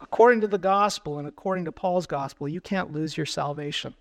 According 0.00 0.40
to 0.42 0.46
the 0.46 0.58
gospel 0.58 1.18
and 1.18 1.26
according 1.26 1.64
to 1.64 1.72
Paul's 1.72 2.06
gospel, 2.06 2.48
you 2.48 2.60
can't 2.60 2.92
lose 2.92 3.16
your 3.16 3.26
salvation. 3.26 3.94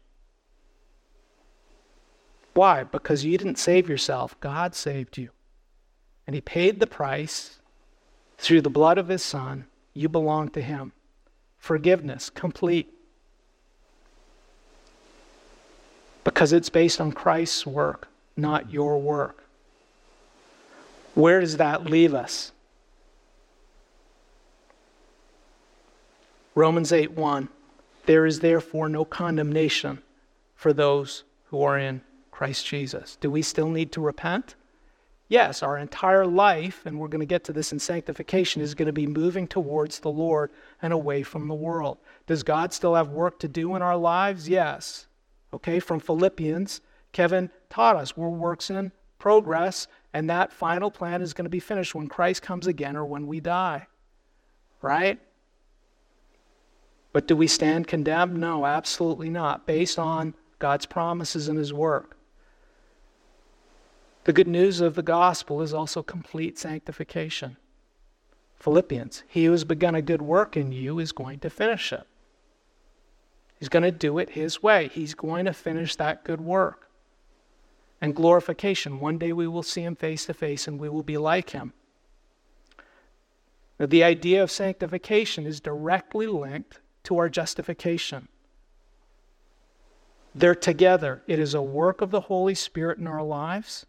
Why? 2.53 2.83
Because 2.83 3.23
you 3.23 3.37
didn't 3.37 3.59
save 3.59 3.89
yourself, 3.89 4.39
God 4.39 4.75
saved 4.75 5.17
you. 5.17 5.29
And 6.25 6.33
He 6.33 6.41
paid 6.41 6.79
the 6.79 6.87
price 6.87 7.59
through 8.37 8.61
the 8.61 8.69
blood 8.69 8.97
of 8.97 9.07
His 9.07 9.23
Son. 9.23 9.65
You 9.93 10.09
belong 10.09 10.49
to 10.49 10.61
Him. 10.61 10.91
Forgiveness, 11.57 12.29
complete. 12.29 12.93
Because 16.23 16.53
it's 16.53 16.69
based 16.69 16.99
on 16.99 17.11
Christ's 17.11 17.65
work, 17.65 18.07
not 18.35 18.71
your 18.71 18.99
work. 18.99 19.43
Where 21.15 21.39
does 21.39 21.57
that 21.57 21.85
leave 21.85 22.13
us? 22.13 22.51
Romans 26.57 26.91
8 26.91 27.11
1. 27.11 27.49
There 28.07 28.25
is 28.25 28.39
therefore 28.39 28.89
no 28.89 29.05
condemnation 29.05 30.01
for 30.55 30.73
those 30.73 31.23
who 31.45 31.61
are 31.61 31.77
in 31.77 32.01
Christ 32.31 32.65
Jesus. 32.65 33.15
Do 33.15 33.29
we 33.29 33.43
still 33.43 33.69
need 33.69 33.91
to 33.91 34.01
repent? 34.01 34.55
yes, 35.27 35.61
our 35.61 35.77
entire 35.77 36.25
life, 36.25 36.85
and 36.85 36.97
we're 36.97 37.09
going 37.09 37.19
to 37.19 37.27
get 37.27 37.43
to 37.43 37.53
this 37.53 37.71
in 37.71 37.77
sanctification, 37.77 38.61
is 38.61 38.73
going 38.73 38.87
to 38.87 38.93
be 38.93 39.05
moving 39.05 39.47
towards 39.47 39.99
the 39.99 40.09
Lord 40.09 40.49
and 40.81 40.93
away 40.93 41.21
from 41.21 41.47
the 41.47 41.53
world. 41.53 41.99
Does 42.25 42.41
God 42.41 42.73
still 42.73 42.95
have 42.95 43.09
work 43.09 43.37
to 43.41 43.47
do 43.47 43.75
in 43.75 43.83
our 43.83 43.97
lives? 43.97 44.49
Yes. 44.49 45.05
Okay, 45.53 45.79
from 45.79 45.99
Philippians, 45.99 46.81
Kevin 47.11 47.51
taught 47.69 47.97
us 47.97 48.17
we're 48.17 48.29
works 48.29 48.71
in 48.71 48.91
progress, 49.19 49.87
and 50.13 50.27
that 50.29 50.51
final 50.51 50.89
plan 50.89 51.21
is 51.21 51.33
going 51.33 51.45
to 51.45 51.49
be 51.49 51.59
finished 51.59 51.93
when 51.93 52.07
Christ 52.07 52.41
comes 52.41 52.65
again 52.65 52.95
or 52.95 53.05
when 53.05 53.27
we 53.27 53.39
die. 53.39 53.85
Right? 54.81 55.19
But 57.17 57.25
do 57.25 57.35
we 57.35 57.47
stand 57.47 57.87
condemned? 57.87 58.37
No, 58.37 58.67
absolutely 58.67 59.31
not, 59.31 59.65
based 59.65 59.97
on 59.97 60.35
God's 60.59 60.85
promises 60.85 61.47
and 61.47 61.57
His 61.57 61.73
work. 61.73 62.15
The 64.25 64.33
good 64.33 64.47
news 64.47 64.81
of 64.81 64.93
the 64.93 65.01
gospel 65.01 65.63
is 65.63 65.73
also 65.73 66.03
complete 66.03 66.59
sanctification. 66.59 67.57
Philippians, 68.59 69.23
he 69.27 69.45
who 69.45 69.51
has 69.51 69.63
begun 69.63 69.95
a 69.95 70.01
good 70.03 70.21
work 70.21 70.55
in 70.55 70.71
you 70.71 70.99
is 70.99 71.11
going 71.11 71.39
to 71.39 71.49
finish 71.49 71.91
it. 71.91 72.05
He's 73.57 73.69
going 73.69 73.81
to 73.81 73.91
do 73.91 74.19
it 74.19 74.29
his 74.29 74.61
way. 74.61 74.91
He's 74.93 75.15
going 75.15 75.45
to 75.45 75.53
finish 75.53 75.95
that 75.95 76.23
good 76.23 76.41
work. 76.41 76.87
And 77.99 78.15
glorification, 78.15 78.99
one 78.99 79.17
day 79.17 79.33
we 79.33 79.47
will 79.47 79.63
see 79.63 79.81
him 79.81 79.95
face 79.95 80.27
to 80.27 80.35
face 80.35 80.67
and 80.67 80.79
we 80.79 80.87
will 80.87 81.01
be 81.01 81.17
like 81.17 81.49
him. 81.49 81.73
Now, 83.79 83.87
the 83.87 84.03
idea 84.03 84.43
of 84.43 84.51
sanctification 84.51 85.47
is 85.47 85.59
directly 85.59 86.27
linked 86.27 86.79
to 87.07 87.17
our 87.17 87.27
justification. 87.27 88.29
They're 90.33 90.55
together. 90.55 91.23
It 91.27 91.39
is 91.39 91.53
a 91.53 91.61
work 91.61 92.01
of 92.01 92.11
the 92.11 92.21
Holy 92.21 92.55
Spirit 92.55 92.99
in 92.99 93.07
our 93.07 93.23
lives 93.23 93.85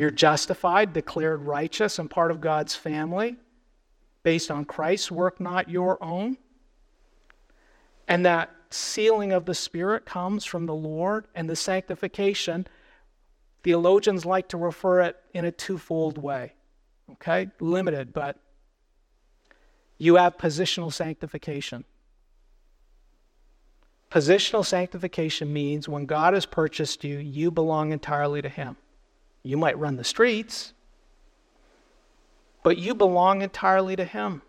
you're 0.00 0.10
justified, 0.10 0.94
declared 0.94 1.42
righteous, 1.42 1.98
and 1.98 2.08
part 2.08 2.30
of 2.30 2.40
God's 2.40 2.74
family 2.74 3.36
based 4.22 4.50
on 4.50 4.64
Christ's 4.64 5.10
work, 5.10 5.40
not 5.40 5.68
your 5.68 6.02
own. 6.02 6.38
And 8.08 8.24
that 8.24 8.50
sealing 8.70 9.32
of 9.32 9.44
the 9.44 9.54
Spirit 9.54 10.06
comes 10.06 10.46
from 10.46 10.64
the 10.64 10.74
Lord, 10.74 11.26
and 11.34 11.50
the 11.50 11.54
sanctification, 11.56 12.66
theologians 13.62 14.24
like 14.24 14.48
to 14.48 14.56
refer 14.56 15.02
it 15.02 15.16
in 15.34 15.44
a 15.44 15.52
twofold 15.52 16.16
way. 16.16 16.54
Okay? 17.12 17.50
Limited, 17.60 18.14
but 18.14 18.38
you 19.98 20.16
have 20.16 20.38
positional 20.38 20.90
sanctification. 20.90 21.84
Positional 24.10 24.66
sanctification 24.66 25.52
means 25.52 25.88
when 25.88 26.04
God 26.04 26.34
has 26.34 26.44
purchased 26.44 27.04
you, 27.04 27.18
you 27.18 27.50
belong 27.50 27.92
entirely 27.92 28.42
to 28.42 28.48
Him. 28.48 28.76
You 29.44 29.56
might 29.56 29.78
run 29.78 29.96
the 29.96 30.04
streets, 30.04 30.72
but 32.62 32.76
you 32.76 32.94
belong 32.94 33.40
entirely 33.40 33.94
to 33.94 34.04
Him. 34.04 34.42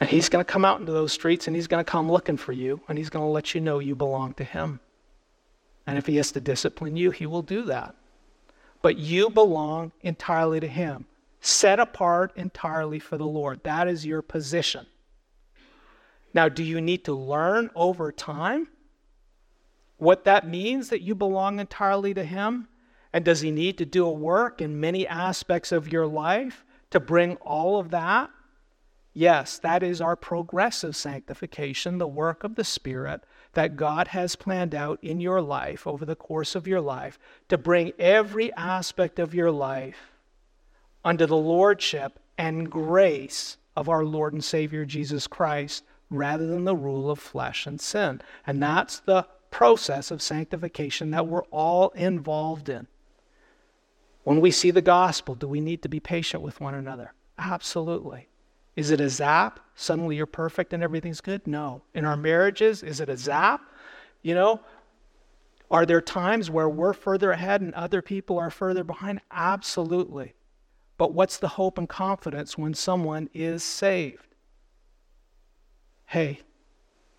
And 0.00 0.08
He's 0.08 0.30
going 0.30 0.42
to 0.42 0.50
come 0.50 0.64
out 0.64 0.80
into 0.80 0.92
those 0.92 1.12
streets 1.12 1.46
and 1.46 1.54
He's 1.54 1.66
going 1.66 1.84
to 1.84 1.90
come 1.90 2.10
looking 2.10 2.38
for 2.38 2.52
you 2.52 2.80
and 2.88 2.96
He's 2.96 3.10
going 3.10 3.24
to 3.24 3.30
let 3.30 3.54
you 3.54 3.60
know 3.60 3.80
you 3.80 3.94
belong 3.94 4.32
to 4.34 4.44
Him. 4.44 4.80
And 5.86 5.98
if 5.98 6.06
He 6.06 6.16
has 6.16 6.32
to 6.32 6.40
discipline 6.40 6.96
you, 6.96 7.10
He 7.10 7.26
will 7.26 7.42
do 7.42 7.62
that. 7.64 7.94
But 8.80 8.96
you 8.96 9.28
belong 9.28 9.92
entirely 10.00 10.60
to 10.60 10.68
Him, 10.68 11.04
set 11.42 11.78
apart 11.78 12.32
entirely 12.34 12.98
for 12.98 13.18
the 13.18 13.26
Lord. 13.26 13.60
That 13.64 13.88
is 13.88 14.06
your 14.06 14.22
position. 14.22 14.86
Now, 16.34 16.48
do 16.48 16.62
you 16.62 16.80
need 16.80 17.04
to 17.04 17.14
learn 17.14 17.70
over 17.74 18.12
time 18.12 18.68
what 19.96 20.24
that 20.24 20.48
means 20.48 20.90
that 20.90 21.02
you 21.02 21.14
belong 21.14 21.58
entirely 21.58 22.14
to 22.14 22.24
Him? 22.24 22.68
And 23.12 23.24
does 23.24 23.40
he 23.40 23.50
need 23.50 23.78
to 23.78 23.86
do 23.86 24.04
a 24.04 24.12
work 24.12 24.60
in 24.60 24.80
many 24.80 25.06
aspects 25.06 25.72
of 25.72 25.90
your 25.90 26.06
life 26.06 26.64
to 26.90 27.00
bring 27.00 27.36
all 27.36 27.80
of 27.80 27.90
that? 27.90 28.30
Yes, 29.14 29.58
that 29.58 29.82
is 29.82 30.00
our 30.00 30.14
progressive 30.14 30.94
sanctification, 30.94 31.98
the 31.98 32.06
work 32.06 32.44
of 32.44 32.54
the 32.54 32.64
Spirit 32.64 33.22
that 33.54 33.76
God 33.76 34.08
has 34.08 34.36
planned 34.36 34.74
out 34.74 35.02
in 35.02 35.20
your 35.20 35.40
life 35.40 35.86
over 35.86 36.04
the 36.04 36.14
course 36.14 36.54
of 36.54 36.68
your 36.68 36.80
life 36.80 37.18
to 37.48 37.58
bring 37.58 37.92
every 37.98 38.52
aspect 38.52 39.18
of 39.18 39.34
your 39.34 39.50
life 39.50 40.12
under 41.04 41.26
the 41.26 41.36
lordship 41.36 42.20
and 42.36 42.70
grace 42.70 43.56
of 43.74 43.88
our 43.88 44.04
Lord 44.04 44.34
and 44.34 44.44
Savior 44.44 44.84
Jesus 44.84 45.26
Christ 45.26 45.82
rather 46.10 46.46
than 46.46 46.64
the 46.64 46.76
rule 46.76 47.10
of 47.10 47.18
flesh 47.18 47.66
and 47.66 47.80
sin. 47.80 48.20
And 48.46 48.62
that's 48.62 49.00
the 49.00 49.26
process 49.50 50.10
of 50.10 50.22
sanctification 50.22 51.10
that 51.10 51.26
we're 51.26 51.44
all 51.44 51.90
involved 51.90 52.68
in. 52.68 52.86
When 54.24 54.40
we 54.40 54.50
see 54.50 54.70
the 54.70 54.82
gospel, 54.82 55.34
do 55.34 55.48
we 55.48 55.60
need 55.60 55.82
to 55.82 55.88
be 55.88 56.00
patient 56.00 56.42
with 56.42 56.60
one 56.60 56.74
another? 56.74 57.14
Absolutely. 57.38 58.28
Is 58.76 58.90
it 58.90 59.00
a 59.00 59.08
zap? 59.08 59.58
Suddenly 59.74 60.16
you're 60.16 60.26
perfect 60.26 60.72
and 60.72 60.82
everything's 60.82 61.20
good? 61.20 61.46
No. 61.46 61.82
In 61.94 62.04
our 62.04 62.16
marriages, 62.16 62.82
is 62.82 63.00
it 63.00 63.08
a 63.08 63.16
zap? 63.16 63.62
You 64.22 64.34
know, 64.34 64.60
are 65.70 65.84
there 65.84 66.00
times 66.00 66.50
where 66.50 66.68
we're 66.68 66.92
further 66.92 67.32
ahead 67.32 67.60
and 67.60 67.74
other 67.74 68.02
people 68.02 68.38
are 68.38 68.50
further 68.50 68.84
behind? 68.84 69.20
Absolutely. 69.30 70.34
But 70.96 71.12
what's 71.12 71.38
the 71.38 71.48
hope 71.48 71.78
and 71.78 71.88
confidence 71.88 72.56
when 72.56 72.74
someone 72.74 73.28
is 73.34 73.62
saved? 73.64 74.27
Hey, 76.08 76.40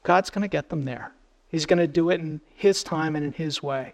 God's 0.02 0.32
going 0.32 0.42
to 0.42 0.48
get 0.48 0.70
them 0.70 0.84
there. 0.84 1.14
He's 1.48 1.68
going 1.68 1.78
to 1.78 1.88
do 1.88 2.10
it 2.10 2.20
in 2.20 2.42
His 2.56 2.84
time 2.84 3.16
and 3.16 3.24
in 3.24 3.34
His 3.34 3.62
way. 3.62 3.94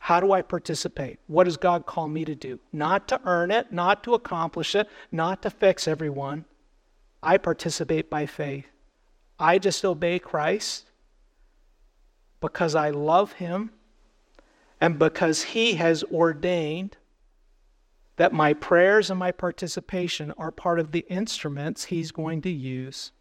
How 0.00 0.20
do 0.20 0.32
I 0.32 0.42
participate? 0.42 1.18
What 1.28 1.44
does 1.44 1.56
God 1.56 1.86
call 1.86 2.08
me 2.08 2.26
to 2.26 2.34
do? 2.34 2.60
Not 2.70 3.08
to 3.08 3.22
earn 3.24 3.50
it, 3.50 3.72
not 3.72 4.04
to 4.04 4.12
accomplish 4.12 4.74
it, 4.74 4.86
not 5.10 5.40
to 5.42 5.50
fix 5.50 5.88
everyone. 5.88 6.44
I 7.22 7.38
participate 7.38 8.10
by 8.10 8.26
faith. 8.26 8.66
I 9.38 9.58
just 9.58 9.82
obey 9.82 10.18
Christ 10.18 10.90
because 12.42 12.74
I 12.74 12.90
love 12.90 13.32
Him 13.32 13.70
and 14.78 14.98
because 14.98 15.42
He 15.42 15.76
has 15.76 16.04
ordained 16.04 16.98
that 18.16 18.34
my 18.34 18.52
prayers 18.52 19.08
and 19.08 19.18
my 19.18 19.32
participation 19.32 20.34
are 20.36 20.50
part 20.50 20.78
of 20.78 20.92
the 20.92 21.06
instruments 21.08 21.84
He's 21.84 22.12
going 22.12 22.42
to 22.42 22.50
use 22.50 23.12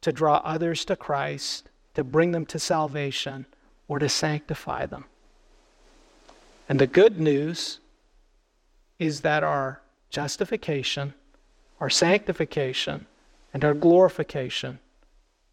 to 0.00 0.12
draw 0.12 0.36
others 0.44 0.84
to 0.84 0.96
Christ, 0.96 1.68
to 1.94 2.04
bring 2.04 2.32
them 2.32 2.46
to 2.46 2.58
salvation 2.58 3.46
or 3.88 3.98
to 3.98 4.08
sanctify 4.08 4.86
them. 4.86 5.04
And 6.68 6.78
the 6.78 6.86
good 6.86 7.20
news 7.20 7.80
is 8.98 9.20
that 9.20 9.44
our 9.44 9.80
justification, 10.10 11.14
our 11.80 11.90
sanctification, 11.90 13.06
and 13.52 13.64
our 13.64 13.74
glorification 13.74 14.78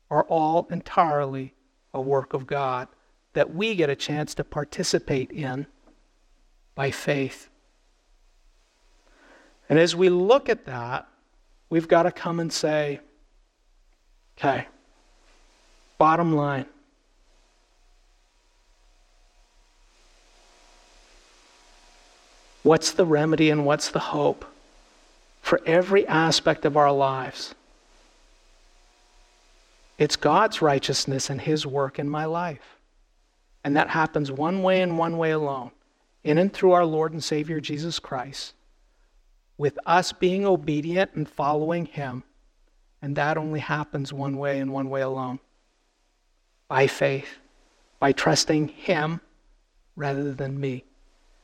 are 0.09 0.23
all 0.23 0.67
entirely 0.69 1.53
a 1.93 2.01
work 2.01 2.33
of 2.33 2.47
God 2.47 2.87
that 3.33 3.53
we 3.53 3.75
get 3.75 3.89
a 3.89 3.95
chance 3.95 4.33
to 4.35 4.43
participate 4.43 5.31
in 5.31 5.65
by 6.75 6.91
faith. 6.91 7.49
And 9.69 9.79
as 9.79 9.95
we 9.95 10.09
look 10.09 10.49
at 10.49 10.65
that, 10.65 11.07
we've 11.69 11.87
got 11.87 12.03
to 12.03 12.11
come 12.11 12.39
and 12.39 12.51
say, 12.51 12.99
okay, 14.37 14.67
bottom 15.97 16.35
line, 16.35 16.65
What's 22.63 22.93
the 22.93 23.05
remedy 23.05 23.49
and 23.49 23.65
what's 23.65 23.89
the 23.89 23.99
hope 23.99 24.45
for 25.41 25.59
every 25.65 26.07
aspect 26.07 26.63
of 26.63 26.77
our 26.77 26.93
lives? 26.93 27.53
It's 29.97 30.15
God's 30.15 30.61
righteousness 30.61 31.29
and 31.29 31.41
His 31.41 31.67
work 31.67 31.99
in 31.99 32.09
my 32.09 32.23
life. 32.25 32.77
And 33.65 33.75
that 33.75 33.89
happens 33.89 34.31
one 34.31 34.63
way 34.63 34.81
and 34.81 34.97
one 34.97 35.17
way 35.17 35.31
alone 35.31 35.71
in 36.23 36.37
and 36.37 36.53
through 36.53 36.71
our 36.71 36.85
Lord 36.85 37.11
and 37.11 37.21
Savior 37.21 37.59
Jesus 37.59 37.99
Christ, 37.99 38.53
with 39.57 39.77
us 39.85 40.13
being 40.13 40.45
obedient 40.45 41.11
and 41.15 41.27
following 41.27 41.85
Him. 41.85 42.23
And 43.03 43.17
that 43.17 43.37
only 43.37 43.59
happens 43.59 44.13
one 44.13 44.37
way 44.37 44.59
and 44.59 44.71
one 44.71 44.89
way 44.89 45.01
alone. 45.01 45.39
By 46.69 46.87
faith, 46.87 47.37
by 47.99 48.13
trusting 48.13 48.69
Him 48.69 49.19
rather 49.97 50.33
than 50.33 50.57
me. 50.57 50.85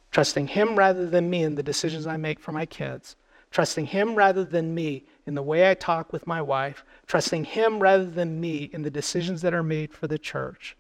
Trusting 0.09 0.47
Him 0.47 0.77
rather 0.77 1.05
than 1.05 1.29
me 1.29 1.43
in 1.43 1.55
the 1.55 1.61
decisions 1.61 2.07
I 2.07 2.15
make 2.15 2.39
for 2.39 2.53
my 2.53 2.65
kids, 2.65 3.17
trusting 3.51 3.87
Him 3.87 4.15
rather 4.15 4.45
than 4.45 4.73
me 4.73 5.03
in 5.25 5.35
the 5.35 5.43
way 5.43 5.69
I 5.69 5.73
talk 5.73 6.13
with 6.13 6.25
my 6.25 6.41
wife, 6.41 6.85
trusting 7.07 7.43
Him 7.43 7.79
rather 7.79 8.05
than 8.05 8.39
me 8.39 8.69
in 8.71 8.83
the 8.83 8.89
decisions 8.89 9.41
that 9.41 9.53
are 9.53 9.61
made 9.61 9.93
for 9.93 10.07
the 10.07 10.17
church, 10.17 10.77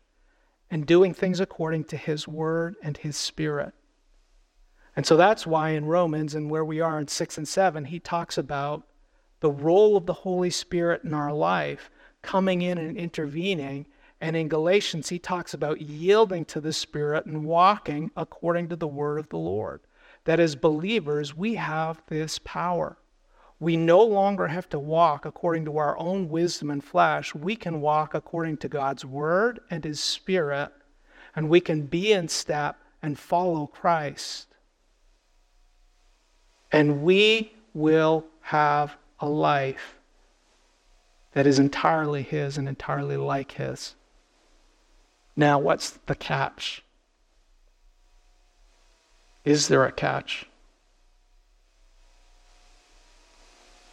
and 0.71 0.85
doing 0.85 1.13
things 1.13 1.41
according 1.41 1.83
to 1.85 1.97
His 1.97 2.25
Word 2.25 2.75
and 2.81 2.95
His 2.95 3.17
Spirit. 3.17 3.73
And 4.95 5.05
so 5.05 5.17
that's 5.17 5.45
why 5.45 5.71
in 5.71 5.87
Romans 5.87 6.35
and 6.35 6.49
where 6.49 6.63
we 6.63 6.79
are 6.79 6.97
in 7.01 7.09
6 7.09 7.37
and 7.37 7.47
7, 7.47 7.83
he 7.85 7.99
talks 7.99 8.37
about 8.37 8.85
the 9.39 9.51
role 9.51 9.95
of 9.95 10.05
the 10.05 10.13
Holy 10.13 10.49
Spirit 10.49 11.03
in 11.03 11.13
our 11.13 11.33
life 11.33 11.89
coming 12.21 12.61
in 12.61 12.77
and 12.77 12.97
intervening 12.97 13.85
And 14.21 14.35
in 14.35 14.49
Galatians, 14.49 15.09
he 15.09 15.19
talks 15.19 15.53
about 15.53 15.81
yielding 15.81 16.45
to 16.45 16.59
the 16.59 16.73
Spirit 16.73 17.25
and 17.25 17.45
walking 17.45 18.11
according 18.17 18.67
to 18.69 18.75
the 18.75 18.87
word 18.87 19.17
of 19.19 19.29
the 19.29 19.37
Lord. 19.37 19.81
That 20.25 20.39
as 20.39 20.55
believers, 20.55 21.35
we 21.35 21.55
have 21.55 22.01
this 22.07 22.39
power. 22.39 22.97
We 23.59 23.77
no 23.77 24.01
longer 24.03 24.47
have 24.47 24.69
to 24.69 24.79
walk 24.79 25.25
according 25.25 25.65
to 25.65 25.77
our 25.77 25.97
own 25.97 26.29
wisdom 26.29 26.69
and 26.69 26.83
flesh. 26.83 27.33
We 27.33 27.55
can 27.55 27.81
walk 27.81 28.13
according 28.13 28.57
to 28.57 28.69
God's 28.69 29.05
word 29.05 29.59
and 29.69 29.83
his 29.83 29.99
spirit, 29.99 30.71
and 31.35 31.49
we 31.49 31.59
can 31.61 31.83
be 31.83 32.11
in 32.11 32.27
step 32.27 32.77
and 33.01 33.17
follow 33.17 33.67
Christ. 33.67 34.47
And 36.71 37.01
we 37.03 37.53
will 37.73 38.25
have 38.41 38.97
a 39.19 39.27
life 39.27 39.95
that 41.33 41.45
is 41.45 41.59
entirely 41.59 42.23
his 42.23 42.57
and 42.57 42.67
entirely 42.67 43.17
like 43.17 43.53
his. 43.53 43.95
Now, 45.35 45.57
what's 45.59 45.91
the 45.91 46.15
catch? 46.15 46.83
Is 49.45 49.67
there 49.67 49.85
a 49.85 49.91
catch? 49.91 50.45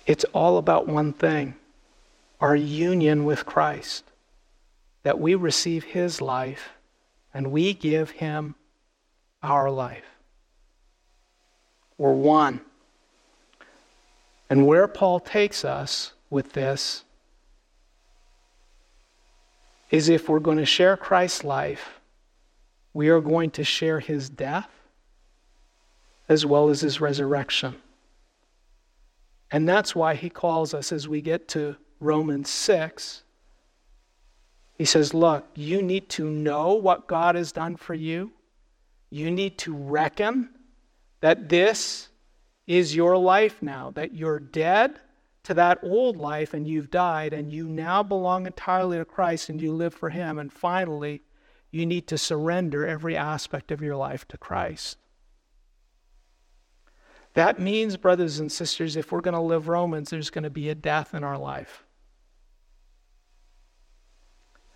It's 0.07 0.24
all 0.33 0.59
about 0.59 0.87
one 0.87 1.12
thing 1.12 1.55
our 2.41 2.55
union 2.55 3.24
with 3.24 3.47
Christ. 3.47 4.05
That 5.03 5.20
we 5.20 5.35
receive 5.35 5.85
His 5.85 6.20
life 6.20 6.70
and 7.33 7.53
we 7.53 7.74
give 7.74 8.11
Him 8.11 8.57
our 9.43 9.70
life. 9.70 10.05
We're 11.97 12.12
one. 12.12 12.61
And 14.49 14.66
where 14.66 14.86
Paul 14.86 15.20
takes 15.20 15.64
us 15.64 16.12
with 16.30 16.53
this 16.53 17.05
is 19.90 20.09
if 20.09 20.28
we're 20.28 20.40
going 20.40 20.59
to 20.59 20.66
share 20.66 20.97
Christ's 20.97 21.44
life, 21.44 22.01
we 22.92 23.09
are 23.09 23.20
going 23.20 23.51
to 23.53 23.64
share 23.64 24.01
his 24.01 24.28
death 24.28 24.70
as 26.28 26.44
well 26.44 26.68
as 26.68 26.80
his 26.80 27.01
resurrection. 27.01 27.76
And 29.51 29.68
that's 29.68 29.94
why 29.94 30.14
he 30.14 30.28
calls 30.28 30.74
us 30.74 30.92
as 30.92 31.07
we 31.07 31.20
get 31.20 31.47
to 31.49 31.76
Romans 32.01 32.51
6. 32.51 33.22
He 34.74 34.84
says, 34.84 35.14
Look, 35.14 35.47
you 35.55 35.82
need 35.82 36.09
to 36.11 36.28
know 36.28 36.74
what 36.74 37.07
God 37.07 37.36
has 37.36 37.53
done 37.53 37.76
for 37.76 37.94
you. 37.94 38.32
You 39.11 39.30
need 39.30 39.57
to 39.59 39.74
reckon 39.74 40.51
that 41.20 41.49
this 41.49 42.09
is 42.67 42.97
your 42.97 43.17
life 43.17 43.62
now, 43.62 43.91
that 43.93 44.14
you're 44.14 44.41
dead 44.41 44.99
to 45.45 45.55
that 45.55 45.79
old 45.83 46.17
life 46.17 46.53
and 46.55 46.67
you've 46.67 46.91
died 46.91 47.33
and 47.33 47.53
you 47.53 47.69
now 47.69 48.03
belong 48.03 48.47
entirely 48.47 48.99
to 48.99 49.05
Christ 49.05 49.49
and 49.49 49.62
you 49.62 49.73
live 49.73 49.95
for 49.95 50.11
Him. 50.11 50.39
And 50.39 50.53
finally, 50.53 51.23
you 51.71 51.87
need 51.87 52.09
to 52.09 52.19
surrender 52.19 52.85
every 52.85 53.17
aspect 53.17 53.71
of 53.71 53.81
your 53.81 53.97
life 53.97 54.27
to 54.29 54.39
Christ. 54.39 54.99
That 57.35 57.61
means, 57.61 57.97
brothers 57.97 58.41
and 58.41 58.51
sisters, 58.51 58.97
if 58.97 59.12
we're 59.12 59.21
going 59.21 59.35
to 59.35 59.41
live 59.41 59.69
Romans, 59.69 60.11
there's 60.11 60.31
going 60.31 60.45
to 60.45 60.51
be 60.51 60.69
a 60.69 60.75
death 60.75 61.14
in 61.14 61.23
our 61.23 61.39
life. 61.39 61.85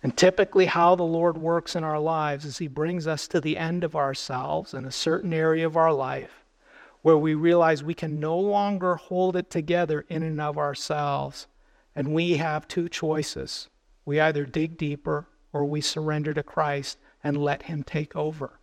And 0.03 0.15
typically, 0.15 0.67
how 0.67 0.95
the 0.95 1.03
Lord 1.03 1.37
works 1.37 1.75
in 1.75 1.83
our 1.83 1.99
lives 1.99 2.45
is 2.45 2.59
He 2.59 2.67
brings 2.67 3.07
us 3.07 3.27
to 3.29 3.41
the 3.41 3.57
end 3.57 3.83
of 3.83 3.95
ourselves 3.95 4.73
in 4.73 4.85
a 4.85 4.91
certain 4.91 5.33
area 5.33 5.65
of 5.65 5.75
our 5.75 5.91
life 5.91 6.40
where 7.01 7.17
we 7.17 7.33
realize 7.33 7.83
we 7.83 7.93
can 7.93 8.19
no 8.19 8.37
longer 8.37 8.95
hold 8.95 9.35
it 9.35 9.49
together 9.49 10.05
in 10.09 10.23
and 10.23 10.39
of 10.39 10.57
ourselves. 10.57 11.47
And 11.95 12.13
we 12.13 12.37
have 12.37 12.67
two 12.67 12.87
choices 12.89 13.67
we 14.03 14.19
either 14.19 14.45
dig 14.45 14.77
deeper 14.77 15.27
or 15.53 15.65
we 15.65 15.79
surrender 15.79 16.33
to 16.33 16.43
Christ 16.43 16.97
and 17.23 17.37
let 17.37 17.63
Him 17.63 17.83
take 17.83 18.15
over. 18.15 18.59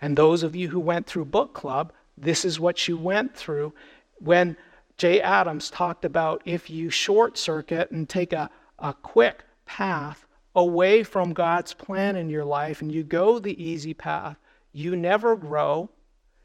And 0.00 0.16
those 0.16 0.42
of 0.42 0.54
you 0.54 0.68
who 0.68 0.80
went 0.80 1.06
through 1.06 1.24
book 1.26 1.54
club, 1.54 1.92
this 2.18 2.44
is 2.44 2.60
what 2.60 2.86
you 2.86 2.96
went 2.96 3.34
through 3.34 3.72
when 4.18 4.56
Jay 4.96 5.20
Adams 5.20 5.70
talked 5.70 6.04
about 6.04 6.42
if 6.44 6.70
you 6.70 6.90
short 6.90 7.36
circuit 7.38 7.90
and 7.90 8.08
take 8.08 8.32
a, 8.32 8.50
a 8.78 8.94
quick 8.94 9.44
path 9.66 10.26
away 10.54 11.02
from 11.02 11.32
God's 11.32 11.74
plan 11.74 12.14
in 12.16 12.28
your 12.28 12.44
life 12.44 12.80
and 12.80 12.92
you 12.92 13.02
go 13.02 13.38
the 13.38 13.60
easy 13.62 13.94
path, 13.94 14.36
you 14.72 14.94
never 14.94 15.34
grow, 15.36 15.90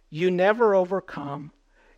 you 0.09 0.31
never 0.31 0.73
overcome, 0.73 1.51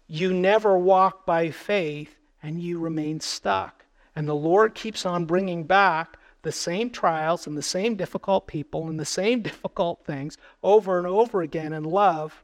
you 0.07 0.33
never 0.33 0.77
walk 0.77 1.25
by 1.25 1.49
faith, 1.51 2.17
and 2.43 2.61
you 2.61 2.79
remain 2.79 3.19
stuck. 3.19 3.85
And 4.15 4.27
the 4.27 4.35
Lord 4.35 4.75
keeps 4.75 5.05
on 5.05 5.25
bringing 5.25 5.63
back 5.63 6.17
the 6.41 6.51
same 6.51 6.89
trials 6.89 7.47
and 7.47 7.57
the 7.57 7.61
same 7.61 7.95
difficult 7.95 8.47
people 8.47 8.87
and 8.89 8.99
the 8.99 9.05
same 9.05 9.41
difficult 9.43 10.05
things 10.05 10.37
over 10.63 10.97
and 10.97 11.07
over 11.07 11.41
again 11.41 11.73
in 11.73 11.83
love 11.83 12.43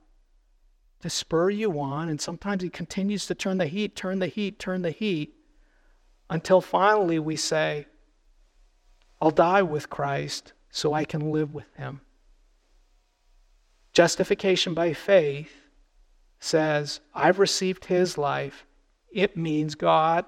to 1.02 1.10
spur 1.10 1.50
you 1.50 1.80
on. 1.80 2.10
And 2.10 2.22
sometimes 2.22 2.64
He 2.64 2.70
continues 2.70 3.26
to 3.28 3.36
turn 3.36 3.58
the 3.58 3.68
heat, 3.68 3.96
turn 3.96 4.20
the 4.20 4.28
heat, 4.28 4.60
turn 4.60 4.82
the 4.82 4.92
heat 4.92 5.36
until 6.30 6.62
finally 6.62 7.20
we 7.20 7.36
say, 7.36 7.88
I'll 9.22 9.32
die 9.32 9.64
with 9.64 9.90
Christ 9.90 10.54
so 10.70 10.94
I 10.94 11.06
can 11.06 11.32
live 11.32 11.54
with 11.54 11.74
Him. 11.76 12.02
Justification 13.98 14.76
by 14.76 14.94
faith 14.94 15.52
says, 16.40 17.00
I've 17.16 17.40
received 17.40 17.86
His 17.86 18.16
life. 18.16 18.64
It 19.12 19.36
means 19.36 19.74
God 19.74 20.24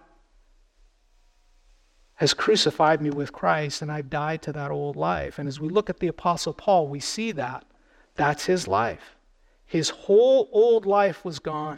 has 2.16 2.34
crucified 2.34 3.00
me 3.00 3.12
with 3.12 3.32
Christ 3.32 3.84
and 3.84 3.92
I've 3.92 4.10
died 4.10 4.42
to 4.42 4.54
that 4.54 4.72
old 4.72 4.96
life. 4.96 5.38
And 5.38 5.48
as 5.48 5.60
we 5.60 5.70
look 5.70 5.88
at 5.88 6.00
the 6.00 6.08
Apostle 6.08 6.52
Paul, 6.52 6.88
we 6.88 7.00
see 7.00 7.32
that. 7.34 7.64
That's 8.16 8.46
his 8.46 8.68
life. 8.68 9.16
His 9.68 9.92
whole 9.92 10.50
old 10.52 10.88
life 10.88 11.24
was 11.24 11.38
gone. 11.38 11.78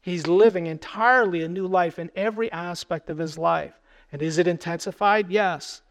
He's 0.00 0.26
living 0.26 0.66
entirely 0.66 1.40
a 1.44 1.48
new 1.48 1.68
life 1.68 2.00
in 2.00 2.10
every 2.16 2.50
aspect 2.50 3.10
of 3.10 3.18
his 3.18 3.38
life. 3.38 3.74
And 4.10 4.22
is 4.22 4.38
it 4.38 4.48
intensified? 4.48 5.30
Yes. 5.30 5.82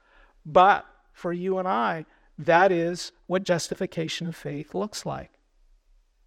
But 0.45 0.85
for 1.13 1.31
you 1.31 1.57
and 1.57 1.69
I, 1.69 2.05
that 2.37 2.71
is 2.71 3.11
what 3.27 3.43
justification 3.43 4.27
of 4.27 4.35
faith 4.35 4.75
looks 4.75 5.05
like. 5.05 5.31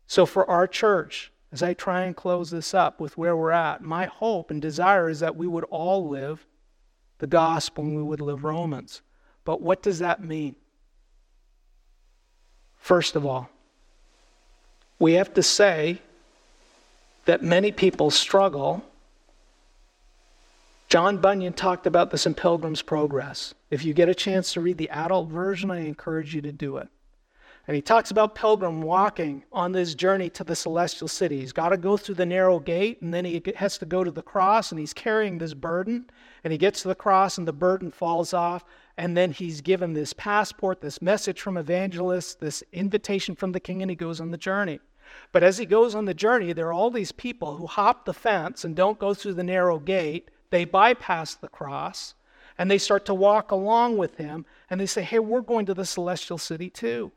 So 0.06 0.24
for 0.24 0.48
our 0.48 0.66
church, 0.66 1.30
as 1.52 1.62
I 1.62 1.74
try 1.74 2.02
and 2.02 2.16
close 2.16 2.50
this 2.50 2.74
up 2.74 3.00
with 3.00 3.16
where 3.18 3.36
we're 3.36 3.50
at, 3.50 3.82
my 3.82 4.06
hope 4.06 4.50
and 4.50 4.60
desire 4.60 5.08
is 5.08 5.20
that 5.20 5.36
we 5.36 5.46
would 5.46 5.64
all 5.64 6.08
live 6.08 6.46
the 7.18 7.26
gospel 7.26 7.84
and 7.84 7.96
we 7.96 8.02
would 8.02 8.20
live 8.20 8.44
Romans. 8.44 9.02
But 9.44 9.60
what 9.60 9.82
does 9.82 9.98
that 9.98 10.22
mean? 10.22 10.56
First 12.76 13.16
of 13.16 13.26
all, 13.26 13.50
we 14.98 15.14
have 15.14 15.34
to 15.34 15.42
say 15.42 16.00
that 17.24 17.42
many 17.42 17.70
people 17.72 18.10
struggle. 18.10 18.82
John 20.88 21.18
Bunyan 21.18 21.52
talked 21.52 21.86
about 21.86 22.10
this 22.10 22.24
in 22.24 22.32
Pilgrim's 22.32 22.80
Progress. 22.80 23.52
If 23.70 23.84
you 23.84 23.92
get 23.92 24.08
a 24.08 24.14
chance 24.14 24.54
to 24.54 24.62
read 24.62 24.78
the 24.78 24.88
adult 24.88 25.28
version, 25.28 25.70
I 25.70 25.80
encourage 25.80 26.34
you 26.34 26.40
to 26.40 26.50
do 26.50 26.78
it. 26.78 26.88
And 27.66 27.74
he 27.74 27.82
talks 27.82 28.10
about 28.10 28.34
Pilgrim 28.34 28.80
walking 28.80 29.44
on 29.52 29.72
this 29.72 29.94
journey 29.94 30.30
to 30.30 30.44
the 30.44 30.56
celestial 30.56 31.06
city. 31.06 31.40
He's 31.40 31.52
got 31.52 31.68
to 31.68 31.76
go 31.76 31.98
through 31.98 32.14
the 32.14 32.24
narrow 32.24 32.58
gate, 32.58 33.02
and 33.02 33.12
then 33.12 33.26
he 33.26 33.42
has 33.56 33.76
to 33.76 33.84
go 33.84 34.02
to 34.02 34.10
the 34.10 34.22
cross, 34.22 34.72
and 34.72 34.80
he's 34.80 34.94
carrying 34.94 35.36
this 35.36 35.52
burden. 35.52 36.08
And 36.42 36.52
he 36.52 36.58
gets 36.58 36.80
to 36.80 36.88
the 36.88 36.94
cross, 36.94 37.36
and 37.36 37.46
the 37.46 37.52
burden 37.52 37.90
falls 37.90 38.32
off. 38.32 38.64
And 38.96 39.14
then 39.14 39.32
he's 39.32 39.60
given 39.60 39.92
this 39.92 40.14
passport, 40.14 40.80
this 40.80 41.02
message 41.02 41.42
from 41.42 41.58
evangelists, 41.58 42.34
this 42.34 42.64
invitation 42.72 43.34
from 43.34 43.52
the 43.52 43.60
king, 43.60 43.82
and 43.82 43.90
he 43.90 43.94
goes 43.94 44.22
on 44.22 44.30
the 44.30 44.38
journey. 44.38 44.80
But 45.32 45.42
as 45.42 45.58
he 45.58 45.66
goes 45.66 45.94
on 45.94 46.06
the 46.06 46.14
journey, 46.14 46.54
there 46.54 46.68
are 46.68 46.72
all 46.72 46.90
these 46.90 47.12
people 47.12 47.56
who 47.56 47.66
hop 47.66 48.06
the 48.06 48.14
fence 48.14 48.64
and 48.64 48.74
don't 48.74 48.98
go 48.98 49.12
through 49.12 49.34
the 49.34 49.44
narrow 49.44 49.78
gate. 49.78 50.30
They 50.50 50.64
bypass 50.64 51.34
the 51.34 51.48
cross 51.48 52.14
and 52.56 52.70
they 52.70 52.78
start 52.78 53.04
to 53.06 53.14
walk 53.14 53.50
along 53.50 53.96
with 53.96 54.16
him 54.16 54.44
and 54.68 54.80
they 54.80 54.86
say, 54.86 55.02
Hey, 55.02 55.18
we're 55.18 55.40
going 55.40 55.66
to 55.66 55.74
the 55.74 55.84
celestial 55.84 56.38
city 56.38 56.70
too. 56.70 57.12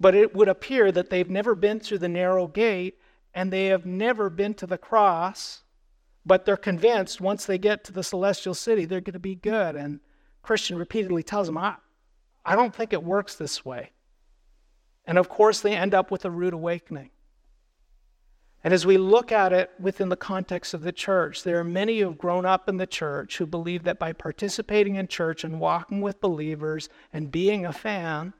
But 0.00 0.14
it 0.14 0.34
would 0.34 0.48
appear 0.48 0.90
that 0.90 1.10
they've 1.10 1.30
never 1.30 1.54
been 1.54 1.78
through 1.78 1.98
the 1.98 2.08
narrow 2.08 2.46
gate 2.46 2.98
and 3.34 3.52
they 3.52 3.66
have 3.66 3.86
never 3.86 4.28
been 4.28 4.54
to 4.54 4.66
the 4.66 4.78
cross, 4.78 5.62
but 6.26 6.44
they're 6.44 6.56
convinced 6.56 7.20
once 7.20 7.46
they 7.46 7.58
get 7.58 7.84
to 7.84 7.92
the 7.92 8.02
celestial 8.02 8.54
city, 8.54 8.84
they're 8.84 9.00
going 9.00 9.12
to 9.12 9.18
be 9.18 9.34
good. 9.34 9.76
And 9.76 10.00
Christian 10.42 10.76
repeatedly 10.76 11.22
tells 11.22 11.46
them, 11.46 11.56
I, 11.56 11.76
I 12.44 12.56
don't 12.56 12.74
think 12.74 12.92
it 12.92 13.02
works 13.02 13.36
this 13.36 13.64
way. 13.64 13.92
And 15.04 15.18
of 15.18 15.28
course, 15.28 15.60
they 15.60 15.74
end 15.74 15.94
up 15.94 16.10
with 16.10 16.24
a 16.24 16.30
rude 16.30 16.52
awakening. 16.52 17.10
And 18.64 18.72
as 18.72 18.86
we 18.86 18.96
look 18.96 19.32
at 19.32 19.52
it 19.52 19.70
within 19.80 20.08
the 20.08 20.16
context 20.16 20.72
of 20.72 20.82
the 20.82 20.92
church, 20.92 21.42
there 21.42 21.58
are 21.58 21.64
many 21.64 21.98
who 21.98 22.06
have 22.06 22.18
grown 22.18 22.46
up 22.46 22.68
in 22.68 22.76
the 22.76 22.86
church 22.86 23.38
who 23.38 23.46
believe 23.46 23.82
that 23.84 23.98
by 23.98 24.12
participating 24.12 24.94
in 24.94 25.08
church 25.08 25.42
and 25.42 25.58
walking 25.58 26.00
with 26.00 26.20
believers 26.20 26.88
and 27.12 27.32
being 27.32 27.66
a 27.66 27.72
fan, 27.72 28.34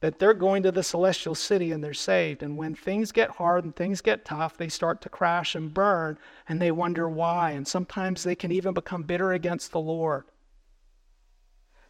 that 0.00 0.18
they're 0.18 0.34
going 0.34 0.62
to 0.62 0.72
the 0.72 0.82
celestial 0.82 1.34
city 1.34 1.72
and 1.72 1.82
they're 1.82 1.94
saved. 1.94 2.42
And 2.42 2.56
when 2.56 2.74
things 2.74 3.12
get 3.12 3.30
hard 3.30 3.64
and 3.64 3.74
things 3.74 4.00
get 4.00 4.24
tough, 4.24 4.56
they 4.56 4.68
start 4.68 5.00
to 5.02 5.08
crash 5.08 5.54
and 5.54 5.72
burn 5.72 6.18
and 6.48 6.60
they 6.60 6.72
wonder 6.72 7.08
why. 7.08 7.52
And 7.52 7.66
sometimes 7.66 8.24
they 8.24 8.34
can 8.34 8.50
even 8.50 8.74
become 8.74 9.04
bitter 9.04 9.32
against 9.32 9.70
the 9.70 9.80
Lord. 9.80 10.24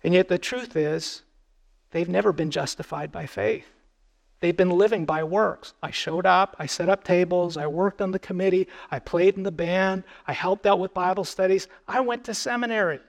And 0.05 0.15
yet 0.15 0.29
the 0.29 0.39
truth 0.39 0.77
is, 0.77 1.23
they've 1.91 2.09
never 2.09 2.33
been 2.33 2.51
justified 2.51 3.11
by 3.11 3.27
faith. 3.27 3.76
They've 4.47 4.57
been 4.57 4.71
living 4.71 5.07
by 5.07 5.25
works. 5.25 5.75
I 5.83 5.91
showed 5.91 6.25
up, 6.25 6.55
I 6.57 6.67
set 6.67 6.89
up 6.89 7.03
tables, 7.03 7.57
I 7.57 7.67
worked 7.67 8.01
on 8.01 8.13
the 8.13 8.21
committee, 8.21 8.69
I 8.93 9.01
played 9.01 9.37
in 9.37 9.43
the 9.43 9.51
band, 9.51 10.05
I 10.25 10.35
helped 10.35 10.67
out 10.67 10.79
with 10.79 10.95
Bible 10.95 11.25
studies, 11.25 11.67
I 11.89 11.99
went 11.99 12.23
to 12.27 12.33
seminary. 12.33 13.01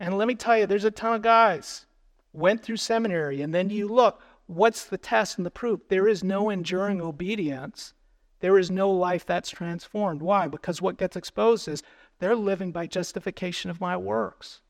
And 0.00 0.18
let 0.18 0.26
me 0.26 0.34
tell 0.34 0.58
you, 0.58 0.66
there's 0.66 0.84
a 0.84 0.90
ton 0.90 1.14
of 1.14 1.22
guys 1.22 1.86
went 2.32 2.64
through 2.64 2.78
seminary, 2.78 3.42
and 3.42 3.54
then 3.54 3.70
you 3.70 3.86
look, 3.86 4.20
what's 4.46 4.84
the 4.84 4.98
test 4.98 5.36
and 5.36 5.46
the 5.46 5.52
proof? 5.52 5.78
There 5.86 6.08
is 6.08 6.24
no 6.24 6.50
enduring 6.50 7.00
obedience. 7.00 7.94
There 8.40 8.58
is 8.58 8.72
no 8.72 8.90
life 8.90 9.24
that's 9.24 9.50
transformed. 9.50 10.20
Why? 10.20 10.48
Because 10.48 10.82
what 10.82 10.98
gets 10.98 11.14
exposed 11.14 11.68
is 11.68 11.84
they're 12.18 12.34
living 12.34 12.72
by 12.72 12.88
justification 12.88 13.70
of 13.70 13.80
my 13.80 13.96
works. 13.96 14.62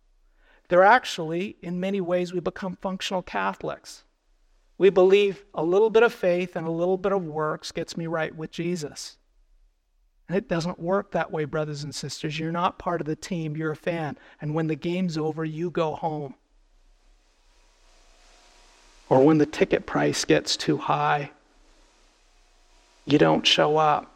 They're 0.68 0.82
actually, 0.82 1.56
in 1.62 1.80
many 1.80 2.02
ways, 2.02 2.34
we 2.34 2.40
become 2.40 2.76
functional 2.76 3.22
Catholics. 3.22 4.04
We 4.82 4.90
believe 4.90 5.44
a 5.54 5.62
little 5.62 5.90
bit 5.90 6.02
of 6.02 6.12
faith 6.12 6.56
and 6.56 6.66
a 6.66 6.70
little 6.72 6.98
bit 6.98 7.12
of 7.12 7.24
works 7.24 7.70
gets 7.70 7.96
me 7.96 8.08
right 8.08 8.34
with 8.34 8.50
Jesus. 8.50 9.16
And 10.26 10.36
it 10.36 10.48
doesn't 10.48 10.80
work 10.80 11.12
that 11.12 11.30
way, 11.30 11.44
brothers 11.44 11.84
and 11.84 11.94
sisters. 11.94 12.36
You're 12.36 12.50
not 12.50 12.80
part 12.80 13.00
of 13.00 13.06
the 13.06 13.14
team, 13.14 13.56
you're 13.56 13.70
a 13.70 13.76
fan. 13.76 14.18
And 14.40 14.56
when 14.56 14.66
the 14.66 14.74
game's 14.74 15.16
over, 15.16 15.44
you 15.44 15.70
go 15.70 15.94
home. 15.94 16.34
Or 19.08 19.24
when 19.24 19.38
the 19.38 19.46
ticket 19.46 19.86
price 19.86 20.24
gets 20.24 20.56
too 20.56 20.78
high, 20.78 21.30
you 23.04 23.18
don't 23.18 23.46
show 23.46 23.76
up. 23.76 24.12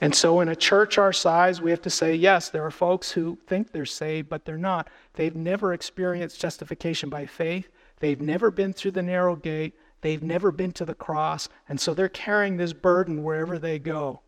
And 0.00 0.16
so, 0.16 0.40
in 0.40 0.48
a 0.48 0.56
church 0.56 0.98
our 0.98 1.12
size, 1.12 1.62
we 1.62 1.70
have 1.70 1.82
to 1.82 1.90
say 1.90 2.16
yes, 2.16 2.48
there 2.48 2.64
are 2.64 2.72
folks 2.72 3.12
who 3.12 3.38
think 3.46 3.70
they're 3.70 3.86
saved, 3.86 4.28
but 4.28 4.44
they're 4.44 4.58
not. 4.58 4.88
They've 5.14 5.36
never 5.36 5.72
experienced 5.72 6.40
justification 6.40 7.08
by 7.08 7.26
faith. 7.26 7.70
They've 8.00 8.20
never 8.20 8.50
been 8.50 8.72
through 8.72 8.92
the 8.92 9.02
narrow 9.02 9.36
gate. 9.36 9.74
They've 10.02 10.22
never 10.22 10.50
been 10.52 10.72
to 10.72 10.84
the 10.84 10.94
cross. 10.94 11.48
And 11.68 11.80
so 11.80 11.94
they're 11.94 12.08
carrying 12.08 12.56
this 12.56 12.72
burden 12.72 13.22
wherever 13.22 13.58
they 13.58 13.78
go 13.78 14.20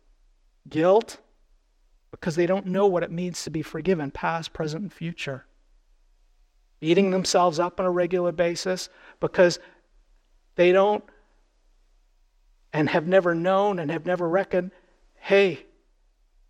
guilt, 0.67 1.17
because 2.11 2.35
they 2.35 2.45
don't 2.45 2.65
know 2.65 2.85
what 2.85 3.03
it 3.03 3.11
means 3.11 3.43
to 3.43 3.49
be 3.49 3.61
forgiven, 3.61 4.11
past, 4.11 4.53
present, 4.53 4.83
and 4.83 4.93
future. 4.93 5.45
Beating 6.79 7.11
themselves 7.11 7.59
up 7.59 7.79
on 7.79 7.85
a 7.85 7.91
regular 7.91 8.31
basis 8.31 8.89
because 9.19 9.59
they 10.55 10.71
don't 10.71 11.03
and 12.71 12.89
have 12.89 13.07
never 13.07 13.33
known 13.33 13.79
and 13.79 13.89
have 13.91 14.05
never 14.05 14.27
reckoned 14.27 14.71
hey, 15.21 15.65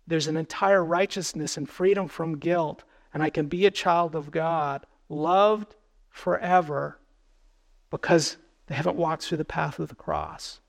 there's 0.06 0.28
an 0.28 0.36
entire 0.36 0.84
righteousness 0.84 1.56
and 1.56 1.68
freedom 1.68 2.06
from 2.06 2.38
guilt, 2.38 2.84
and 3.12 3.20
I 3.20 3.30
can 3.30 3.46
be 3.46 3.66
a 3.66 3.70
child 3.70 4.14
of 4.14 4.30
God, 4.30 4.86
loved 5.08 5.74
forever 6.08 6.99
because 7.90 8.36
they 8.66 8.74
haven't 8.74 8.96
walked 8.96 9.24
through 9.24 9.38
the 9.38 9.44
path 9.44 9.78
of 9.78 9.88
the 9.88 9.94
cross. 9.94 10.60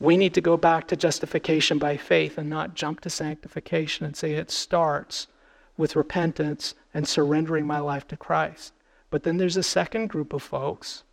We 0.00 0.16
need 0.16 0.34
to 0.34 0.40
go 0.40 0.56
back 0.56 0.88
to 0.88 0.96
justification 0.96 1.78
by 1.78 1.96
faith 1.96 2.36
and 2.36 2.50
not 2.50 2.74
jump 2.74 3.00
to 3.00 3.10
sanctification 3.10 4.04
and 4.04 4.16
say 4.16 4.32
it 4.32 4.50
starts 4.50 5.28
with 5.76 5.96
repentance 5.96 6.74
and 6.92 7.06
surrendering 7.06 7.66
my 7.66 7.78
life 7.78 8.06
to 8.08 8.16
Christ. 8.16 8.72
But 9.10 9.22
then 9.22 9.36
there's 9.36 9.56
a 9.56 9.62
second 9.62 10.08
group 10.08 10.32
of 10.32 10.42
folks, 10.42 11.04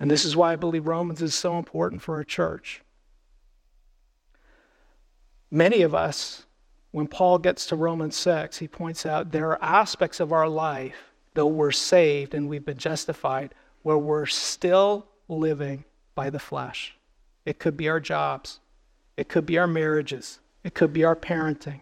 and 0.00 0.10
this 0.10 0.24
is 0.24 0.34
why 0.34 0.52
I 0.52 0.56
believe 0.56 0.86
Romans 0.86 1.22
is 1.22 1.34
so 1.34 1.58
important 1.58 2.02
for 2.02 2.16
our 2.16 2.24
church. 2.24 2.82
Many 5.50 5.82
of 5.82 5.94
us, 5.94 6.46
when 6.90 7.06
Paul 7.06 7.38
gets 7.38 7.66
to 7.66 7.76
Romans 7.76 8.16
6, 8.16 8.58
he 8.58 8.68
points 8.68 9.06
out 9.06 9.30
there 9.30 9.50
are 9.50 9.62
aspects 9.62 10.20
of 10.20 10.32
our 10.32 10.48
life 10.48 11.12
though 11.36 11.46
we're 11.46 11.70
saved 11.70 12.34
and 12.34 12.48
we've 12.48 12.64
been 12.64 12.78
justified, 12.78 13.54
where 13.82 13.98
we're 13.98 14.26
still 14.26 15.06
living 15.28 15.84
by 16.16 16.30
the 16.30 16.38
flesh. 16.40 16.96
It 17.44 17.60
could 17.60 17.76
be 17.76 17.88
our 17.88 18.00
jobs, 18.00 18.58
it 19.16 19.28
could 19.28 19.46
be 19.46 19.56
our 19.58 19.68
marriages, 19.68 20.40
it 20.64 20.74
could 20.74 20.92
be 20.92 21.04
our 21.04 21.14
parenting. 21.14 21.80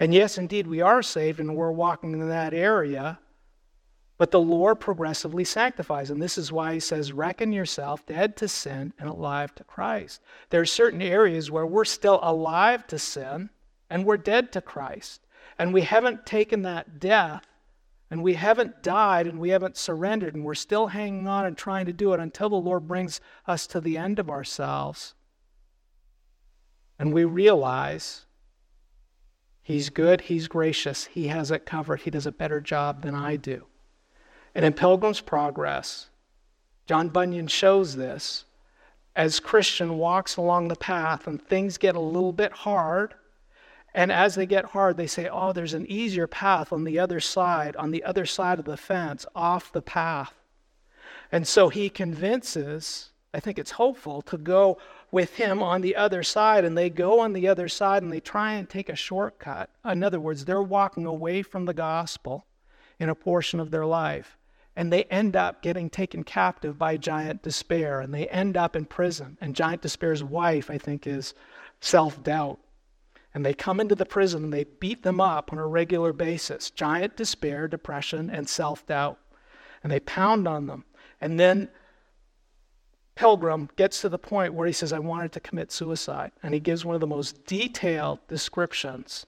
And 0.00 0.14
yes, 0.14 0.38
indeed, 0.38 0.66
we 0.66 0.80
are 0.80 1.02
saved 1.02 1.38
and 1.38 1.54
we're 1.54 1.70
walking 1.70 2.12
in 2.12 2.28
that 2.28 2.54
area, 2.54 3.18
but 4.16 4.30
the 4.30 4.40
Lord 4.40 4.80
progressively 4.80 5.44
sanctifies. 5.44 6.10
And 6.10 6.22
this 6.22 6.38
is 6.38 6.50
why 6.50 6.74
he 6.74 6.80
says, 6.80 7.12
Reckon 7.12 7.52
yourself 7.52 8.06
dead 8.06 8.36
to 8.38 8.48
sin 8.48 8.92
and 8.98 9.08
alive 9.08 9.54
to 9.56 9.64
Christ. 9.64 10.20
There 10.50 10.60
are 10.60 10.66
certain 10.66 11.02
areas 11.02 11.50
where 11.50 11.66
we're 11.66 11.84
still 11.84 12.20
alive 12.22 12.86
to 12.88 12.98
sin 12.98 13.50
and 13.90 14.04
we're 14.04 14.16
dead 14.16 14.52
to 14.52 14.60
Christ. 14.60 15.20
And 15.58 15.74
we 15.74 15.82
haven't 15.82 16.26
taken 16.26 16.62
that 16.62 16.98
death 16.98 17.44
and 18.10 18.22
we 18.22 18.34
haven't 18.34 18.82
died 18.82 19.26
and 19.26 19.38
we 19.38 19.50
haven't 19.50 19.76
surrendered 19.76 20.34
and 20.34 20.44
we're 20.44 20.54
still 20.54 20.88
hanging 20.88 21.26
on 21.26 21.46
and 21.46 21.56
trying 21.56 21.86
to 21.86 21.92
do 21.92 22.12
it 22.12 22.20
until 22.20 22.48
the 22.48 22.56
Lord 22.56 22.86
brings 22.86 23.20
us 23.46 23.66
to 23.68 23.80
the 23.80 23.96
end 23.96 24.18
of 24.18 24.30
ourselves. 24.30 25.14
And 26.98 27.12
we 27.12 27.24
realize 27.24 28.26
He's 29.62 29.88
good, 29.88 30.20
He's 30.22 30.46
gracious, 30.46 31.06
He 31.06 31.28
has 31.28 31.50
it 31.50 31.64
covered, 31.64 32.00
He 32.00 32.10
does 32.10 32.26
a 32.26 32.32
better 32.32 32.60
job 32.60 33.02
than 33.02 33.14
I 33.14 33.36
do. 33.36 33.64
And 34.54 34.64
in 34.64 34.74
Pilgrim's 34.74 35.20
Progress, 35.20 36.10
John 36.86 37.08
Bunyan 37.08 37.48
shows 37.48 37.96
this. 37.96 38.44
As 39.16 39.40
Christian 39.40 39.96
walks 39.96 40.36
along 40.36 40.68
the 40.68 40.76
path 40.76 41.26
and 41.26 41.40
things 41.40 41.78
get 41.78 41.96
a 41.96 42.00
little 42.00 42.32
bit 42.32 42.52
hard, 42.52 43.14
and 43.94 44.10
as 44.10 44.34
they 44.34 44.46
get 44.46 44.66
hard, 44.66 44.96
they 44.96 45.06
say, 45.06 45.28
oh, 45.28 45.52
there's 45.52 45.74
an 45.74 45.86
easier 45.88 46.26
path 46.26 46.72
on 46.72 46.82
the 46.82 46.98
other 46.98 47.20
side, 47.20 47.76
on 47.76 47.92
the 47.92 48.02
other 48.02 48.26
side 48.26 48.58
of 48.58 48.64
the 48.64 48.76
fence, 48.76 49.24
off 49.36 49.70
the 49.70 49.82
path. 49.82 50.34
And 51.30 51.46
so 51.46 51.68
he 51.68 51.88
convinces, 51.88 53.10
I 53.32 53.38
think 53.38 53.56
it's 53.56 53.72
hopeful, 53.72 54.20
to 54.22 54.36
go 54.36 54.78
with 55.12 55.36
him 55.36 55.62
on 55.62 55.80
the 55.80 55.94
other 55.94 56.24
side. 56.24 56.64
And 56.64 56.76
they 56.76 56.90
go 56.90 57.20
on 57.20 57.34
the 57.34 57.46
other 57.46 57.68
side 57.68 58.02
and 58.02 58.12
they 58.12 58.18
try 58.18 58.54
and 58.54 58.68
take 58.68 58.88
a 58.88 58.96
shortcut. 58.96 59.70
In 59.84 60.02
other 60.02 60.20
words, 60.20 60.44
they're 60.44 60.60
walking 60.60 61.06
away 61.06 61.42
from 61.42 61.64
the 61.64 61.74
gospel 61.74 62.46
in 62.98 63.08
a 63.08 63.14
portion 63.14 63.60
of 63.60 63.70
their 63.70 63.86
life. 63.86 64.36
And 64.74 64.92
they 64.92 65.04
end 65.04 65.36
up 65.36 65.62
getting 65.62 65.88
taken 65.88 66.24
captive 66.24 66.76
by 66.76 66.96
giant 66.96 67.42
despair. 67.42 68.00
And 68.00 68.12
they 68.12 68.26
end 68.26 68.56
up 68.56 68.74
in 68.74 68.86
prison. 68.86 69.38
And 69.40 69.54
giant 69.54 69.82
despair's 69.82 70.24
wife, 70.24 70.68
I 70.68 70.78
think, 70.78 71.06
is 71.06 71.32
self 71.80 72.20
doubt. 72.24 72.58
And 73.34 73.44
they 73.44 73.52
come 73.52 73.80
into 73.80 73.96
the 73.96 74.06
prison 74.06 74.44
and 74.44 74.52
they 74.52 74.64
beat 74.64 75.02
them 75.02 75.20
up 75.20 75.52
on 75.52 75.58
a 75.58 75.66
regular 75.66 76.12
basis 76.12 76.70
giant 76.70 77.16
despair, 77.16 77.66
depression, 77.66 78.30
and 78.30 78.48
self 78.48 78.86
doubt. 78.86 79.18
And 79.82 79.90
they 79.90 80.00
pound 80.00 80.46
on 80.46 80.66
them. 80.66 80.84
And 81.20 81.38
then 81.38 81.68
Pilgrim 83.16 83.70
gets 83.76 84.00
to 84.00 84.08
the 84.08 84.18
point 84.18 84.54
where 84.54 84.66
he 84.66 84.72
says, 84.72 84.92
I 84.92 84.98
wanted 84.98 85.32
to 85.32 85.40
commit 85.40 85.72
suicide. 85.72 86.32
And 86.42 86.54
he 86.54 86.60
gives 86.60 86.84
one 86.84 86.94
of 86.94 87.00
the 87.00 87.06
most 87.06 87.44
detailed 87.44 88.20
descriptions 88.28 89.26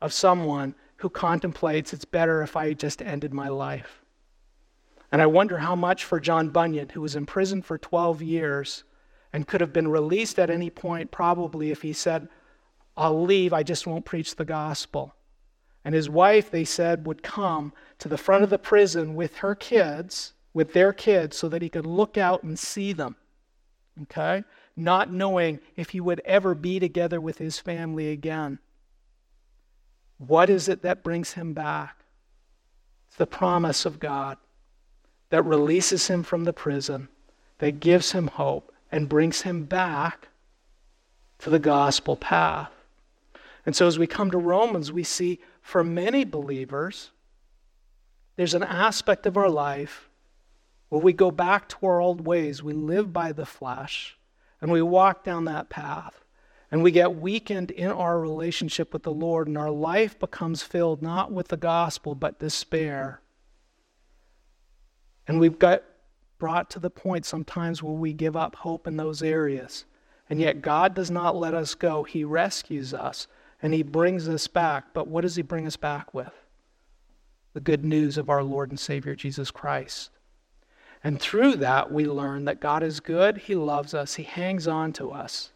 of 0.00 0.12
someone 0.12 0.74
who 0.96 1.08
contemplates 1.08 1.92
it's 1.92 2.04
better 2.04 2.42
if 2.42 2.56
I 2.56 2.72
just 2.72 3.02
ended 3.02 3.32
my 3.32 3.48
life. 3.48 4.02
And 5.10 5.22
I 5.22 5.26
wonder 5.26 5.58
how 5.58 5.74
much 5.74 6.04
for 6.04 6.20
John 6.20 6.50
Bunyan, 6.50 6.90
who 6.90 7.00
was 7.00 7.16
imprisoned 7.16 7.64
for 7.64 7.78
12 7.78 8.20
years 8.22 8.84
and 9.32 9.46
could 9.46 9.60
have 9.60 9.72
been 9.72 9.88
released 9.88 10.38
at 10.38 10.50
any 10.50 10.70
point, 10.70 11.10
probably 11.10 11.70
if 11.70 11.82
he 11.82 11.92
said, 11.92 12.28
I'll 12.98 13.22
leave, 13.22 13.52
I 13.52 13.62
just 13.62 13.86
won't 13.86 14.04
preach 14.04 14.34
the 14.34 14.44
gospel. 14.44 15.14
And 15.84 15.94
his 15.94 16.10
wife, 16.10 16.50
they 16.50 16.64
said, 16.64 17.06
would 17.06 17.22
come 17.22 17.72
to 18.00 18.08
the 18.08 18.18
front 18.18 18.42
of 18.42 18.50
the 18.50 18.58
prison 18.58 19.14
with 19.14 19.36
her 19.36 19.54
kids, 19.54 20.32
with 20.52 20.72
their 20.72 20.92
kids, 20.92 21.36
so 21.36 21.48
that 21.48 21.62
he 21.62 21.68
could 21.68 21.86
look 21.86 22.18
out 22.18 22.42
and 22.42 22.58
see 22.58 22.92
them. 22.92 23.14
Okay? 24.02 24.42
Not 24.76 25.12
knowing 25.12 25.60
if 25.76 25.90
he 25.90 26.00
would 26.00 26.20
ever 26.24 26.54
be 26.54 26.80
together 26.80 27.20
with 27.20 27.38
his 27.38 27.60
family 27.60 28.10
again. 28.10 28.58
What 30.18 30.50
is 30.50 30.68
it 30.68 30.82
that 30.82 31.04
brings 31.04 31.34
him 31.34 31.54
back? 31.54 31.96
It's 33.06 33.16
the 33.16 33.26
promise 33.26 33.86
of 33.86 34.00
God 34.00 34.38
that 35.30 35.44
releases 35.44 36.08
him 36.08 36.24
from 36.24 36.44
the 36.44 36.52
prison, 36.52 37.08
that 37.58 37.80
gives 37.80 38.10
him 38.10 38.26
hope, 38.26 38.72
and 38.90 39.08
brings 39.08 39.42
him 39.42 39.64
back 39.64 40.28
to 41.38 41.50
the 41.50 41.60
gospel 41.60 42.16
path. 42.16 42.72
And 43.68 43.76
so 43.76 43.86
as 43.86 43.98
we 43.98 44.06
come 44.06 44.30
to 44.30 44.38
Romans, 44.38 44.90
we 44.90 45.04
see 45.04 45.40
for 45.60 45.84
many 45.84 46.24
believers, 46.24 47.10
there's 48.36 48.54
an 48.54 48.62
aspect 48.62 49.26
of 49.26 49.36
our 49.36 49.50
life 49.50 50.08
where 50.88 51.02
we 51.02 51.12
go 51.12 51.30
back 51.30 51.68
to 51.68 51.86
our 51.86 52.00
old 52.00 52.26
ways. 52.26 52.62
We 52.62 52.72
live 52.72 53.12
by 53.12 53.32
the 53.32 53.44
flesh 53.44 54.16
and 54.62 54.72
we 54.72 54.80
walk 54.80 55.22
down 55.22 55.44
that 55.44 55.68
path. 55.68 56.24
And 56.70 56.82
we 56.82 56.90
get 56.90 57.16
weakened 57.16 57.70
in 57.70 57.90
our 57.90 58.18
relationship 58.18 58.94
with 58.94 59.02
the 59.02 59.12
Lord, 59.12 59.48
and 59.48 59.58
our 59.58 59.70
life 59.70 60.18
becomes 60.18 60.62
filled 60.62 61.02
not 61.02 61.30
with 61.30 61.48
the 61.48 61.58
gospel, 61.58 62.14
but 62.14 62.38
despair. 62.38 63.20
And 65.26 65.38
we've 65.38 65.58
got 65.58 65.82
brought 66.38 66.70
to 66.70 66.78
the 66.78 66.88
point 66.88 67.26
sometimes 67.26 67.82
where 67.82 67.92
we 67.92 68.14
give 68.14 68.34
up 68.34 68.56
hope 68.56 68.86
in 68.86 68.96
those 68.96 69.22
areas. 69.22 69.84
And 70.30 70.40
yet 70.40 70.62
God 70.62 70.94
does 70.94 71.10
not 71.10 71.36
let 71.36 71.52
us 71.52 71.74
go, 71.74 72.04
He 72.04 72.24
rescues 72.24 72.94
us 72.94 73.26
and 73.62 73.74
he 73.74 73.82
brings 73.82 74.28
us 74.28 74.46
back. 74.46 74.92
But 74.92 75.08
what 75.08 75.22
does 75.22 75.36
he 75.36 75.42
bring 75.42 75.66
us 75.66 75.76
back 75.76 76.14
with? 76.14 76.32
The 77.54 77.60
good 77.60 77.84
news 77.84 78.18
of 78.18 78.30
our 78.30 78.42
Lord 78.42 78.70
and 78.70 78.78
Savior 78.78 79.14
Jesus 79.14 79.50
Christ. 79.50 80.10
And 81.02 81.20
through 81.20 81.56
that, 81.56 81.92
we 81.92 82.06
learn 82.06 82.44
that 82.44 82.60
God 82.60 82.82
is 82.82 83.00
good, 83.00 83.38
He 83.38 83.54
loves 83.54 83.94
us, 83.94 84.14
He 84.16 84.24
hangs 84.24 84.66
on 84.66 84.92
to 84.94 85.10
us, 85.10 85.52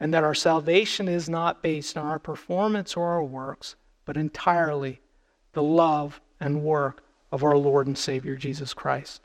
and 0.00 0.12
that 0.14 0.24
our 0.24 0.34
salvation 0.34 1.08
is 1.08 1.28
not 1.28 1.62
based 1.62 1.98
on 1.98 2.06
our 2.06 2.18
performance 2.18 2.96
or 2.96 3.08
our 3.08 3.22
works, 3.22 3.76
but 4.04 4.16
entirely 4.16 5.00
the 5.52 5.62
love 5.62 6.20
and 6.40 6.62
work 6.62 7.04
of 7.30 7.44
our 7.44 7.56
Lord 7.56 7.86
and 7.86 7.96
Savior 7.96 8.36
Jesus 8.36 8.72
Christ. 8.72 9.22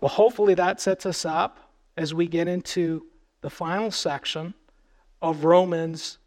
Well, 0.00 0.10
hopefully 0.10 0.54
that 0.54 0.80
sets 0.80 1.06
us 1.06 1.24
up 1.24 1.72
as 1.96 2.14
we 2.14 2.26
get 2.26 2.48
into 2.48 3.06
the 3.40 3.50
final 3.50 3.90
section 3.90 4.54
of 5.22 5.44
Romans 5.44 6.18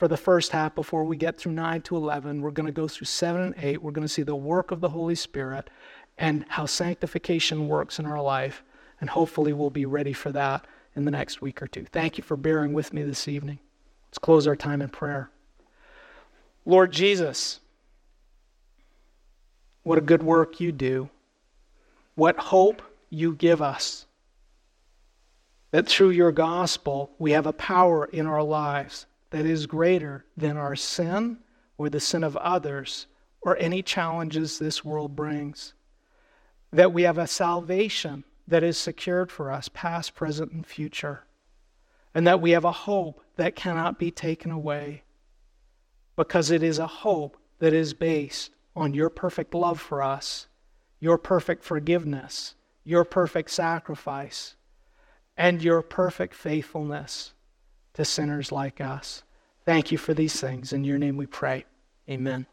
for 0.00 0.08
the 0.08 0.16
first 0.16 0.52
half 0.52 0.74
before 0.74 1.04
we 1.04 1.14
get 1.14 1.36
through 1.36 1.52
9 1.52 1.82
to 1.82 1.94
11. 1.94 2.40
We're 2.40 2.52
going 2.52 2.64
to 2.64 2.72
go 2.72 2.88
through 2.88 3.04
7 3.04 3.42
and 3.42 3.54
8. 3.58 3.82
We're 3.82 3.90
going 3.90 4.06
to 4.06 4.08
see 4.08 4.22
the 4.22 4.34
work 4.34 4.70
of 4.70 4.80
the 4.80 4.88
Holy 4.88 5.14
Spirit 5.14 5.68
and 6.16 6.46
how 6.48 6.64
sanctification 6.64 7.68
works 7.68 7.98
in 7.98 8.06
our 8.06 8.22
life. 8.22 8.62
And 9.02 9.10
hopefully 9.10 9.52
we'll 9.52 9.68
be 9.68 9.84
ready 9.84 10.14
for 10.14 10.32
that 10.32 10.66
in 10.96 11.04
the 11.04 11.10
next 11.10 11.42
week 11.42 11.60
or 11.60 11.66
two. 11.66 11.84
Thank 11.84 12.16
you 12.16 12.24
for 12.24 12.38
bearing 12.38 12.72
with 12.72 12.94
me 12.94 13.02
this 13.02 13.28
evening. 13.28 13.58
Let's 14.08 14.16
close 14.16 14.46
our 14.46 14.56
time 14.56 14.80
in 14.80 14.88
prayer. 14.88 15.28
Lord 16.64 16.92
Jesus, 16.92 17.60
what 19.82 19.98
a 19.98 20.00
good 20.00 20.22
work 20.22 20.60
you 20.60 20.72
do. 20.72 21.10
What 22.14 22.38
hope 22.38 22.80
you 23.10 23.34
give 23.34 23.60
us. 23.60 24.06
That 25.72 25.86
through 25.86 26.10
your 26.10 26.32
gospel, 26.32 27.10
we 27.18 27.32
have 27.32 27.46
a 27.46 27.52
power 27.52 28.06
in 28.06 28.26
our 28.26 28.42
lives 28.42 29.04
that 29.30 29.46
is 29.46 29.66
greater 29.66 30.24
than 30.36 30.56
our 30.56 30.76
sin 30.76 31.38
or 31.78 31.88
the 31.88 32.00
sin 32.00 32.24
of 32.24 32.36
others 32.36 33.06
or 33.40 33.56
any 33.56 33.82
challenges 33.82 34.58
this 34.58 34.84
world 34.84 35.16
brings. 35.16 35.74
That 36.72 36.92
we 36.92 37.02
have 37.02 37.18
a 37.18 37.26
salvation 37.26 38.24
that 38.46 38.62
is 38.62 38.76
secured 38.76 39.30
for 39.30 39.50
us, 39.50 39.68
past, 39.72 40.14
present, 40.14 40.52
and 40.52 40.66
future. 40.66 41.24
And 42.14 42.26
that 42.26 42.40
we 42.40 42.50
have 42.50 42.64
a 42.64 42.72
hope 42.72 43.22
that 43.36 43.54
cannot 43.54 43.98
be 43.98 44.10
taken 44.10 44.50
away 44.50 45.04
because 46.16 46.50
it 46.50 46.62
is 46.62 46.78
a 46.78 46.86
hope 46.86 47.36
that 47.60 47.72
is 47.72 47.94
based 47.94 48.50
on 48.74 48.92
your 48.92 49.08
perfect 49.08 49.54
love 49.54 49.80
for 49.80 50.02
us, 50.02 50.48
your 50.98 51.16
perfect 51.16 51.62
forgiveness, 51.64 52.54
your 52.84 53.04
perfect 53.04 53.50
sacrifice, 53.50 54.56
and 55.36 55.62
your 55.62 55.80
perfect 55.82 56.34
faithfulness 56.34 57.32
to 57.94 58.04
sinners 58.04 58.52
like 58.52 58.80
us. 58.80 59.22
Thank 59.64 59.92
you 59.92 59.98
for 59.98 60.14
these 60.14 60.40
things. 60.40 60.72
In 60.72 60.84
your 60.84 60.98
name 60.98 61.16
we 61.16 61.26
pray. 61.26 61.64
Amen. 62.08 62.46